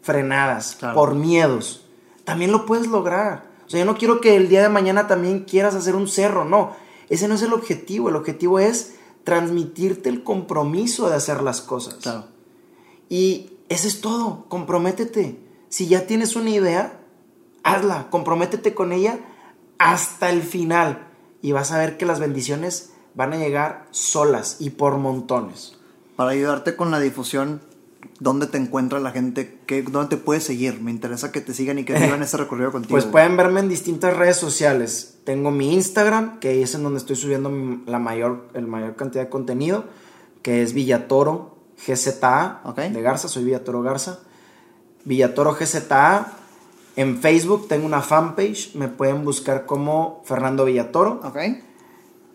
[0.01, 0.95] frenadas Claro.
[0.95, 1.85] por miedos.
[2.25, 3.49] También lo puedes lograr.
[3.65, 6.43] O sea, yo no quiero que el día de mañana también quieras hacer un cerro,
[6.43, 6.75] no.
[7.09, 8.09] Ese no es el objetivo.
[8.09, 11.95] El objetivo es transmitirte el compromiso de hacer las cosas.
[11.95, 12.25] Claro.
[13.07, 15.39] Y eso es todo, comprométete.
[15.69, 16.99] Si ya tienes una idea,
[17.63, 19.19] hazla, comprométete con ella
[19.83, 21.07] hasta el final
[21.41, 25.77] y vas a ver que las bendiciones van a llegar solas y por montones.
[26.15, 27.61] Para ayudarte con la difusión,
[28.19, 29.59] ¿dónde te encuentra la gente?
[29.65, 30.81] ¿Qué, ¿Dónde te puedes seguir?
[30.81, 32.91] Me interesa que te sigan y que vivan ese recorrido contigo.
[32.91, 35.17] Pues pueden verme en distintas redes sociales.
[35.23, 37.51] Tengo mi Instagram, que es en donde estoy subiendo
[37.85, 39.85] la mayor, el mayor cantidad de contenido,
[40.41, 42.77] que es Villatoro GZA Ok.
[42.77, 44.19] de Garza, soy Villatoro Garza.
[45.05, 46.33] Villatoro GZA.
[46.95, 51.21] En Facebook tengo una fanpage, me pueden buscar como Fernando Villatoro.
[51.23, 51.37] Ok.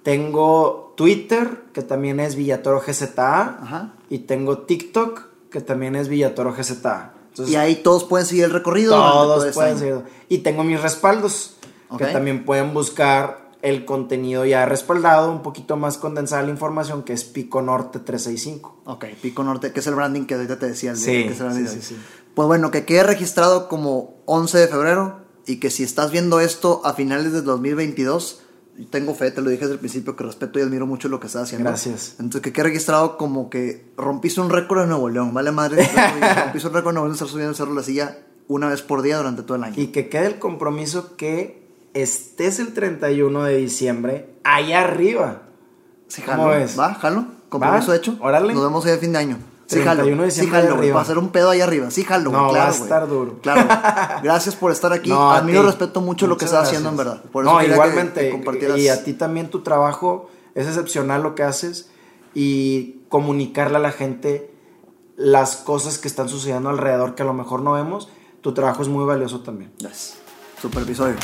[0.03, 3.41] Tengo Twitter, que también es Villatoro GZA.
[3.63, 3.93] Ajá.
[4.09, 7.13] Y tengo TikTok, que también es Villatoro GZA.
[7.31, 8.93] Entonces, Y ahí todos pueden seguir el recorrido.
[8.95, 10.01] todo todos este pueden seguir.
[10.29, 11.57] Y tengo mis respaldos,
[11.99, 17.13] que también pueden buscar el contenido ya respaldado, un poquito más condensada la información, que
[17.13, 18.77] es Pico Norte 365.
[18.85, 20.93] Ok, Pico Norte, que es el branding que ahorita te decía.
[20.93, 22.01] El de- Sí, que es el branding sí, de sí, sí.
[22.37, 26.83] Pues bueno, que quede registrado como 11 de febrero y que si estás viendo esto
[26.85, 28.43] a finales del 2022,
[28.77, 31.19] yo tengo fe, te lo dije desde el principio, que respeto y admiro mucho lo
[31.19, 31.71] que estás haciendo.
[31.71, 32.17] Gracias.
[32.19, 35.89] Entonces, que quede registrado como que rompiste un récord en Nuevo León, ¿vale madre?
[36.45, 38.19] rompiste un récord en Nuevo León de estar subiendo el Cerro de la Silla
[38.49, 39.75] una vez por día durante todo el año.
[39.79, 45.45] Y que quede el compromiso que estés el 31 de diciembre allá arriba.
[46.09, 46.51] Sí, ¿Cómo jalo.
[46.51, 46.79] ves?
[46.79, 46.93] ¿Va?
[46.97, 47.29] ¿Jalo?
[47.49, 48.19] ¿Compromiso Va, hecho?
[48.21, 48.53] órale.
[48.53, 49.39] Nos vemos ahí a fin de año.
[49.67, 50.23] Sí, 31 jalo.
[50.25, 50.79] de Sí, jalo, güey.
[50.79, 50.97] arriba.
[50.97, 51.91] Va a ser un pedo ahí arriba.
[51.91, 52.43] Sí, jalo, güey.
[52.43, 53.39] No, claro, va a estar duro.
[53.43, 53.67] Claro.
[54.23, 55.11] Gracias por estar aquí.
[55.11, 55.67] No, a Admiro y ti.
[55.67, 57.23] respeto mucho lo que estás haciendo, en verdad.
[57.33, 58.21] Por eso no, que- igualmente.
[58.21, 61.91] que compartieras- Y a ti también tu trabajo es excepcional lo que haces
[62.33, 64.53] y comunicarle a la gente
[65.17, 68.09] las cosas que están sucediendo alrededor que a lo mejor no vemos.
[68.43, 69.73] Tu trabajo es muy valioso también.
[69.79, 70.15] Yes.
[70.63, 71.17] Super episodio.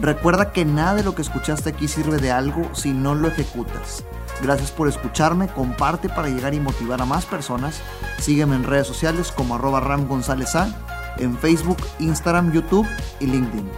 [0.00, 4.04] Recuerda que nada de lo que escuchaste aquí sirve de algo si no lo ejecutas.
[4.42, 7.80] Gracias por escucharme, comparte para llegar y motivar a más personas.
[8.18, 12.86] Sígueme en redes sociales como arroba Ram González A, en Facebook, Instagram, YouTube
[13.20, 13.70] y LinkedIn.